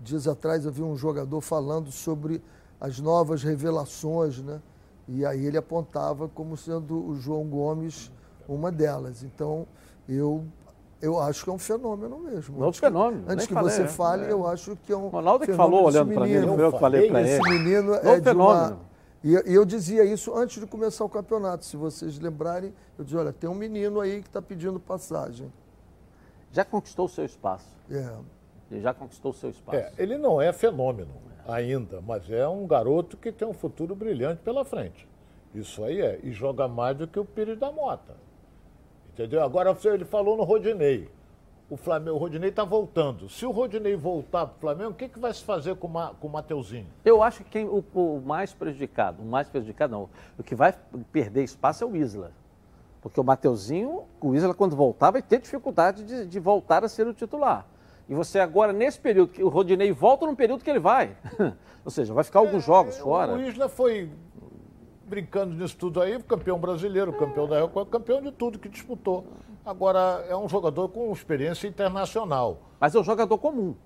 Dias 0.00 0.26
atrás 0.26 0.64
eu 0.64 0.72
vi 0.72 0.82
um 0.82 0.96
jogador 0.96 1.40
falando 1.40 1.92
sobre 1.92 2.42
as 2.80 2.98
novas 2.98 3.42
revelações, 3.42 4.38
né? 4.38 4.60
E 5.06 5.26
aí 5.26 5.44
ele 5.44 5.58
apontava 5.58 6.28
como 6.28 6.56
sendo 6.56 7.06
o 7.08 7.16
João 7.16 7.44
Gomes 7.44 8.10
uma 8.48 8.72
delas. 8.72 9.22
Então 9.22 9.66
eu 10.08 10.44
eu 11.02 11.18
acho 11.18 11.44
que 11.44 11.50
é 11.50 11.52
um 11.52 11.58
fenômeno 11.58 12.18
mesmo. 12.18 12.62
Antes 12.62 12.78
fenômeno. 12.78 13.24
Antes 13.26 13.46
que 13.46 13.54
falei, 13.54 13.74
você 13.74 13.82
é. 13.82 13.86
fale, 13.86 14.24
é. 14.26 14.32
eu 14.32 14.46
acho 14.46 14.76
que 14.84 14.92
é 14.92 14.96
um. 14.96 15.08
Ronaldo 15.08 15.46
que 15.46 15.52
falou 15.54 15.84
olhando 15.84 16.12
para 16.12 16.26
mim, 16.26 16.32
eu 16.32 16.72
falei 16.72 17.08
para 17.08 17.20
ele. 17.22 17.30
Esse 17.30 17.48
menino 17.48 17.94
é 17.94 18.00
de 18.00 18.08
uma, 18.08 18.20
fenômeno. 18.20 18.80
E 19.22 19.32
e 19.50 19.54
eu 19.54 19.64
dizia 19.64 20.04
isso 20.04 20.34
antes 20.36 20.60
de 20.60 20.66
começar 20.66 21.04
o 21.04 21.08
campeonato. 21.08 21.64
Se 21.64 21.76
vocês 21.76 22.18
lembrarem, 22.18 22.72
eu 22.98 23.04
dizia, 23.04 23.20
olha, 23.20 23.32
tem 23.32 23.48
um 23.48 23.54
menino 23.54 24.00
aí 24.00 24.22
que 24.22 24.28
está 24.28 24.40
pedindo 24.42 24.78
passagem. 24.80 25.52
Já 26.52 26.64
conquistou 26.64 27.06
o 27.06 27.08
seu 27.08 27.24
espaço. 27.24 27.68
É. 27.90 28.12
Ele 28.70 28.80
já 28.80 28.94
conquistou 28.94 29.30
o 29.30 29.34
seu 29.34 29.50
espaço. 29.50 29.76
É, 29.78 29.92
ele 29.98 30.16
não 30.16 30.40
é 30.40 30.52
fenômeno 30.52 31.12
ainda, 31.46 32.00
mas 32.00 32.30
é 32.30 32.46
um 32.48 32.66
garoto 32.66 33.16
que 33.16 33.30
tem 33.32 33.46
um 33.46 33.52
futuro 33.52 33.94
brilhante 33.94 34.40
pela 34.42 34.64
frente. 34.64 35.08
Isso 35.54 35.82
aí 35.84 36.00
é. 36.00 36.20
E 36.22 36.32
joga 36.32 36.66
mais 36.68 36.96
do 36.96 37.06
que 37.08 37.18
o 37.18 37.24
Pires 37.24 37.58
da 37.58 37.70
Mota. 37.72 38.14
Entendeu? 39.12 39.42
Agora 39.42 39.72
você- 39.74 39.88
ele 39.90 40.04
falou 40.04 40.36
no 40.36 40.44
Rodinei. 40.44 41.10
O, 41.70 41.76
Flamengo, 41.76 42.16
o 42.16 42.18
Rodinei 42.18 42.50
está 42.50 42.64
voltando. 42.64 43.28
Se 43.28 43.46
o 43.46 43.52
Rodinei 43.52 43.94
voltar 43.94 44.44
para 44.46 44.56
o 44.56 44.60
Flamengo, 44.60 44.90
o 44.90 44.94
que, 44.94 45.08
que 45.08 45.20
vai 45.20 45.32
se 45.32 45.44
fazer 45.44 45.76
com, 45.76 45.86
Ma- 45.86 46.12
com 46.20 46.26
o 46.26 46.30
Mateuzinho? 46.30 46.86
Eu 47.04 47.22
acho 47.22 47.44
que 47.44 47.50
quem, 47.50 47.66
o, 47.68 47.84
o 47.94 48.20
mais 48.26 48.52
prejudicado, 48.52 49.22
o 49.22 49.24
mais 49.24 49.48
prejudicado 49.48 49.92
não, 49.92 50.08
o 50.36 50.42
que 50.42 50.56
vai 50.56 50.74
perder 51.12 51.44
espaço 51.44 51.84
é 51.84 51.86
o 51.86 51.94
Isla. 51.94 52.32
Porque 53.00 53.20
o 53.20 53.24
Mateuzinho, 53.24 54.02
o 54.20 54.34
Isla 54.34 54.52
quando 54.52 54.74
voltar 54.74 55.12
vai 55.12 55.22
ter 55.22 55.38
dificuldade 55.40 56.02
de, 56.02 56.26
de 56.26 56.40
voltar 56.40 56.84
a 56.84 56.88
ser 56.88 57.06
o 57.06 57.14
titular. 57.14 57.64
E 58.08 58.14
você 58.16 58.40
agora, 58.40 58.72
nesse 58.72 58.98
período, 58.98 59.30
que 59.30 59.42
o 59.42 59.48
Rodinei 59.48 59.92
volta 59.92 60.26
num 60.26 60.34
período 60.34 60.64
que 60.64 60.70
ele 60.70 60.80
vai. 60.80 61.16
Ou 61.84 61.90
seja, 61.92 62.12
vai 62.12 62.24
ficar 62.24 62.40
alguns 62.40 62.64
jogos 62.64 62.98
fora. 62.98 63.32
O 63.34 63.40
Isla 63.40 63.68
foi 63.68 64.10
brincando 65.06 65.54
nisso 65.54 65.76
tudo 65.76 66.00
aí, 66.00 66.20
campeão 66.22 66.58
brasileiro, 66.58 67.12
campeão 67.12 67.46
da 67.48 67.60
Recopa, 67.60 67.86
campeão 67.98 68.20
de 68.20 68.32
tudo 68.32 68.58
que 68.58 68.68
disputou. 68.68 69.24
Agora, 69.70 70.26
é 70.28 70.36
um 70.36 70.48
jogador 70.48 70.88
com 70.88 71.12
experiência 71.12 71.68
internacional. 71.68 72.58
Mas 72.80 72.92
é 72.92 72.98
um 72.98 73.04
jogador 73.04 73.38
comum. 73.38 73.76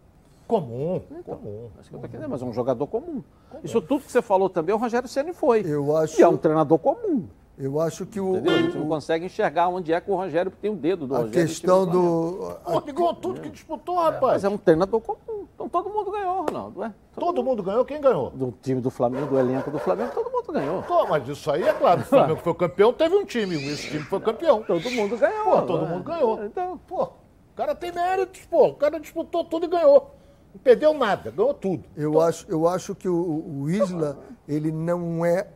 Comum, 0.48 1.02
comum. 1.26 1.68
Acho 1.78 1.90
que 1.90 1.96
eu 1.96 2.00
tô 2.00 2.08
querendo, 2.08 2.30
mas 2.30 2.40
é 2.40 2.44
um 2.46 2.54
jogador 2.54 2.86
comum. 2.86 3.22
Isso 3.62 3.82
tudo 3.82 4.02
que 4.02 4.10
você 4.10 4.22
falou 4.22 4.48
também, 4.48 4.74
o 4.74 4.78
Rogério 4.78 5.06
Ceni 5.06 5.34
foi. 5.34 5.62
Eu 5.66 5.94
acho. 5.94 6.18
E 6.18 6.22
é 6.22 6.28
um 6.28 6.38
treinador 6.38 6.78
comum. 6.78 7.28
Eu 7.58 7.78
acho 7.82 8.06
que 8.06 8.18
o. 8.18 8.30
Entendeu? 8.36 8.54
A 8.54 8.62
gente 8.62 8.78
não 8.78 8.88
consegue 8.88 9.26
enxergar 9.26 9.68
onde 9.68 9.92
é 9.92 10.00
que 10.00 10.10
o 10.10 10.16
Rogério 10.16 10.50
tem 10.50 10.70
o 10.70 10.74
dedo 10.74 11.06
do 11.06 11.14
a 11.16 11.18
Rogério. 11.18 11.38
no 11.40 11.46
time 11.46 11.48
questão 11.54 11.84
Flamengo. 11.84 12.38
do. 12.64 12.72
Pô, 12.72 12.80
ganhou 12.80 13.14
tudo 13.14 13.40
que 13.42 13.50
disputou, 13.50 13.96
rapaz. 13.96 14.42
Mas 14.42 14.44
é 14.44 14.48
um 14.48 14.56
treinador 14.56 15.02
comum. 15.02 15.33
Então 15.64 15.82
todo 15.82 15.92
mundo 15.92 16.10
ganhou, 16.10 16.42
Ronaldo. 16.42 16.80
Ué, 16.80 16.94
Todo 17.14 17.42
mundo 17.42 17.62
ganhou, 17.62 17.84
quem 17.84 18.00
ganhou? 18.00 18.30
do 18.30 18.52
time 18.60 18.80
do 18.82 18.90
Flamengo, 18.90 19.28
do 19.28 19.38
elenco 19.38 19.70
do 19.70 19.78
Flamengo, 19.78 20.12
todo 20.14 20.30
mundo 20.30 20.52
ganhou. 20.52 20.82
Pô, 20.82 21.06
mas 21.06 21.26
isso 21.26 21.50
aí 21.50 21.62
é 21.62 21.72
claro. 21.72 22.02
O 22.02 22.04
Flamengo 22.04 22.40
foi 22.40 22.54
campeão, 22.54 22.92
teve 22.92 23.14
um 23.14 23.24
time. 23.24 23.56
Esse 23.56 23.88
time 23.88 24.02
foi 24.04 24.20
campeão. 24.20 24.62
Todo 24.62 24.90
mundo 24.90 25.16
ganhou. 25.16 25.44
Pô, 25.44 25.62
todo 25.62 25.86
né? 25.86 25.88
mundo 25.92 26.04
ganhou. 26.04 26.44
Então, 26.44 26.78
Pô, 26.86 27.04
o 27.04 27.56
cara 27.56 27.74
tem 27.74 27.92
méritos, 27.92 28.44
pô. 28.44 28.68
O 28.68 28.74
cara 28.74 29.00
disputou 29.00 29.44
tudo 29.44 29.64
e 29.64 29.68
ganhou. 29.68 30.14
Não 30.52 30.60
perdeu 30.60 30.92
nada, 30.92 31.30
ganhou 31.30 31.54
tudo. 31.54 31.84
Eu 31.96 32.20
acho, 32.20 32.46
eu 32.48 32.68
acho 32.68 32.94
que 32.94 33.08
o, 33.08 33.14
o 33.14 33.70
Isla, 33.70 34.18
ele 34.46 34.70
não 34.70 35.24
é 35.24 35.48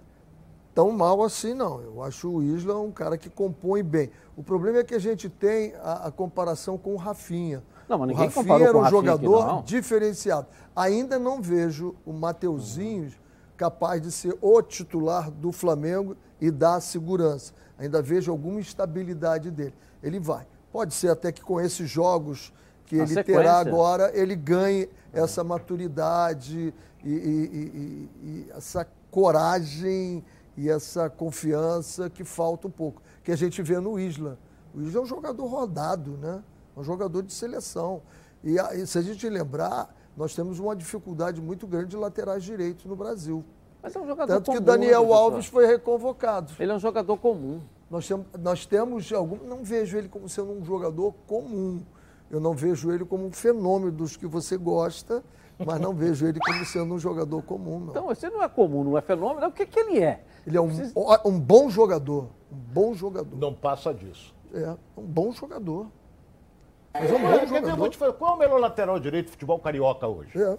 tão 0.74 0.90
mal 0.90 1.22
assim, 1.22 1.52
não. 1.52 1.82
Eu 1.82 2.02
acho 2.02 2.30
o 2.30 2.42
Isla 2.42 2.78
um 2.78 2.90
cara 2.90 3.18
que 3.18 3.28
compõe 3.28 3.82
bem. 3.82 4.10
O 4.36 4.42
problema 4.42 4.78
é 4.78 4.84
que 4.84 4.94
a 4.94 4.98
gente 4.98 5.28
tem 5.28 5.74
a, 5.82 6.06
a 6.06 6.10
comparação 6.10 6.78
com 6.78 6.94
o 6.94 6.96
Rafinha. 6.96 7.62
Não, 7.88 7.98
mas 7.98 8.06
o 8.06 8.10
ninguém 8.10 8.26
Rafinha 8.26 8.42
comparou 8.44 8.66
era 8.68 8.76
o 8.76 8.80
um 8.80 8.82
Rafinha 8.82 9.00
jogador 9.00 9.46
não. 9.46 9.62
diferenciado. 9.62 10.46
Ainda 10.76 11.18
não 11.18 11.40
vejo 11.40 11.94
o 12.04 12.12
Mateuzinho 12.12 13.10
capaz 13.56 14.00
de 14.02 14.12
ser 14.12 14.36
o 14.40 14.62
titular 14.62 15.30
do 15.30 15.50
Flamengo 15.50 16.16
e 16.40 16.50
dar 16.50 16.80
segurança. 16.80 17.52
Ainda 17.78 18.00
vejo 18.02 18.30
alguma 18.30 18.60
instabilidade 18.60 19.50
dele. 19.50 19.74
Ele 20.02 20.20
vai. 20.20 20.46
Pode 20.70 20.94
ser 20.94 21.08
até 21.10 21.32
que 21.32 21.40
com 21.42 21.60
esses 21.60 21.88
jogos 21.88 22.52
que 22.86 22.96
A 22.96 22.98
ele 23.04 23.14
sequência. 23.14 23.42
terá 23.42 23.58
agora, 23.58 24.10
ele 24.16 24.36
ganhe 24.36 24.88
essa 25.12 25.42
maturidade 25.42 26.72
e, 27.04 27.08
e- 27.08 27.12
e- 27.12 27.70
e- 27.74 28.28
e 28.46 28.50
essa 28.54 28.86
coragem 29.10 30.24
e 30.56 30.68
essa 30.68 31.08
confiança 31.08 32.08
que 32.10 32.24
falta 32.24 32.66
um 32.66 32.70
pouco, 32.70 33.00
que 33.22 33.30
a 33.32 33.36
gente 33.36 33.62
vê 33.62 33.78
no 33.78 33.98
Isla. 33.98 34.38
O 34.74 34.80
Isla 34.80 35.00
é 35.00 35.02
um 35.02 35.06
jogador 35.06 35.46
rodado, 35.46 36.12
né? 36.18 36.42
Um 36.80 36.84
jogador 36.84 37.22
de 37.22 37.32
seleção. 37.32 38.02
E, 38.42 38.56
e 38.56 38.86
se 38.86 38.98
a 38.98 39.02
gente 39.02 39.28
lembrar, 39.28 39.94
nós 40.16 40.34
temos 40.34 40.58
uma 40.58 40.74
dificuldade 40.74 41.40
muito 41.40 41.66
grande 41.66 41.90
de 41.90 41.96
laterais 41.96 42.42
direitos 42.42 42.84
no 42.84 42.96
Brasil. 42.96 43.44
mas 43.82 43.94
é 43.94 44.00
um 44.00 44.06
jogador 44.06 44.34
Tanto 44.34 44.50
que 44.50 44.56
comum. 44.56 44.62
o 44.62 44.64
Daniel 44.64 45.06
né? 45.06 45.12
Alves 45.12 45.46
foi 45.46 45.66
reconvocado. 45.66 46.52
Ele 46.58 46.72
é 46.72 46.74
um 46.74 46.78
jogador 46.80 47.16
comum. 47.16 47.60
Nós 47.90 48.06
temos, 48.06 48.26
nós 48.38 48.66
temos 48.66 49.12
algum, 49.12 49.36
não 49.46 49.64
vejo 49.64 49.96
ele 49.96 50.08
como 50.08 50.28
sendo 50.28 50.52
um 50.52 50.64
jogador 50.64 51.14
comum. 51.26 51.82
Eu 52.30 52.40
não 52.40 52.52
vejo 52.52 52.92
ele 52.92 53.04
como 53.04 53.26
um 53.26 53.32
fenômeno 53.32 53.90
dos 53.90 54.16
que 54.16 54.26
você 54.26 54.56
gosta, 54.56 55.24
mas 55.64 55.80
não 55.80 55.94
vejo 55.94 56.26
ele 56.26 56.38
como 56.38 56.64
sendo 56.64 56.94
um 56.94 56.98
jogador 56.98 57.42
comum, 57.42 57.80
não. 57.80 57.90
Então, 57.90 58.06
você 58.06 58.28
não 58.28 58.42
é 58.42 58.48
comum, 58.48 58.84
não 58.84 58.98
é 58.98 59.00
fenômeno. 59.00 59.46
O 59.46 59.52
que, 59.52 59.64
que 59.64 59.80
ele 59.80 60.00
é? 60.00 60.22
ele 60.46 60.56
é 60.56 60.60
um, 60.60 60.70
um 61.24 61.40
bom 61.40 61.70
jogador, 61.70 62.28
um 62.52 62.56
bom 62.56 62.94
jogador. 62.94 63.36
Não 63.36 63.54
passa 63.54 63.94
disso. 63.94 64.34
É, 64.52 64.76
um 64.96 65.04
bom 65.04 65.32
jogador. 65.32 65.86
Mas 66.92 67.10
é 67.10 67.14
um 67.14 67.20
bom 67.20 67.28
vou 67.28 67.46
jogador. 67.46 67.88
te 67.90 67.96
falar, 67.96 68.12
qual 68.14 68.32
é 68.32 68.34
o 68.34 68.38
melhor 68.38 68.60
lateral 68.60 68.98
direito 68.98 69.26
de 69.26 69.32
futebol 69.32 69.58
carioca 69.58 70.06
hoje? 70.06 70.30
É. 70.40 70.58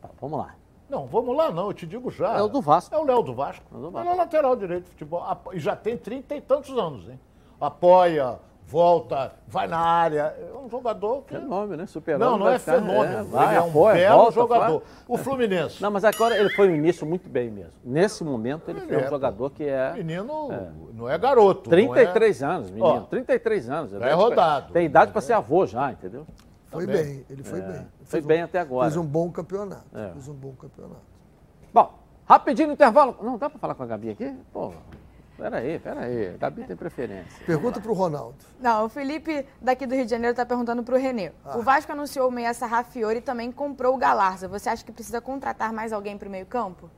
Tá, 0.00 0.08
vamos 0.20 0.38
lá. 0.38 0.54
Não, 0.88 1.06
vamos 1.06 1.36
lá, 1.36 1.52
não, 1.52 1.66
eu 1.66 1.72
te 1.74 1.86
digo 1.86 2.10
já. 2.10 2.36
É 2.36 2.42
o 2.42 2.48
do 2.48 2.60
Vasco. 2.60 2.92
É 2.94 2.98
o 2.98 3.04
Léo 3.04 3.22
do 3.22 3.32
Vasco. 3.32 3.64
É 3.72 3.76
o 3.76 3.80
do 3.80 3.90
Vasco. 3.90 4.08
Melhor 4.08 4.16
lateral 4.16 4.56
direito 4.56 4.84
de 4.84 4.90
futebol. 4.90 5.24
E 5.52 5.60
já 5.60 5.76
tem 5.76 5.96
trinta 5.96 6.34
e 6.34 6.40
tantos 6.40 6.76
anos, 6.76 7.08
hein? 7.08 7.20
Apoia, 7.60 8.40
volta, 8.70 9.32
vai 9.48 9.66
na 9.66 9.78
área. 9.78 10.34
É 10.38 10.56
um 10.56 10.68
jogador 10.68 11.22
que. 11.22 11.34
Fenômeno, 11.34 11.76
né? 11.76 11.86
Super 11.86 12.18
Não, 12.18 12.38
não 12.38 12.48
é 12.48 12.58
fenômeno. 12.58 13.28
ele 13.36 13.54
é 13.56 13.60
um 13.60 13.72
belo 13.92 14.30
jogador. 14.30 14.82
O 15.08 15.18
Fluminense. 15.18 15.82
Não, 15.82 15.90
mas 15.90 16.04
agora 16.04 16.38
ele 16.38 16.50
foi 16.50 16.68
no 16.68 16.76
início 16.76 17.04
muito 17.04 17.28
bem 17.28 17.50
mesmo. 17.50 17.72
Nesse 17.84 18.22
momento 18.22 18.70
ele, 18.70 18.78
Ele 18.80 18.86
foi 18.88 18.96
um 18.98 19.00
é, 19.00 19.08
jogador 19.10 19.50
que 19.50 19.64
é 19.64 19.92
Menino 19.94 20.48
não 20.94 21.08
é 21.08 21.18
garoto. 21.18 21.68
não 21.68 21.76
33 21.76 22.42
é... 22.42 22.46
anos, 22.46 22.70
menino. 22.70 22.86
Ó, 22.86 23.00
33 23.00 23.70
anos. 23.70 23.90
já 23.90 24.06
é 24.06 24.12
rodado. 24.12 24.72
Tem 24.72 24.86
idade 24.86 25.10
para 25.10 25.20
ser 25.20 25.32
avô 25.32 25.66
já, 25.66 25.90
entendeu? 25.90 26.24
Foi 26.70 26.86
Também. 26.86 27.04
bem, 27.04 27.26
ele 27.28 27.42
foi 27.42 27.58
É, 27.58 27.62
bem. 27.62 27.76
Ele 27.76 27.86
foi 28.04 28.20
bem 28.20 28.42
até 28.42 28.60
agora. 28.60 28.88
Fez 28.88 28.96
um 28.96 29.04
bom 29.04 29.30
campeonato. 29.32 29.82
É. 29.92 30.10
Fez 30.12 30.28
um 30.28 30.34
bom 30.34 30.52
campeonato. 30.52 31.00
Bom, 31.74 31.92
rapidinho 32.24 32.68
no 32.68 32.74
intervalo. 32.74 33.16
Não 33.20 33.36
dá 33.36 33.50
para 33.50 33.58
falar 33.58 33.74
com 33.74 33.82
a 33.82 33.86
Gabi 33.86 34.10
aqui? 34.10 34.32
Pô, 34.52 34.72
peraí, 35.40 35.78
peraí. 35.78 36.34
A 36.34 36.36
Gabi 36.36 36.64
tem 36.64 36.76
preferência. 36.76 37.44
Pergunta 37.46 37.80
para 37.80 37.90
o 37.90 37.94
Ronaldo. 37.94 38.36
Não, 38.60 38.84
o 38.84 38.88
Felipe 38.88 39.46
daqui 39.60 39.86
do 39.86 39.94
Rio 39.94 40.04
de 40.04 40.10
Janeiro 40.10 40.32
está 40.32 40.44
perguntando 40.44 40.82
para 40.82 40.94
o 40.94 40.98
Renê. 40.98 41.32
O 41.54 41.62
Vasco 41.62 41.90
anunciou 41.92 42.28
o 42.28 42.32
meia 42.32 42.52
Sarrafiori 42.54 43.18
e 43.18 43.22
também 43.22 43.50
comprou 43.50 43.94
o 43.94 43.98
Galarza. 43.98 44.48
Você 44.48 44.68
acha 44.68 44.84
que 44.84 44.92
precisa 44.92 45.20
contratar 45.20 45.72
mais 45.72 45.92
alguém 45.92 46.16
para 46.18 46.28
o 46.28 46.30
meio 46.30 46.46
campo? 46.46 46.90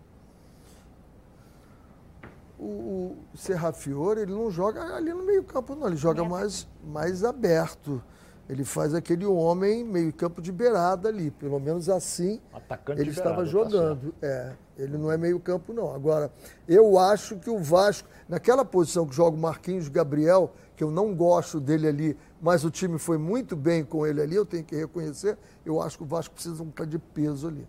o, 2.62 3.16
o 3.34 3.36
Serrafiore, 3.36 4.20
ele 4.20 4.32
não 4.32 4.50
joga 4.50 4.94
ali 4.94 5.12
no 5.12 5.24
meio 5.24 5.42
campo, 5.42 5.74
não. 5.74 5.88
Ele 5.88 5.96
joga 5.96 6.24
mais, 6.24 6.68
mais 6.84 7.24
aberto. 7.24 8.02
Ele 8.48 8.64
faz 8.64 8.94
aquele 8.94 9.24
homem 9.24 9.84
meio 9.84 10.12
campo 10.12 10.42
de 10.42 10.52
beirada 10.52 11.08
ali. 11.08 11.30
Pelo 11.30 11.58
menos 11.60 11.88
assim 11.88 12.40
Atacante 12.52 13.00
ele 13.00 13.10
estava 13.10 13.42
beirada, 13.42 13.44
tá 13.44 13.70
jogando. 13.70 14.14
é, 14.20 14.52
ele 14.76 14.98
não 14.98 15.10
é 15.10 15.16
meio 15.16 15.38
campo, 15.38 15.72
não. 15.72 15.94
Agora, 15.94 16.30
eu 16.68 16.98
acho 16.98 17.36
que 17.36 17.48
o 17.48 17.58
Vasco, 17.58 18.08
naquela 18.28 18.64
posição 18.64 19.06
que 19.06 19.14
joga 19.14 19.36
o 19.36 19.40
Marquinhos 19.40 19.88
Gabriel, 19.88 20.52
que 20.76 20.82
eu 20.82 20.90
não 20.90 21.14
gosto 21.14 21.60
dele 21.60 21.86
ali, 21.86 22.18
mas 22.40 22.64
o 22.64 22.70
time 22.70 22.98
foi 22.98 23.16
muito 23.16 23.54
bem 23.54 23.84
com 23.84 24.06
ele 24.06 24.20
ali, 24.20 24.34
eu 24.34 24.44
tenho 24.44 24.64
que 24.64 24.74
reconhecer, 24.74 25.38
eu 25.64 25.80
acho 25.80 25.96
que 25.96 26.02
o 26.02 26.06
Vasco 26.06 26.34
precisa 26.34 26.62
um 26.62 26.70
cara 26.70 26.88
de 26.88 26.98
peso 26.98 27.48
ali. 27.48 27.66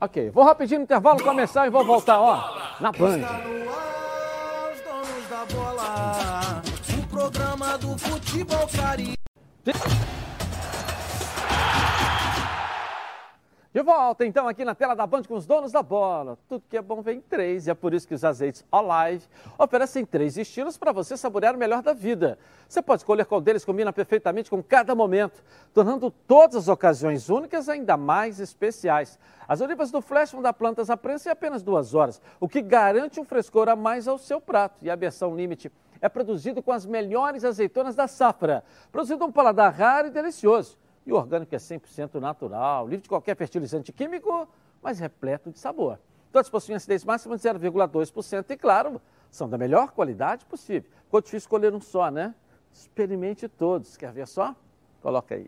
Ok, 0.00 0.30
vou 0.30 0.44
rapidinho 0.44 0.80
no 0.80 0.84
intervalo 0.84 1.22
começar 1.22 1.66
e 1.66 1.70
vou 1.70 1.84
voltar, 1.84 2.20
ó, 2.20 2.80
na 2.80 2.92
Band. 2.92 3.18
Os 3.18 4.80
donos 4.82 5.28
da 5.30 5.44
bola, 5.54 6.62
o 6.98 7.08
programa 7.08 7.78
do 7.78 7.96
futebol 7.96 8.66
carioca. 8.68 9.15
De 13.76 13.82
volta, 13.82 14.24
então, 14.24 14.48
aqui 14.48 14.64
na 14.64 14.74
tela 14.74 14.94
da 14.94 15.06
Band 15.06 15.24
com 15.24 15.34
os 15.34 15.44
donos 15.44 15.70
da 15.70 15.82
bola. 15.82 16.38
Tudo 16.48 16.64
que 16.66 16.78
é 16.78 16.80
bom 16.80 17.02
vem 17.02 17.18
em 17.18 17.20
três 17.20 17.66
e 17.66 17.70
é 17.70 17.74
por 17.74 17.92
isso 17.92 18.08
que 18.08 18.14
os 18.14 18.24
azeites 18.24 18.64
Olive 18.72 19.26
oferecem 19.58 20.02
três 20.02 20.38
estilos 20.38 20.78
para 20.78 20.92
você 20.92 21.14
saborear 21.14 21.54
o 21.54 21.58
melhor 21.58 21.82
da 21.82 21.92
vida. 21.92 22.38
Você 22.66 22.80
pode 22.80 23.02
escolher 23.02 23.26
qual 23.26 23.38
deles 23.38 23.66
combina 23.66 23.92
perfeitamente 23.92 24.48
com 24.48 24.62
cada 24.62 24.94
momento, 24.94 25.44
tornando 25.74 26.10
todas 26.10 26.56
as 26.56 26.68
ocasiões 26.68 27.28
únicas 27.28 27.68
ainda 27.68 27.98
mais 27.98 28.40
especiais. 28.40 29.18
As 29.46 29.60
olivas 29.60 29.90
do 29.90 30.00
Flash 30.00 30.32
vão 30.32 30.40
dar 30.40 30.54
plantas 30.54 30.88
à 30.88 30.96
prensa 30.96 31.28
em 31.28 31.32
apenas 31.32 31.62
duas 31.62 31.92
horas, 31.92 32.22
o 32.40 32.48
que 32.48 32.62
garante 32.62 33.20
um 33.20 33.26
frescor 33.26 33.68
a 33.68 33.76
mais 33.76 34.08
ao 34.08 34.16
seu 34.16 34.40
prato. 34.40 34.78
E 34.80 34.88
a 34.88 34.96
versão 34.96 35.36
Limite 35.36 35.70
é 36.00 36.08
produzido 36.08 36.62
com 36.62 36.72
as 36.72 36.86
melhores 36.86 37.44
azeitonas 37.44 37.94
da 37.94 38.06
safra, 38.06 38.64
produzido 38.90 39.24
um 39.24 39.32
paladar 39.32 39.72
raro 39.72 40.08
e 40.08 40.10
delicioso. 40.10 40.78
E 41.04 41.12
o 41.12 41.16
orgânico 41.16 41.54
é 41.54 41.58
100% 41.58 42.14
natural, 42.20 42.86
livre 42.86 43.02
de 43.02 43.08
qualquer 43.08 43.36
fertilizante 43.36 43.92
químico, 43.92 44.48
mas 44.82 44.98
repleto 44.98 45.50
de 45.50 45.58
sabor. 45.58 45.98
Todos 46.32 46.50
possuem 46.50 46.76
acidez 46.76 47.04
máxima 47.04 47.36
de 47.36 47.42
0,2% 47.42 48.50
e, 48.50 48.56
claro, 48.56 49.00
são 49.30 49.48
da 49.48 49.56
melhor 49.56 49.92
qualidade 49.92 50.44
possível. 50.44 50.90
Ficou 51.04 51.20
difícil 51.20 51.38
escolher 51.38 51.72
um 51.72 51.80
só, 51.80 52.10
né? 52.10 52.34
Experimente 52.72 53.48
todos. 53.48 53.96
Quer 53.96 54.12
ver 54.12 54.26
só? 54.26 54.54
Coloca 55.00 55.34
aí. 55.34 55.46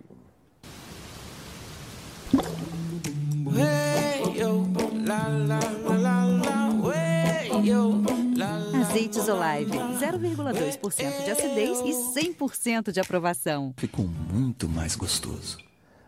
Azeites 8.99 9.29
Olive, 9.29 9.79
0,2% 9.79 11.25
de 11.25 11.31
acidez 11.31 11.79
e 11.83 12.33
100% 12.33 12.91
de 12.91 12.99
aprovação. 12.99 13.73
Ficou 13.77 14.05
muito 14.05 14.69
mais 14.69 14.97
gostoso. 14.97 15.57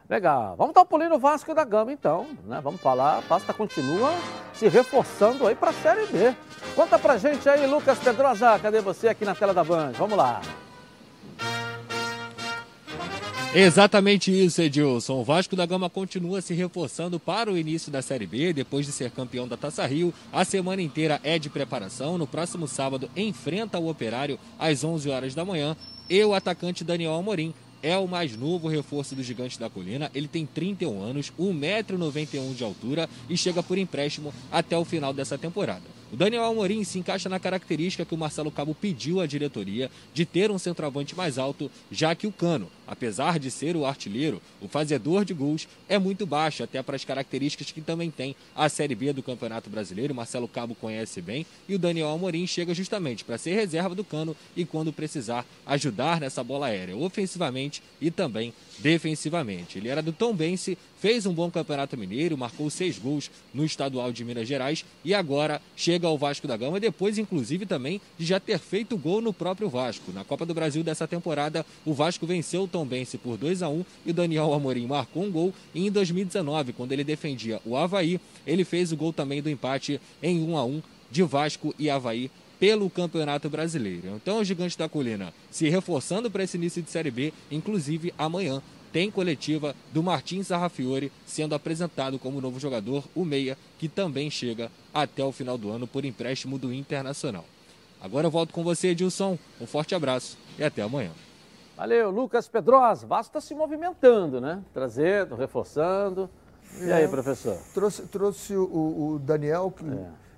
Legal. 0.09 0.57
Vamos 0.57 0.75
dar 0.75 0.81
um 0.81 0.87
pulinho 0.87 1.11
no 1.11 1.19
Vasco 1.21 1.55
da 1.55 1.63
Gama, 1.63 1.93
então. 1.93 2.27
Né? 2.45 2.61
Vamos 2.61 2.81
falar. 2.81 3.19
A 3.19 3.23
pasta 3.23 3.55
continua 3.55 4.13
se 4.53 4.67
reforçando 4.67 5.47
aí 5.47 5.55
para 5.55 5.71
a 5.71 5.73
Série 5.73 6.05
B. 6.07 6.35
Conta 6.75 6.99
pra 6.99 7.17
gente 7.17 7.49
aí, 7.49 7.65
Lucas 7.65 7.97
Pedrosa. 8.01 8.59
Cadê 8.59 8.81
você 8.81 9.07
aqui 9.07 9.25
na 9.25 9.37
tela 9.37 9.55
da 9.55 9.63
Band? 9.63 9.93
Vamos 9.93 10.19
lá. 10.19 10.41
Exatamente 13.53 14.31
isso, 14.31 14.63
Edilson. 14.63 15.15
O 15.15 15.25
Vasco 15.25 15.57
da 15.57 15.67
Gama 15.67 15.91
continua 15.91 16.41
se 16.41 16.55
reforçando 16.55 17.19
para 17.19 17.51
o 17.51 17.59
início 17.59 17.91
da 17.91 18.01
Série 18.01 18.25
B, 18.25 18.53
depois 18.53 18.87
de 18.87 18.93
ser 18.93 19.11
campeão 19.11 19.49
da 19.49 19.57
Taça 19.57 19.85
Rio. 19.85 20.15
A 20.33 20.45
semana 20.45 20.81
inteira 20.81 21.21
é 21.25 21.37
de 21.37 21.51
preparação. 21.51 22.17
No 22.17 22.29
próximo 22.29 22.69
sábado, 22.69 23.11
enfrenta 23.17 23.77
o 23.77 23.91
Operário 23.91 24.39
às 24.57 24.85
11 24.85 25.11
horas 25.11 25.35
da 25.35 25.45
manhã. 25.45 25.77
E 26.09 26.23
o 26.23 26.33
atacante 26.33 26.85
Daniel 26.85 27.15
Amorim 27.15 27.53
é 27.83 27.97
o 27.97 28.07
mais 28.07 28.37
novo 28.37 28.69
reforço 28.69 29.17
do 29.17 29.23
Gigante 29.23 29.59
da 29.59 29.69
Colina. 29.69 30.13
Ele 30.15 30.29
tem 30.29 30.47
31 30.47 31.03
anos, 31.03 31.33
1,91m 31.39 32.55
de 32.55 32.63
altura 32.63 33.09
e 33.29 33.37
chega 33.37 33.65
por 33.65 33.79
empréstimo 33.79 34.33
até 34.53 34.79
o 34.79 34.85
final 34.85 35.13
dessa 35.13 35.37
temporada. 35.37 35.83
O 36.13 36.17
Daniel 36.17 36.45
Amorim 36.45 36.83
se 36.83 36.99
encaixa 36.99 37.29
na 37.29 37.39
característica 37.39 38.05
que 38.05 38.15
o 38.15 38.19
Marcelo 38.19 38.51
Cabo 38.51 38.75
pediu 38.75 39.21
à 39.21 39.27
diretoria 39.27 39.89
de 40.13 40.27
ter 40.27 40.51
um 40.51 40.59
centroavante 40.59 41.15
mais 41.15 41.39
alto, 41.39 41.71
já 41.91 42.15
que 42.17 42.27
o 42.27 42.33
Cano, 42.33 42.69
apesar 42.91 43.39
de 43.39 43.53
ser 43.53 43.77
o 43.77 43.87
artilheiro, 43.87 44.43
o 44.61 44.67
fazedor 44.67 45.25
de 45.25 45.33
gols, 45.33 45.69
é 45.89 45.97
muito 45.97 46.27
baixo, 46.27 46.65
até 46.65 46.83
para 46.83 46.97
as 46.97 47.05
características 47.05 47.71
que 47.71 47.81
também 47.81 48.11
tem 48.11 48.35
a 48.55 48.69
Série 48.69 48.97
B 48.97 49.13
do 49.13 49.23
Campeonato 49.23 49.71
Brasileiro. 49.71 50.13
Marcelo 50.13 50.49
Cabo 50.49 50.75
conhece 50.75 51.23
bem 51.23 51.47
e 51.69 51.77
o 51.77 51.79
Daniel 51.79 52.11
Amorim 52.11 52.49
chega 52.49 52.75
justamente 52.75 53.25
para 53.25 53.39
ser 53.39 53.55
reserva 53.55 53.95
do 53.95 54.03
Cano 54.03 54.37
e, 54.57 54.65
quando 54.65 54.93
precisar, 54.93 55.47
ajudar 55.65 56.21
nessa 56.21 56.43
bola 56.43 56.67
aérea, 56.67 56.97
ofensivamente 56.97 57.81
e 58.01 58.11
também 58.11 58.53
defensivamente. 58.81 59.79
Ele 59.79 59.89
era 59.89 60.03
do 60.03 60.13
Tom 60.13 60.35
Bense, 60.35 60.77
fez 60.99 61.27
um 61.27 61.33
bom 61.33 61.51
campeonato 61.51 61.97
mineiro, 61.97 62.37
marcou 62.37 62.69
seis 62.71 62.99
gols 62.99 63.31
no 63.55 63.65
estadual 63.65 64.11
de 64.11 64.25
Minas 64.25 64.49
Gerais 64.49 64.85
e 65.05 65.15
agora 65.15 65.63
chega 65.77 66.09
ao 66.09 66.19
Vasco 66.19 66.49
da 66.49 66.57
Gama, 66.57 66.81
depois, 66.81 67.19
inclusive, 67.19 67.67
também 67.67 68.01
de 68.19 68.27
já 68.27 68.41
ter 68.41 68.59
feito 68.59 68.99
gol 68.99 69.21
no 69.21 69.33
próprio 69.33 69.69
Vasco. 69.69 70.13
Na 70.13 70.25
Copa 70.25 70.45
do 70.45 70.55
Brasil 70.55 70.83
dessa 70.83 71.07
temporada, 71.07 71.65
o 71.85 71.95
Vasco 71.95 72.27
venceu 72.27 72.65
o 72.65 72.69
Tom 72.69 72.80
Bense 72.87 73.19
por 73.19 73.37
2 73.37 73.63
a 73.63 73.69
1 73.69 73.85
e 74.07 74.13
Daniel 74.13 74.53
Amorim 74.53 74.87
marcou 74.87 75.25
um 75.25 75.31
gol. 75.31 75.55
E 75.75 75.87
em 75.87 75.91
2019, 75.91 76.73
quando 76.73 76.93
ele 76.93 77.05
defendia 77.05 77.61
o 77.65 77.77
Havaí, 77.77 78.21
ele 78.47 78.65
fez 78.65 78.93
o 78.93 78.97
gol 78.97 79.13
também 79.13 79.43
do 79.43 79.51
empate 79.51 80.01
em 80.23 80.43
1 80.43 80.57
a 80.57 80.65
1 80.65 80.83
de 81.11 81.23
Vasco 81.23 81.75
e 81.79 81.91
Havaí 81.91 82.31
pelo 82.59 82.91
Campeonato 82.91 83.49
Brasileiro. 83.49 84.15
Então, 84.15 84.39
o 84.39 84.45
Gigante 84.45 84.77
da 84.77 84.89
Colina 84.89 85.33
se 85.51 85.69
reforçando 85.69 86.31
para 86.31 86.45
esse 86.45 86.57
início 86.59 86.83
de 86.83 86.91
Série 86.91 87.11
B, 87.11 87.33
inclusive 87.51 88.13
amanhã 88.19 88.63
tem 88.93 89.11
coletiva 89.11 89.75
do 89.93 90.03
Martins 90.03 90.49
Sarrafiore 90.49 91.13
sendo 91.25 91.55
apresentado 91.55 92.19
como 92.19 92.41
novo 92.41 92.59
jogador, 92.59 93.05
o 93.15 93.25
Meia, 93.25 93.57
que 93.79 93.89
também 93.89 94.31
chega 94.31 94.71
até 94.93 95.25
o 95.25 95.33
final 95.33 95.57
do 95.57 95.71
ano 95.71 95.87
por 95.87 96.05
empréstimo 96.05 96.59
do 96.59 96.73
Internacional. 96.73 97.45
Agora 98.01 98.27
eu 98.27 98.31
volto 98.31 98.53
com 98.53 98.65
você, 98.65 98.89
Edilson. 98.89 99.39
Um 99.61 99.67
forte 99.67 99.95
abraço 99.95 100.37
e 100.59 100.65
até 100.65 100.83
amanhã. 100.83 101.13
Valeu, 101.81 102.11
Lucas 102.11 102.47
Pedrosa. 102.47 103.07
Vasco 103.07 103.31
está 103.31 103.41
se 103.41 103.55
movimentando, 103.55 104.39
né? 104.39 104.63
Trazendo, 104.71 105.35
reforçando. 105.35 106.29
E 106.79 106.93
aí, 106.93 107.09
professor? 107.09 107.57
Trouxe, 107.73 108.03
trouxe 108.03 108.55
o, 108.55 109.15
o 109.15 109.19
Daniel, 109.19 109.73
que 109.75 109.87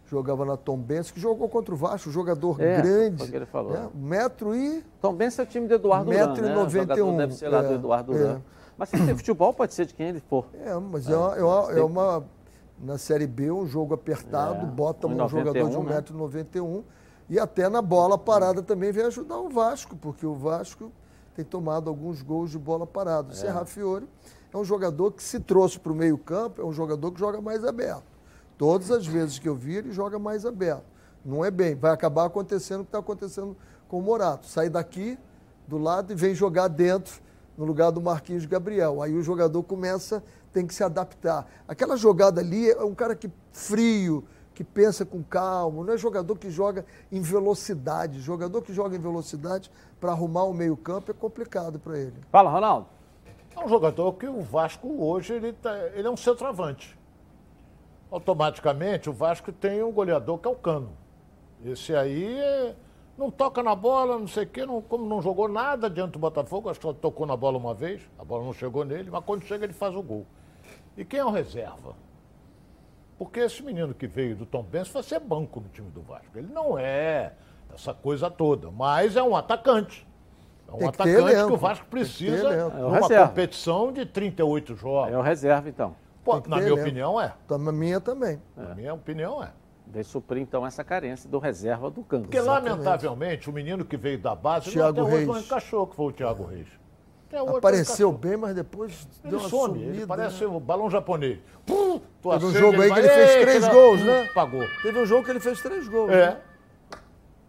jogava 0.07 0.45
na 0.45 0.57
Tom 0.57 0.77
Benz, 0.79 1.11
que 1.11 1.19
jogou 1.19 1.49
contra 1.49 1.75
o 1.75 1.77
Vasco, 1.77 2.13
jogador 2.13 2.61
É, 2.63 2.81
grande. 2.81 3.17
foi 3.17 3.27
o 3.27 3.31
que 3.31 3.37
ele 3.39 3.47
falou. 3.47 3.73
né? 3.73 3.91
Metro 3.93 4.55
e. 4.55 4.85
Tom 5.01 5.15
Benz 5.15 5.37
é 5.37 5.43
o 5.43 5.47
time 5.47 5.67
do 5.67 5.75
Eduardo 5.75 6.09
Metro 6.09 6.39
e 6.39 6.49
né? 6.49 6.57
O 6.65 6.71
jogador 6.71 7.07
91, 7.07 7.17
deve 7.17 7.35
ser 7.35 7.49
lá 7.49 7.61
do 7.63 7.73
é, 7.73 7.75
Eduardo 7.75 8.17
é. 8.17 8.41
Mas 8.79 8.91
se 8.91 9.05
tem 9.05 9.17
futebol, 9.17 9.53
pode 9.53 9.75
ser 9.75 9.87
de 9.87 9.95
quem 9.95 10.11
ele 10.11 10.21
for. 10.21 10.47
É, 10.65 10.73
mas 10.77 11.09
é, 11.09 11.17
uma, 11.17 11.37
é, 11.37 11.43
uma, 11.43 11.73
é 11.73 11.83
uma- 11.83 12.25
Na 12.79 12.99
Série 12.99 13.27
B, 13.27 13.51
um 13.51 13.67
jogo 13.67 13.95
apertado, 13.95 14.65
É, 14.65 14.71
bota 14.71 15.09
um 15.09 15.17
1,91, 15.17 15.29
jogador 15.29 15.71
de 15.71 15.77
né? 15.77 16.03
1,91m. 16.55 16.85
E 17.29 17.41
até 17.41 17.69
na 17.69 17.83
bola 17.83 18.17
parada 18.17 18.63
também 18.63 18.93
vem 18.93 19.07
ajudar 19.07 19.39
o 19.41 19.49
Vasco, 19.49 19.97
porque 19.97 20.25
o 20.25 20.35
Vasco 20.35 20.93
tem 21.35 21.45
tomado 21.45 21.89
alguns 21.89 22.23
gols 22.23 22.51
de 22.51 22.59
bola 22.59 22.87
parada. 22.87 23.29
O 23.29 23.33
É. 23.33 23.35
Serra 23.35 23.65
Fiore 23.65 24.07
é 24.53 24.57
um 24.57 24.65
jogador 24.65 25.13
que 25.13 25.23
se 25.23 25.41
trouxe 25.41 25.79
para 25.79 25.93
o 25.93 25.95
meio-campo, 25.95 26.61
é 26.61 26.65
um 26.65 26.73
jogador 26.73 27.11
que 27.13 27.19
joga 27.19 27.41
mais 27.41 27.65
aberto. 27.65 28.05
Todas 28.59 28.91
as 28.91 29.07
vezes 29.07 29.39
que 29.39 29.49
eu 29.49 29.55
vi, 29.55 29.77
ele 29.77 29.93
joga 29.93 30.19
mais 30.19 30.45
aberto. 30.45 30.85
Não 31.25 31.45
é 31.45 31.51
bem. 31.51 31.75
Vai 31.75 31.93
acabar 31.93 32.27
acontecendo 32.27 32.81
o 32.81 32.85
que 32.85 32.89
está 32.89 32.99
acontecendo 32.99 33.57
com 33.89 33.99
o 33.99 34.03
Morato. 34.03 34.47
Sai 34.47 34.69
daqui, 34.69 35.19
do 35.67 35.79
lado, 35.79 36.13
e 36.13 36.17
vem 36.17 36.35
jogar 36.35 36.69
dentro, 36.69 37.21
no 37.57 37.65
lugar 37.65 37.91
do 37.91 38.01
Marquinhos 38.01 38.45
Gabriel. 38.45 39.03
Aí 39.03 39.15
o 39.15 39.23
jogador 39.23 39.63
começa, 39.63 40.23
tem 40.53 40.67
que 40.67 40.75
se 40.75 40.85
adaptar. 40.85 41.47
Aquela 41.67 41.97
jogada 41.97 42.41
ali 42.41 42.71
é 42.71 42.85
um 42.85 42.95
cara 42.95 43.15
que 43.15 43.31
frio, 43.53 44.25
que 44.55 44.63
pensa 44.65 45.05
com 45.05 45.23
calma. 45.23 45.85
Não 45.85 45.93
é 45.93 45.97
jogador 45.97 46.37
que 46.39 46.51
joga 46.51 46.85
em 47.11 47.21
velocidade. 47.21 48.21
Jogador 48.21 48.63
que 48.63 48.73
joga 48.73 48.97
em 48.97 49.01
velocidade 49.01 49.71
para 50.01 50.13
arrumar 50.13 50.45
o 50.45 50.53
meio-campo 50.55 51.11
é 51.11 51.15
complicado 51.15 51.79
para 51.79 51.99
ele. 51.99 52.15
Fala, 52.31 52.51
Ronaldo. 52.51 52.87
É 53.57 53.65
um 53.65 53.69
jogador 53.69 54.13
que 54.15 54.27
o 54.27 54.41
Vasco 54.41 54.89
hoje 55.05 55.35
ele, 55.35 55.53
tá- 55.53 55.77
ele 55.95 56.07
é 56.07 56.11
um 56.11 56.17
centroavante. 56.17 56.99
Automaticamente 58.11 59.09
o 59.09 59.13
Vasco 59.13 59.53
tem 59.53 59.83
um 59.83 59.91
goleador 59.93 60.39
que 60.39 60.47
é 60.47 60.51
o 60.51 60.55
Cano. 60.55 60.91
Esse 61.65 61.95
aí 61.95 62.39
é- 62.39 62.75
não 63.17 63.31
toca 63.31 63.63
na 63.63 63.75
bola, 63.75 64.19
não 64.19 64.27
sei 64.27 64.45
o 64.45 64.47
quê, 64.49 64.67
não, 64.67 64.83
como 64.83 65.07
não 65.07 65.23
jogou 65.23 65.49
nada 65.49 65.89
diante 65.89 66.13
do 66.13 66.19
Botafogo, 66.19 66.69
acho 66.69 66.81
que 66.81 66.87
só 66.87 66.93
tocou 66.93 67.27
na 67.27 67.37
bola 67.37 67.57
uma 67.59 67.73
vez, 67.75 68.03
a 68.19 68.25
bola 68.25 68.45
não 68.45 68.53
chegou 68.53 68.85
nele, 68.85 69.11
mas 69.11 69.25
quando 69.25 69.45
chega 69.45 69.65
ele 69.65 69.73
faz 69.73 69.95
o 69.95 70.03
gol. 70.03 70.27
E 70.97 71.05
quem 71.05 71.21
é 71.21 71.25
o 71.25 71.31
reserva? 71.31 71.95
Porque 73.19 73.41
esse 73.41 73.63
menino 73.63 73.95
que 73.95 74.07
veio 74.07 74.35
do 74.35 74.45
Tom 74.47 74.63
Benz 74.63 74.89
vai 74.89 75.03
ser 75.03 75.21
banco 75.21 75.61
no 75.61 75.69
time 75.69 75.91
do 75.91 76.03
Vasco. 76.03 76.37
Ele 76.37 76.53
não 76.53 76.79
é 76.79 77.33
essa 77.73 77.95
coisa 77.95 78.31
toda, 78.31 78.71
mas 78.71 79.17
é 79.17 79.23
um 79.23 79.37
atacante. 79.37 80.07
É 80.69 80.73
um 80.73 80.79
Tem 80.79 80.89
que 80.91 80.95
atacante 80.95 81.25
que 81.27 81.33
elenco, 81.33 81.55
o 81.55 81.57
Vasco 81.57 81.87
precisa. 81.87 82.53
É 82.53 82.65
numa 82.65 83.01
reserva. 83.01 83.29
competição 83.29 83.93
de 83.93 84.07
38 84.07 84.75
jogos. 84.75 85.13
É 85.13 85.19
o 85.19 85.23
reserva, 85.23 85.69
então. 85.69 85.95
Pô, 86.25 86.41
na 86.47 86.57
minha 86.57 86.69
elenco. 86.69 86.81
opinião, 86.83 87.21
é. 87.21 87.33
Então, 87.45 87.59
Na 87.59 87.73
minha 87.73 88.01
também. 88.01 88.41
Na 88.57 88.75
minha 88.75 88.95
opinião, 88.95 89.43
é. 89.43 89.51
Vem 89.87 90.03
suprir 90.03 90.41
então 90.41 90.67
essa 90.67 90.83
carência 90.83 91.29
do 91.29 91.39
reserva 91.39 91.91
do 91.91 92.03
campo. 92.03 92.23
Porque, 92.25 92.41
lamentavelmente, 92.41 93.51
o 93.51 93.53
menino 93.53 93.85
que 93.85 93.97
veio 93.97 94.19
da 94.19 94.35
base 94.35 94.71
Thiago 94.71 95.03
até 95.03 95.03
hoje 95.03 95.27
não 95.27 95.35
Reis. 95.35 95.47
encaixou, 95.47 95.87
que 95.87 95.95
foi 95.95 96.07
o 96.07 96.13
Thiago 96.13 96.45
Reis. 96.47 96.69
Apareceu 97.57 98.13
bem, 98.13 98.37
mas 98.37 98.55
depois 98.55 99.07
Ele 99.25 99.31
deu 99.31 99.39
uma 99.41 99.49
some, 99.49 99.75
sumida. 99.79 99.97
ele 99.97 100.07
parece 100.07 100.43
né? 100.45 100.47
um 100.51 100.61
balão 100.61 100.91
japonês. 100.91 101.39
Pum, 101.65 101.99
Teve 101.99 102.29
um 102.29 102.31
acende, 102.33 102.59
jogo 102.59 102.83
aí 102.83 102.93
que 102.93 102.99
ele 102.99 103.09
fez 103.09 103.31
"Ei, 103.31 103.41
três 103.43 103.69
gols, 103.69 104.03
né? 104.05 104.29
Pagou. 104.35 104.65
Teve 104.83 104.99
um 105.01 105.07
jogo 105.07 105.25
que 105.25 105.31
ele 105.31 105.41
fez 105.41 105.61
três 105.63 105.89
gols. 105.89 106.11
É. 106.11 106.27
né? 106.27 106.41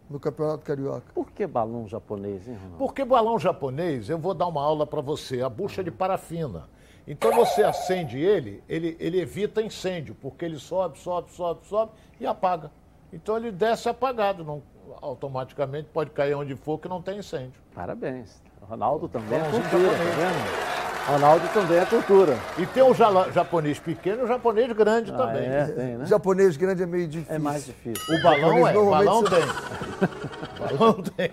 No 0.10 0.20
Campeonato 0.20 0.64
Carioca. 0.64 1.04
Por 1.14 1.32
que 1.32 1.48
balão 1.48 1.88
japonês, 1.88 2.48
hein, 2.48 2.56
Ronaldo? 2.56 2.78
Porque 2.78 3.04
balão 3.04 3.40
japonês, 3.40 4.10
eu 4.10 4.18
vou 4.18 4.34
dar 4.34 4.48
uma 4.48 4.62
aula 4.62 4.86
para 4.86 5.02
você, 5.02 5.42
a 5.42 5.50
bucha 5.50 5.82
é 5.82 5.84
de 5.84 5.92
parafina. 5.92 6.70
Então 7.08 7.32
você 7.34 7.64
acende 7.64 8.20
ele, 8.20 8.64
ele, 8.70 8.96
ele 9.00 9.20
evita 9.20 9.62
incêndio, 9.62 10.16
porque 10.22 10.46
ele 10.46 10.58
sobe, 10.60 11.00
sobe, 11.00 11.32
sobe, 11.32 11.66
sobe 11.68 11.92
e 12.20 12.26
apaga. 12.26 12.72
Então 13.12 13.36
ele 13.38 13.52
desce 13.52 13.90
apagado, 13.90 14.44
não, 14.44 14.62
automaticamente 15.02 15.90
pode 15.92 16.12
cair 16.12 16.34
onde 16.36 16.56
for 16.56 16.78
que 16.80 16.88
não 16.88 17.02
tem 17.02 17.20
incêndio. 17.20 17.60
Parabéns. 17.74 18.42
O 18.64 18.72
Ronaldo 18.72 19.08
também 19.10 19.40
é 19.40 19.44
cultura, 19.44 19.90
tá 19.90 20.04
vendo? 20.16 20.74
Ronaldo 21.06 21.48
também 21.54 21.78
é 21.80 21.86
cultura. 21.86 22.38
E 22.58 22.66
tem 22.66 22.82
o 22.82 22.94
japonês 23.34 23.78
pequeno 23.78 24.22
e 24.22 24.24
o 24.24 24.28
japonês 24.28 24.72
grande 24.72 25.12
Ah, 25.14 25.18
também. 25.18 25.46
é, 25.46 25.66
tem, 25.66 25.98
né? 25.98 26.06
Japonês 26.06 26.56
grande 26.56 26.82
é 26.84 26.86
meio 26.86 27.08
difícil. 27.08 27.36
É 27.36 27.40
mais 27.40 27.66
difícil. 27.66 28.16
O 28.16 28.24
balão 28.24 28.68
é, 28.68 28.72
normalmente 28.74 29.06
balão 29.06 29.22
você- 29.22 29.36
tem. 29.36 30.78
balão 30.80 30.94
tem. 31.04 31.32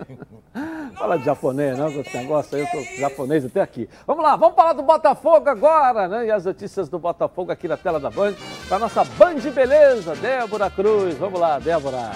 Fala 0.97 1.17
de 1.17 1.23
japonês, 1.23 1.77
não, 1.77 1.87
esse 1.87 2.17
negócio 2.17 2.57
aí, 2.57 2.63
eu 2.63 2.67
sou 2.67 2.97
japonês 2.97 3.45
até 3.45 3.61
aqui. 3.61 3.89
Vamos 4.05 4.23
lá, 4.23 4.35
vamos 4.35 4.55
falar 4.55 4.73
do 4.73 4.83
Botafogo 4.83 5.49
agora, 5.49 6.07
né? 6.09 6.25
E 6.25 6.31
as 6.31 6.43
notícias 6.43 6.89
do 6.89 6.99
Botafogo 6.99 7.49
aqui 7.51 7.65
na 7.67 7.77
tela 7.77 7.97
da 7.99 8.09
Band, 8.09 8.33
da 8.69 8.77
nossa 8.77 9.05
Band 9.05 9.35
Beleza, 9.53 10.15
Débora 10.17 10.69
Cruz. 10.69 11.17
Vamos 11.17 11.39
lá, 11.39 11.57
Débora. 11.59 12.11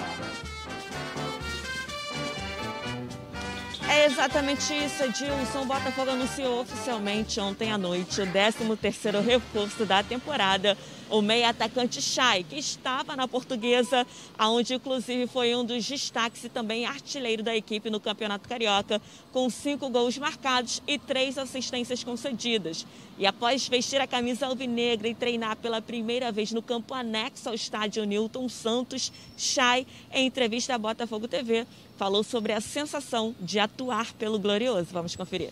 É 3.88 4.06
exatamente 4.06 4.74
isso, 4.74 5.02
Edilson. 5.02 5.64
Botafogo 5.66 6.10
anunciou 6.10 6.60
oficialmente 6.60 7.38
ontem 7.40 7.72
à 7.72 7.78
noite 7.78 8.20
o 8.20 8.26
13º 8.26 9.20
reforço 9.24 9.84
da 9.84 10.02
temporada, 10.02 10.76
o 11.10 11.22
meia 11.22 11.50
atacante 11.50 12.00
Chay, 12.02 12.44
que 12.44 12.56
estava 12.56 13.16
na 13.16 13.28
Portuguesa, 13.28 14.06
aonde 14.38 14.74
inclusive 14.74 15.26
foi 15.26 15.54
um 15.54 15.64
dos 15.64 15.86
destaques 15.86 16.44
e 16.44 16.48
também 16.48 16.86
artilheiro 16.86 17.42
da 17.42 17.54
equipe 17.54 17.90
no 17.90 18.00
Campeonato 18.00 18.48
Carioca, 18.48 19.00
com 19.32 19.48
cinco 19.48 19.88
gols 19.88 20.18
marcados 20.18 20.82
e 20.86 20.98
três 20.98 21.38
assistências 21.38 22.02
concedidas. 22.02 22.86
E 23.18 23.26
após 23.26 23.66
vestir 23.66 24.00
a 24.00 24.06
camisa 24.06 24.46
alvinegra 24.46 25.08
e 25.08 25.14
treinar 25.14 25.56
pela 25.56 25.80
primeira 25.80 26.30
vez 26.30 26.52
no 26.52 26.60
campo 26.60 26.92
anexo 26.92 27.48
ao 27.48 27.54
estádio 27.54 28.04
Newton 28.04 28.48
Santos, 28.48 29.12
Chay, 29.36 29.86
em 30.12 30.26
entrevista 30.26 30.74
à 30.74 30.78
Botafogo 30.78 31.26
TV, 31.26 31.66
falou 31.96 32.22
sobre 32.22 32.52
a 32.52 32.60
sensação 32.60 33.34
de 33.40 33.58
atuar 33.58 34.12
pelo 34.14 34.38
Glorioso. 34.38 34.88
Vamos 34.92 35.16
conferir. 35.16 35.50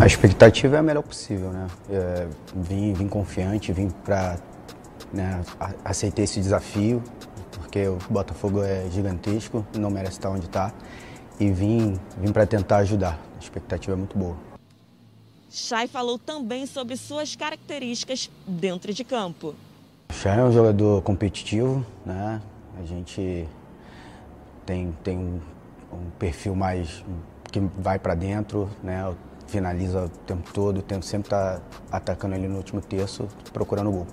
A 0.00 0.06
expectativa 0.06 0.76
é 0.76 0.78
a 0.78 0.82
melhor 0.82 1.02
possível, 1.02 1.50
né? 1.52 1.68
É, 1.90 2.26
vim, 2.56 2.92
vim 2.94 3.06
confiante, 3.06 3.72
vim 3.72 3.90
para 3.90 4.38
né, 5.12 5.42
aceitei 5.84 6.24
esse 6.24 6.40
desafio, 6.40 7.02
porque 7.52 7.86
o 7.88 7.98
Botafogo 8.10 8.62
é 8.62 8.88
gigantesco, 8.90 9.64
não 9.76 9.90
merece 9.90 10.18
estar 10.18 10.30
onde 10.30 10.46
está, 10.46 10.72
e 11.38 11.50
vim, 11.50 11.98
vim 12.18 12.32
para 12.32 12.46
tentar 12.46 12.78
ajudar. 12.78 13.18
A 13.36 13.38
expectativa 13.40 13.92
é 13.92 13.96
muito 13.96 14.16
boa. 14.16 14.36
Chay 15.50 15.86
falou 15.86 16.18
também 16.18 16.66
sobre 16.66 16.96
suas 16.96 17.36
características 17.36 18.28
dentro 18.46 18.92
de 18.92 19.04
campo. 19.04 19.54
O 20.10 20.12
Chay 20.12 20.38
é 20.38 20.44
um 20.44 20.52
jogador 20.52 21.00
competitivo, 21.02 21.84
né? 22.04 22.42
A 22.76 22.84
gente 22.84 23.48
tem, 24.66 24.92
tem 25.04 25.16
um, 25.16 25.40
um 25.92 26.10
perfil 26.18 26.56
mais 26.56 27.04
que 27.52 27.60
vai 27.78 28.00
para 28.00 28.16
dentro, 28.16 28.68
né? 28.82 29.14
Finaliza 29.46 30.06
o 30.06 30.08
tempo 30.08 30.52
todo, 30.52 30.82
tento 30.82 31.04
sempre 31.04 31.26
estar 31.26 31.62
atacando 31.92 32.34
ele 32.34 32.48
no 32.48 32.56
último 32.56 32.80
terço, 32.80 33.28
procurando 33.52 33.90
o 33.90 33.92
gol. 33.92 34.06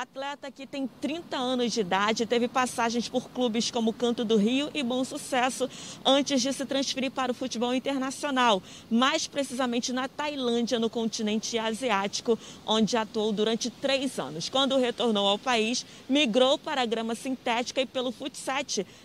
Atleta 0.00 0.50
que 0.50 0.66
tem 0.66 0.88
30 0.98 1.36
anos 1.36 1.72
de 1.72 1.82
idade 1.82 2.24
teve 2.24 2.48
passagens 2.48 3.06
por 3.06 3.28
clubes 3.28 3.70
como 3.70 3.92
Canto 3.92 4.24
do 4.24 4.36
Rio 4.36 4.70
e 4.72 4.82
Bom 4.82 5.04
Sucesso 5.04 5.68
antes 6.02 6.40
de 6.40 6.50
se 6.54 6.64
transferir 6.64 7.10
para 7.10 7.32
o 7.32 7.34
futebol 7.34 7.74
internacional, 7.74 8.62
mais 8.90 9.26
precisamente 9.26 9.92
na 9.92 10.08
Tailândia, 10.08 10.78
no 10.78 10.88
continente 10.88 11.58
asiático, 11.58 12.38
onde 12.66 12.96
atuou 12.96 13.30
durante 13.30 13.68
três 13.68 14.18
anos. 14.18 14.48
Quando 14.48 14.78
retornou 14.78 15.28
ao 15.28 15.38
país, 15.38 15.84
migrou 16.08 16.56
para 16.56 16.80
a 16.80 16.86
grama 16.86 17.14
sintética 17.14 17.82
e 17.82 17.86
pelo 17.86 18.10
futsal, 18.10 18.50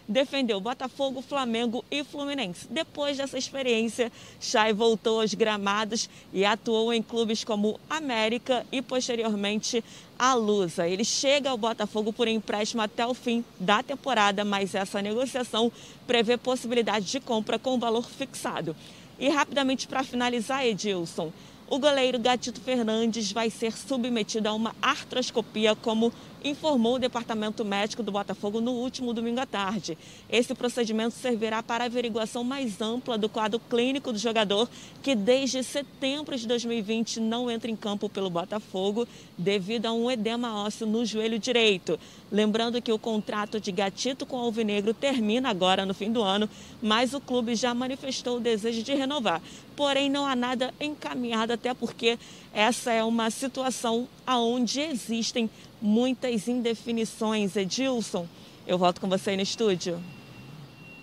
defendeu 0.07 0.61
Botafogo, 0.61 1.21
Flamengo 1.21 1.83
e 1.91 2.03
Fluminense. 2.03 2.67
Depois 2.69 3.17
dessa 3.17 3.37
experiência, 3.37 4.11
Chay 4.39 4.73
voltou 4.73 5.21
aos 5.21 5.33
gramados 5.33 6.09
e 6.33 6.43
atuou 6.43 6.93
em 6.93 7.03
clubes 7.03 7.43
como 7.43 7.79
América 7.89 8.65
e 8.71 8.81
posteriormente 8.81 9.83
a 10.17 10.33
Lusa. 10.33 10.87
Ele 10.87 11.03
chega 11.03 11.49
ao 11.49 11.57
Botafogo 11.57 12.11
por 12.11 12.27
empréstimo 12.27 12.81
até 12.81 13.05
o 13.05 13.13
fim 13.13 13.43
da 13.59 13.83
temporada, 13.83 14.43
mas 14.43 14.75
essa 14.75 15.01
negociação 15.01 15.71
prevê 16.07 16.37
possibilidade 16.37 17.05
de 17.05 17.19
compra 17.19 17.59
com 17.59 17.79
valor 17.79 18.05
fixado. 18.09 18.75
E 19.19 19.29
rapidamente 19.29 19.87
para 19.87 20.03
finalizar, 20.03 20.65
Edilson, 20.65 21.31
o 21.67 21.79
goleiro 21.79 22.19
Gatito 22.19 22.61
Fernandes 22.61 23.31
vai 23.31 23.49
ser 23.49 23.73
submetido 23.73 24.47
a 24.47 24.53
uma 24.53 24.75
artroscopia, 24.81 25.75
como 25.75 26.13
informou 26.43 26.95
o 26.95 26.99
Departamento 26.99 27.65
Médico 27.65 28.03
do 28.03 28.11
Botafogo 28.11 28.61
no 28.61 28.71
último 28.71 29.13
domingo 29.13 29.39
à 29.39 29.47
tarde. 29.47 29.97
Esse 30.29 30.53
procedimento 30.53 31.15
servirá 31.15 31.63
para 31.63 31.85
averiguação 31.85 32.43
mais 32.43 32.79
ampla 32.79 33.17
do 33.17 33.27
quadro 33.27 33.59
clínico 33.59 34.13
do 34.13 34.19
jogador, 34.19 34.69
que 35.01 35.15
desde 35.15 35.63
setembro 35.63 36.37
de 36.37 36.47
2020 36.47 37.19
não 37.19 37.49
entra 37.49 37.71
em 37.71 37.75
campo 37.75 38.07
pelo 38.07 38.29
Botafogo 38.29 39.07
devido 39.35 39.87
a 39.87 39.93
um 39.93 40.09
edema 40.11 40.63
ósseo 40.63 40.85
no 40.85 41.03
joelho 41.03 41.39
direito. 41.39 41.99
Lembrando 42.31 42.81
que 42.81 42.91
o 42.91 42.99
contrato 42.99 43.59
de 43.59 43.71
Gatito 43.71 44.25
com 44.25 44.37
o 44.37 44.41
Alvinegro 44.41 44.93
termina 44.93 45.49
agora 45.49 45.85
no 45.85 45.93
fim 45.93 46.11
do 46.11 46.21
ano, 46.21 46.47
mas 46.81 47.13
o 47.13 47.21
clube 47.21 47.55
já 47.55 47.73
manifestou 47.73 48.37
o 48.37 48.39
desejo 48.39 48.83
de 48.83 48.93
renovar. 48.93 49.41
Porém, 49.75 50.09
não 50.09 50.25
há 50.25 50.35
nada 50.35 50.73
encaminhado, 50.79 51.51
até 51.55 51.73
porque 51.73 52.17
essa 52.53 52.91
é 52.91 53.03
uma 53.03 53.29
situação 53.29 54.07
onde 54.27 54.79
existem 54.79 55.49
muitas 55.81 56.47
indefinições. 56.47 57.55
Edilson, 57.55 58.27
eu 58.67 58.77
volto 58.77 59.01
com 59.01 59.09
você 59.09 59.31
aí 59.31 59.35
no 59.35 59.43
estúdio. 59.43 59.99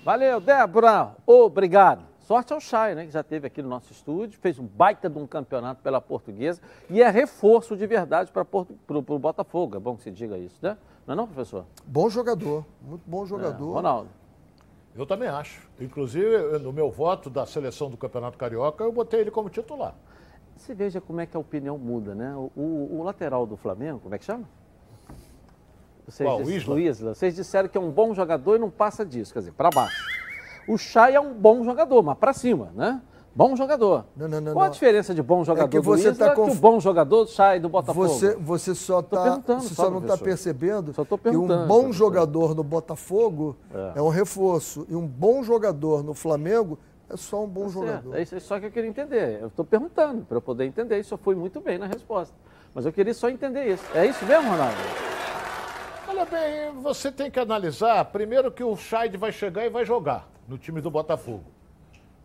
Valeu, 0.05 0.41
Débora. 0.41 1.15
Obrigado. 1.27 2.13
Sorte 2.21 2.53
ao 2.53 2.61
Chay, 2.61 2.95
né, 2.95 3.05
que 3.05 3.11
já 3.11 3.21
esteve 3.21 3.47
aqui 3.47 3.61
no 3.61 3.69
nosso 3.69 3.93
estúdio, 3.93 4.39
fez 4.41 4.59
um 4.59 4.65
baita 4.65 5.11
de 5.11 5.19
um 5.19 5.27
campeonato 5.27 5.83
pela 5.83 6.01
Portuguesa 6.01 6.63
e 6.89 7.03
é 7.03 7.11
reforço 7.11 7.77
de 7.77 7.87
verdade 7.87 8.31
para 8.33 8.47
o 8.51 9.19
Botafogo. 9.19 9.77
É 9.77 9.81
bom 9.81 9.97
que 9.97 10.05
se 10.05 10.11
diga 10.11 10.39
isso, 10.39 10.57
né? 10.63 10.79
Não 11.07 11.15
é 11.15 11.17
não, 11.17 11.27
professor? 11.27 11.67
Bom 11.85 12.09
jogador, 12.09 12.65
muito 12.81 13.03
bom 13.05 13.27
jogador. 13.27 13.71
É, 13.71 13.75
Ronaldo. 13.75 14.09
Eu 14.95 15.05
também 15.05 15.29
acho. 15.29 15.69
Inclusive, 15.81 16.59
no 16.61 16.73
meu 16.73 16.91
voto 16.91 17.29
da 17.29 17.45
seleção 17.45 17.91
do 17.91 17.97
Campeonato 17.97 18.39
Carioca, 18.39 18.85
eu 18.85 18.93
botei 18.93 19.21
ele 19.21 19.31
como 19.31 19.51
titular. 19.51 19.95
Você 20.63 20.75
veja 20.75 21.01
como 21.01 21.21
é 21.21 21.27
que 21.27 21.37
a 21.37 21.41
opinião 21.41 21.77
muda, 21.77 22.15
né? 22.15 22.33
O, 22.37 22.49
o- 22.61 22.99
o 23.01 23.03
lateral 23.03 23.45
do 23.45 23.57
Flamengo, 23.57 23.99
como 24.01 24.15
é 24.15 24.19
que 24.19 24.25
chama? 24.25 24.45
Vocês 26.07 26.25
Qual, 26.29 26.39
o 26.41 26.45
dis- 26.45 26.55
Isla? 26.55 26.75
o 26.75 26.79
Isla. 26.79 27.15
Vocês 27.17 27.35
disseram 27.35 27.69
que 27.69 27.77
é 27.77 27.81
um 27.81 27.91
bom 27.91 28.15
jogador 28.15 28.55
e 28.55 28.59
não 28.61 28.71
passa 28.71 29.05
disso, 29.05 29.33
quer 29.33 29.41
dizer, 29.41 29.53
para 29.53 29.71
baixo. 29.71 29.97
O 30.69 30.79
Chay 30.79 31.17
é 31.17 31.21
um 31.21 31.35
bom 31.35 31.65
jogador, 31.65 32.01
mas 32.05 32.17
para 32.17 32.33
cima, 32.33 32.71
né? 32.77 33.03
Bom 33.35 33.57
jogador. 33.57 34.05
Não, 34.17 34.29
não, 34.29 34.41
não. 34.41 34.53
Qual 34.53 34.63
a 34.63 34.67
não. 34.67 34.73
diferença 34.73 35.13
de 35.13 35.21
bom 35.23 35.43
jogador 35.43 35.67
É 35.67 35.69
que 35.69 35.81
você 35.81 36.11
do 36.11 36.15
Isla 36.15 36.27
tá 36.29 36.35
que 36.35 36.41
o 36.41 36.45
conf- 36.45 36.61
bom 36.61 36.79
jogador 36.79 37.25
do 37.25 37.31
Chay 37.31 37.59
do 37.59 37.69
Botafogo? 37.69 38.07
Você, 38.09 38.37
você 38.37 38.73
só, 38.73 39.03
tá, 39.03 39.41
você 39.59 39.75
só, 39.75 39.85
só 39.87 39.91
não 39.91 39.99
está 39.99 40.17
percebendo 40.17 40.93
Só 40.93 41.05
tô 41.05 41.19
que 41.19 41.29
um 41.31 41.67
bom 41.67 41.91
jogador 41.91 42.55
no 42.55 42.63
Botafogo 42.63 43.57
É. 43.75 43.93
é. 43.97 44.03
um 44.03 44.11
reforço 44.11 44.87
e 44.89 44.95
um 44.95 45.09
bom 45.09 45.43
jogador 45.43 46.05
no 46.05 46.15
Flamengo 46.15 46.79
é 47.09 47.17
só 47.17 47.45
um 47.45 47.49
bom 47.49 47.69
jogador. 47.69 48.03
Certo, 48.03 48.15
É 48.15 48.23
isso 48.23 48.41
só 48.41 48.59
que 48.59 48.67
eu 48.67 48.71
queria 48.71 48.89
entender. 48.89 49.41
Eu 49.41 49.49
estou 49.49 49.65
perguntando 49.65 50.25
para 50.25 50.37
eu 50.37 50.43
poder 50.43 50.65
entender 50.65 50.99
isso. 50.99 51.15
Eu 51.15 51.19
fui 51.19 51.35
muito 51.35 51.61
bem 51.61 51.79
na 51.79 51.87
resposta. 51.87 52.35
Mas 52.75 52.87
eu 52.87 52.93
queria 52.93 53.13
só 53.13 53.29
entender 53.29 53.67
isso. 53.67 53.85
É 53.95 54.07
isso 54.07 54.25
mesmo, 54.25 54.51
Ronaldo? 54.51 54.77
Olha 56.09 56.25
bem, 56.25 56.73
você 56.83 57.11
tem 57.11 57.31
que 57.31 57.39
analisar 57.39 58.05
primeiro 58.07 58.51
que 58.51 58.63
o 58.63 58.77
Scheid 58.77 59.17
vai 59.17 59.33
chegar 59.33 59.65
e 59.65 59.71
vai 59.71 59.85
jogar 59.85 60.29
no 60.49 60.59
time 60.59 60.81
do 60.81 60.91
Botafogo. 60.91 61.45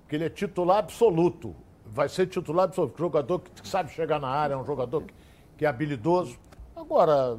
Porque 0.01 0.15
ele 0.15 0.25
é 0.25 0.29
titular 0.29 0.77
absoluto. 0.77 1.55
Vai 1.85 2.09
ser 2.09 2.27
titular 2.27 2.65
absoluto. 2.65 2.97
Jogador 2.97 3.39
que 3.39 3.67
sabe 3.67 3.91
chegar 3.91 4.19
na 4.19 4.27
área, 4.27 4.53
é 4.53 4.57
um 4.57 4.65
jogador 4.65 5.03
que, 5.03 5.13
que 5.57 5.65
é 5.65 5.67
habilidoso. 5.67 6.37
Agora, 6.75 7.37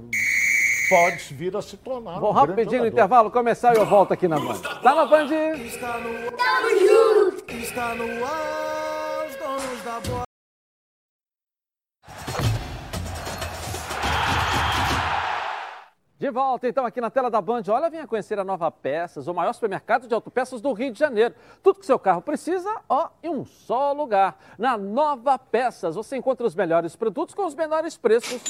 pode 0.89 1.35
vir 1.35 1.57
a 1.57 1.63
se 1.63 1.77
tornar 1.77 2.19
Vou 2.19 2.31
um 2.31 2.35
grande 2.35 2.51
rapidinho 2.51 2.83
no 2.83 2.89
intervalo 2.89 3.31
começar 3.31 3.75
e 3.75 3.79
eu 3.79 3.87
volto 3.87 4.13
aqui 4.13 4.27
na 4.27 4.39
Band. 4.39 4.61
Tá 4.83 4.95
na 4.95 5.05
Band? 5.05 5.29
Está 5.57 5.99
no 5.99 6.09
ar, 6.09 6.65
está 7.49 7.95
no 7.95 8.25
ar, 8.25 9.27
os 9.29 9.37
donos 9.37 9.85
da 9.85 10.01
bola. 10.01 10.29
De 16.19 16.31
volta 16.33 16.67
então 16.67 16.85
aqui 16.85 17.01
na 17.01 17.11
tela 17.11 17.31
da 17.31 17.41
Band. 17.41 17.63
Olha, 17.69 17.89
venha 17.89 18.07
conhecer 18.07 18.39
a 18.41 18.45
Nova 18.45 18.71
Peças, 18.73 19.29
o 19.29 19.35
maior 19.35 19.53
supermercado 19.53 20.09
de 20.09 20.15
autopeças 20.15 20.61
do 20.61 20.73
Rio 20.73 20.93
de 20.93 20.99
Janeiro. 20.99 21.33
Tudo 21.63 21.79
que 21.79 21.87
seu 21.87 21.99
carro 21.99 22.21
precisa, 22.21 22.69
ó, 22.89 23.11
em 23.23 23.29
um 23.29 23.45
só 23.45 23.93
lugar. 23.93 24.37
Na 24.59 24.77
Nova 24.77 25.39
Peças 25.39 25.95
você 25.95 26.17
encontra 26.17 26.45
os 26.45 26.57
melhores 26.57 26.97
produtos 26.97 27.37
com 27.37 27.47
os 27.47 27.55
menores 27.55 27.97
preços 27.97 28.43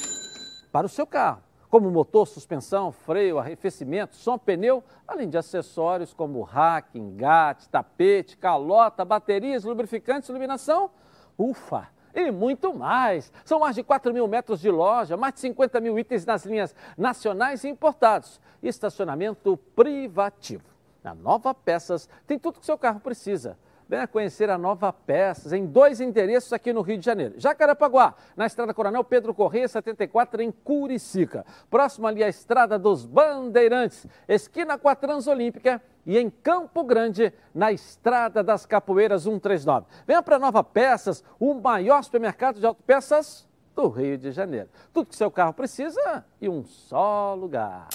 para 0.73 0.87
o 0.87 0.89
seu 0.89 1.07
carro. 1.07 1.48
Como 1.71 1.91
motor, 1.91 2.27
suspensão, 2.27 2.91
freio, 2.91 3.39
arrefecimento, 3.39 4.17
som, 4.17 4.39
pneu, 4.39 4.83
além 5.07 5.29
de 5.29 5.37
acessórios 5.37 6.15
como 6.15 6.43
rack, 6.43 6.99
engate, 6.99 7.69
tapete, 7.69 8.37
calota, 8.37 9.05
baterias, 9.05 9.65
lubrificantes, 9.65 10.29
iluminação. 10.29 10.91
Ufa! 11.37 11.89
e 12.15 12.31
muito 12.31 12.75
mais. 12.75 13.33
São 13.45 13.61
mais 13.61 13.75
de 13.75 13.83
4 13.83 14.13
mil 14.13 14.27
metros 14.27 14.61
de 14.61 14.71
loja, 14.71 15.17
mais 15.17 15.35
de 15.35 15.41
50 15.41 15.81
mil 15.81 15.99
itens 15.99 16.25
nas 16.25 16.45
linhas 16.45 16.75
nacionais 16.97 17.65
e 17.65 17.69
importados. 17.69 18.41
Estacionamento 18.63 19.57
privativo. 19.77 20.65
Na 21.03 21.15
Nova 21.15 21.55
Peças 21.55 22.09
tem 22.27 22.39
tudo 22.39 22.61
que 22.61 22.67
seu 22.67 22.77
carro 22.77 23.01
precisa. 23.01 23.57
Venha 23.89 24.07
conhecer 24.07 24.51
a 24.51 24.59
Nova 24.59 24.93
Peças 24.93 25.51
em 25.51 25.65
dois 25.65 25.99
endereços 25.99 26.53
aqui 26.53 26.75
no 26.75 26.83
Rio 26.83 26.99
de 26.99 27.07
Janeiro. 27.07 27.35
Jacarepaguá, 27.39 28.15
na 28.37 28.45
Estrada 28.45 28.75
Coronel 28.75 29.03
Pedro 29.03 29.33
Corrêa, 29.33 29.67
74, 29.67 30.43
em 30.43 30.53
Curicica. 30.53 31.47
Próximo 31.71 32.07
ali 32.07 32.23
à 32.23 32.29
Estrada 32.29 32.79
dos 32.79 33.07
Bandeirantes, 33.07 34.07
esquina 34.29 34.77
com 34.77 34.91
a 34.91 34.95
Transolímpica 34.95 35.81
e 36.05 36.19
em 36.19 36.29
Campo 36.29 36.85
Grande, 36.85 37.33
na 37.55 37.73
Estrada 37.73 38.43
das 38.43 38.67
Capoeiras 38.67 39.23
139. 39.23 39.87
Venha 40.07 40.23
para 40.23 40.39
Nova 40.39 40.63
Peças, 40.63 41.25
o 41.41 41.55
maior 41.55 42.05
supermercado 42.05 42.61
de 42.61 42.67
autopeças 42.67 43.49
do 43.75 43.89
Rio 43.89 44.19
de 44.19 44.33
Janeiro. 44.33 44.69
Tudo 44.93 45.09
que 45.09 45.17
seu 45.17 45.31
carro 45.31 45.55
precisa 45.55 46.27
e 46.41 46.49
um 46.49 46.63
só 46.63 47.35
lugar. 47.35 47.89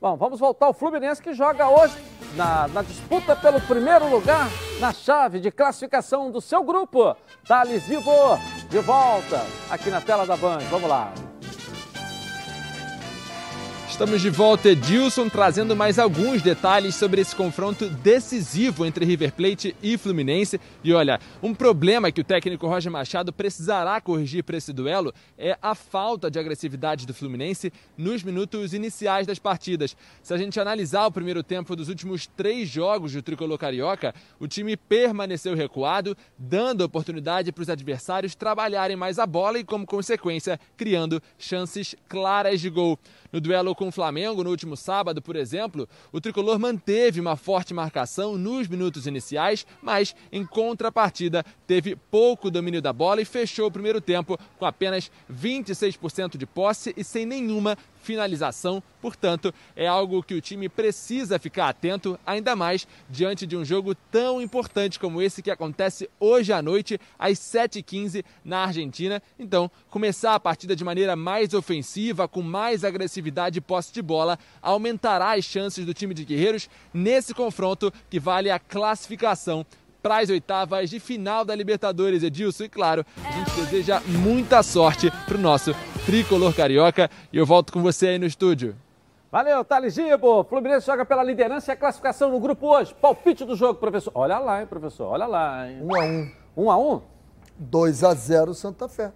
Bom, 0.00 0.16
vamos 0.16 0.38
voltar 0.38 0.66
ao 0.66 0.72
Fluminense 0.72 1.20
que 1.20 1.34
joga 1.34 1.68
hoje 1.68 1.96
na, 2.36 2.68
na, 2.68 2.82
disputa 2.82 3.34
pelo 3.34 3.60
primeiro 3.60 4.08
lugar 4.08 4.46
na 4.78 4.92
chave 4.92 5.40
de 5.40 5.50
classificação 5.50 6.30
do 6.30 6.40
seu 6.40 6.62
grupo. 6.62 7.16
Thales 7.46 7.88
Ivo, 7.88 8.38
de 8.68 8.78
volta 8.78 9.44
aqui 9.68 9.90
na 9.90 10.00
tela 10.00 10.24
da 10.24 10.36
Band. 10.36 10.60
Vamos 10.70 10.88
lá. 10.88 11.12
Estamos 13.98 14.20
de 14.20 14.30
volta, 14.30 14.68
Edilson, 14.68 15.28
trazendo 15.28 15.74
mais 15.74 15.98
alguns 15.98 16.40
detalhes 16.40 16.94
sobre 16.94 17.20
esse 17.20 17.34
confronto 17.34 17.88
decisivo 17.88 18.86
entre 18.86 19.04
River 19.04 19.32
Plate 19.32 19.74
e 19.82 19.98
Fluminense. 19.98 20.60
E 20.84 20.92
olha, 20.92 21.18
um 21.42 21.52
problema 21.52 22.12
que 22.12 22.20
o 22.20 22.24
técnico 22.24 22.68
Roger 22.68 22.92
Machado 22.92 23.32
precisará 23.32 24.00
corrigir 24.00 24.44
para 24.44 24.56
esse 24.56 24.72
duelo 24.72 25.12
é 25.36 25.58
a 25.60 25.74
falta 25.74 26.30
de 26.30 26.38
agressividade 26.38 27.08
do 27.08 27.12
Fluminense 27.12 27.72
nos 27.96 28.22
minutos 28.22 28.72
iniciais 28.72 29.26
das 29.26 29.40
partidas. 29.40 29.96
Se 30.22 30.32
a 30.32 30.38
gente 30.38 30.60
analisar 30.60 31.04
o 31.04 31.10
primeiro 31.10 31.42
tempo 31.42 31.74
dos 31.74 31.88
últimos 31.88 32.24
três 32.24 32.68
jogos 32.68 33.12
do 33.12 33.20
tricolor 33.20 33.58
carioca, 33.58 34.14
o 34.38 34.46
time 34.46 34.76
permaneceu 34.76 35.56
recuado, 35.56 36.16
dando 36.38 36.82
oportunidade 36.82 37.50
para 37.50 37.62
os 37.62 37.68
adversários 37.68 38.36
trabalharem 38.36 38.96
mais 38.96 39.18
a 39.18 39.26
bola 39.26 39.58
e, 39.58 39.64
como 39.64 39.84
consequência, 39.84 40.60
criando 40.76 41.20
chances 41.36 41.96
claras 42.08 42.60
de 42.60 42.70
gol. 42.70 42.96
No 43.32 43.40
duelo 43.40 43.74
com 43.74 43.87
o 43.88 43.92
Flamengo, 43.92 44.44
no 44.44 44.50
último 44.50 44.76
sábado, 44.76 45.20
por 45.20 45.36
exemplo, 45.36 45.88
o 46.12 46.20
tricolor 46.20 46.58
manteve 46.58 47.20
uma 47.20 47.36
forte 47.36 47.74
marcação 47.74 48.36
nos 48.36 48.68
minutos 48.68 49.06
iniciais, 49.06 49.66
mas 49.82 50.14
em 50.30 50.44
contrapartida 50.44 51.44
teve 51.66 51.96
pouco 51.96 52.50
domínio 52.50 52.80
da 52.80 52.92
bola 52.92 53.20
e 53.20 53.24
fechou 53.24 53.66
o 53.66 53.72
primeiro 53.72 54.00
tempo 54.00 54.38
com 54.58 54.66
apenas 54.66 55.10
26% 55.32 56.36
de 56.36 56.46
posse 56.46 56.94
e 56.96 57.04
sem 57.04 57.26
nenhuma 57.26 57.76
finalização. 58.02 58.82
Portanto, 59.00 59.54
é 59.76 59.86
algo 59.86 60.22
que 60.22 60.34
o 60.34 60.40
time 60.40 60.68
precisa 60.68 61.38
ficar 61.38 61.68
atento, 61.68 62.18
ainda 62.26 62.56
mais 62.56 62.86
diante 63.08 63.46
de 63.46 63.56
um 63.56 63.64
jogo 63.64 63.94
tão 64.10 64.40
importante 64.40 64.98
como 64.98 65.22
esse 65.22 65.42
que 65.42 65.50
acontece 65.50 66.08
hoje 66.18 66.52
à 66.52 66.60
noite, 66.60 67.00
às 67.18 67.38
7h15 67.38 68.24
na 68.44 68.64
Argentina. 68.64 69.22
Então, 69.38 69.70
começar 69.90 70.34
a 70.34 70.40
partida 70.40 70.74
de 70.74 70.84
maneira 70.84 71.14
mais 71.14 71.54
ofensiva, 71.54 72.26
com 72.26 72.42
mais 72.42 72.84
agressividade 72.84 73.58
e 73.58 73.62
posse 73.62 73.92
de 73.92 74.02
bola, 74.02 74.38
aumentará 74.60 75.32
as 75.32 75.44
chances 75.44 75.86
do 75.86 75.94
time 75.94 76.14
de 76.14 76.24
Guerreiros 76.24 76.68
nesse 76.92 77.32
confronto 77.32 77.92
que 78.10 78.18
vale 78.18 78.50
a 78.50 78.58
classificação 78.58 79.64
para 80.02 80.18
as 80.18 80.30
oitavas 80.30 80.90
de 80.90 81.00
final 81.00 81.44
da 81.44 81.54
Libertadores, 81.54 82.22
Edilson. 82.22 82.64
E 82.64 82.68
claro, 82.68 83.04
a 83.24 83.30
gente 83.30 83.50
deseja 83.52 84.00
muita 84.06 84.62
sorte 84.62 85.10
para 85.26 85.36
o 85.36 85.40
nosso 85.40 85.74
tricolor 86.06 86.54
carioca. 86.54 87.10
E 87.32 87.36
eu 87.36 87.46
volto 87.46 87.72
com 87.72 87.82
você 87.82 88.08
aí 88.08 88.18
no 88.18 88.26
estúdio. 88.26 88.76
Valeu, 89.30 89.62
Thales 89.62 89.94
Gibo. 89.94 90.42
Fluminense 90.44 90.86
joga 90.86 91.04
pela 91.04 91.22
liderança 91.22 91.70
e 91.70 91.74
a 91.74 91.76
classificação 91.76 92.30
no 92.30 92.40
grupo 92.40 92.66
hoje. 92.66 92.94
Palpite 92.94 93.44
do 93.44 93.54
jogo, 93.54 93.78
professor. 93.78 94.10
Olha 94.14 94.38
lá, 94.38 94.60
hein, 94.60 94.66
professor. 94.66 95.06
Olha 95.06 95.26
lá, 95.26 95.70
hein. 95.70 95.82
1 95.82 95.86
um 95.86 95.94
a 95.94 96.04
1 96.04 96.08
um. 96.08 96.30
1 96.56 96.64
um 96.64 96.70
a 96.70 96.78
1 96.78 97.02
2 97.58 98.04
a 98.04 98.14
0 98.14 98.54
Santa 98.54 98.88
Fé. 98.88 99.12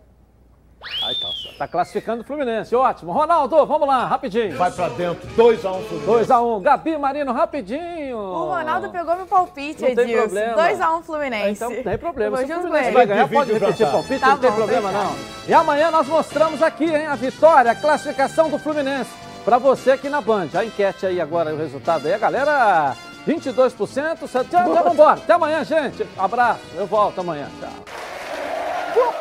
Aí 1.02 1.14
tá, 1.16 1.28
tá 1.58 1.68
classificando 1.68 2.22
o 2.22 2.24
Fluminense, 2.24 2.74
ótimo. 2.74 3.12
Ronaldo, 3.12 3.64
vamos 3.66 3.88
lá, 3.88 4.06
rapidinho. 4.06 4.56
Vai 4.56 4.70
pra 4.70 4.88
dentro, 4.88 5.28
2x1 5.30 5.76
um 5.76 5.82
Fluminense. 5.82 6.30
2x1. 6.30 6.58
Um. 6.58 6.60
Gabi 6.60 6.96
Marino, 6.96 7.32
rapidinho. 7.32 8.18
O 8.18 8.44
Ronaldo 8.50 8.90
pegou 8.90 9.16
meu 9.16 9.26
palpite, 9.26 9.82
não 9.82 9.88
Edilson. 9.88 10.06
Tem 10.06 10.16
problema. 10.16 10.62
2x1 10.62 10.98
um 10.98 11.02
Fluminense. 11.02 11.50
Então 11.50 11.70
não 11.70 11.82
tem 11.82 11.98
problema. 11.98 12.36
Se 12.38 12.44
o 12.44 12.60
Fluminense 12.60 12.90
vai 12.92 13.06
ganhar, 13.06 13.28
pode 13.28 13.52
repetir 13.52 13.86
o 13.86 13.90
palpite, 13.90 14.20
tá 14.20 14.28
não 14.28 14.38
tem 14.38 14.50
bom, 14.50 14.56
problema 14.56 14.88
fechado. 14.88 15.04
não. 15.04 15.16
E 15.48 15.54
amanhã 15.54 15.90
nós 15.90 16.06
mostramos 16.06 16.62
aqui, 16.62 16.84
hein, 16.84 17.06
a 17.06 17.14
vitória, 17.14 17.70
a 17.70 17.74
classificação 17.74 18.48
do 18.48 18.58
Fluminense. 18.58 19.10
Pra 19.44 19.58
você 19.58 19.90
aqui 19.90 20.08
na 20.08 20.20
Band. 20.20 20.48
A 20.54 20.64
enquete 20.64 21.04
aí 21.04 21.20
agora, 21.20 21.52
o 21.52 21.58
resultado 21.58 22.06
aí. 22.06 22.14
A 22.14 22.18
galera, 22.18 22.96
22%. 23.26 24.28
Já, 24.30 24.42
já 24.44 24.82
vambora. 24.82 25.14
Até 25.14 25.32
amanhã, 25.32 25.64
gente. 25.64 26.06
Abraço. 26.16 26.60
Eu 26.76 26.86
volto 26.86 27.20
amanhã. 27.20 27.48
Tchau. 27.60 29.12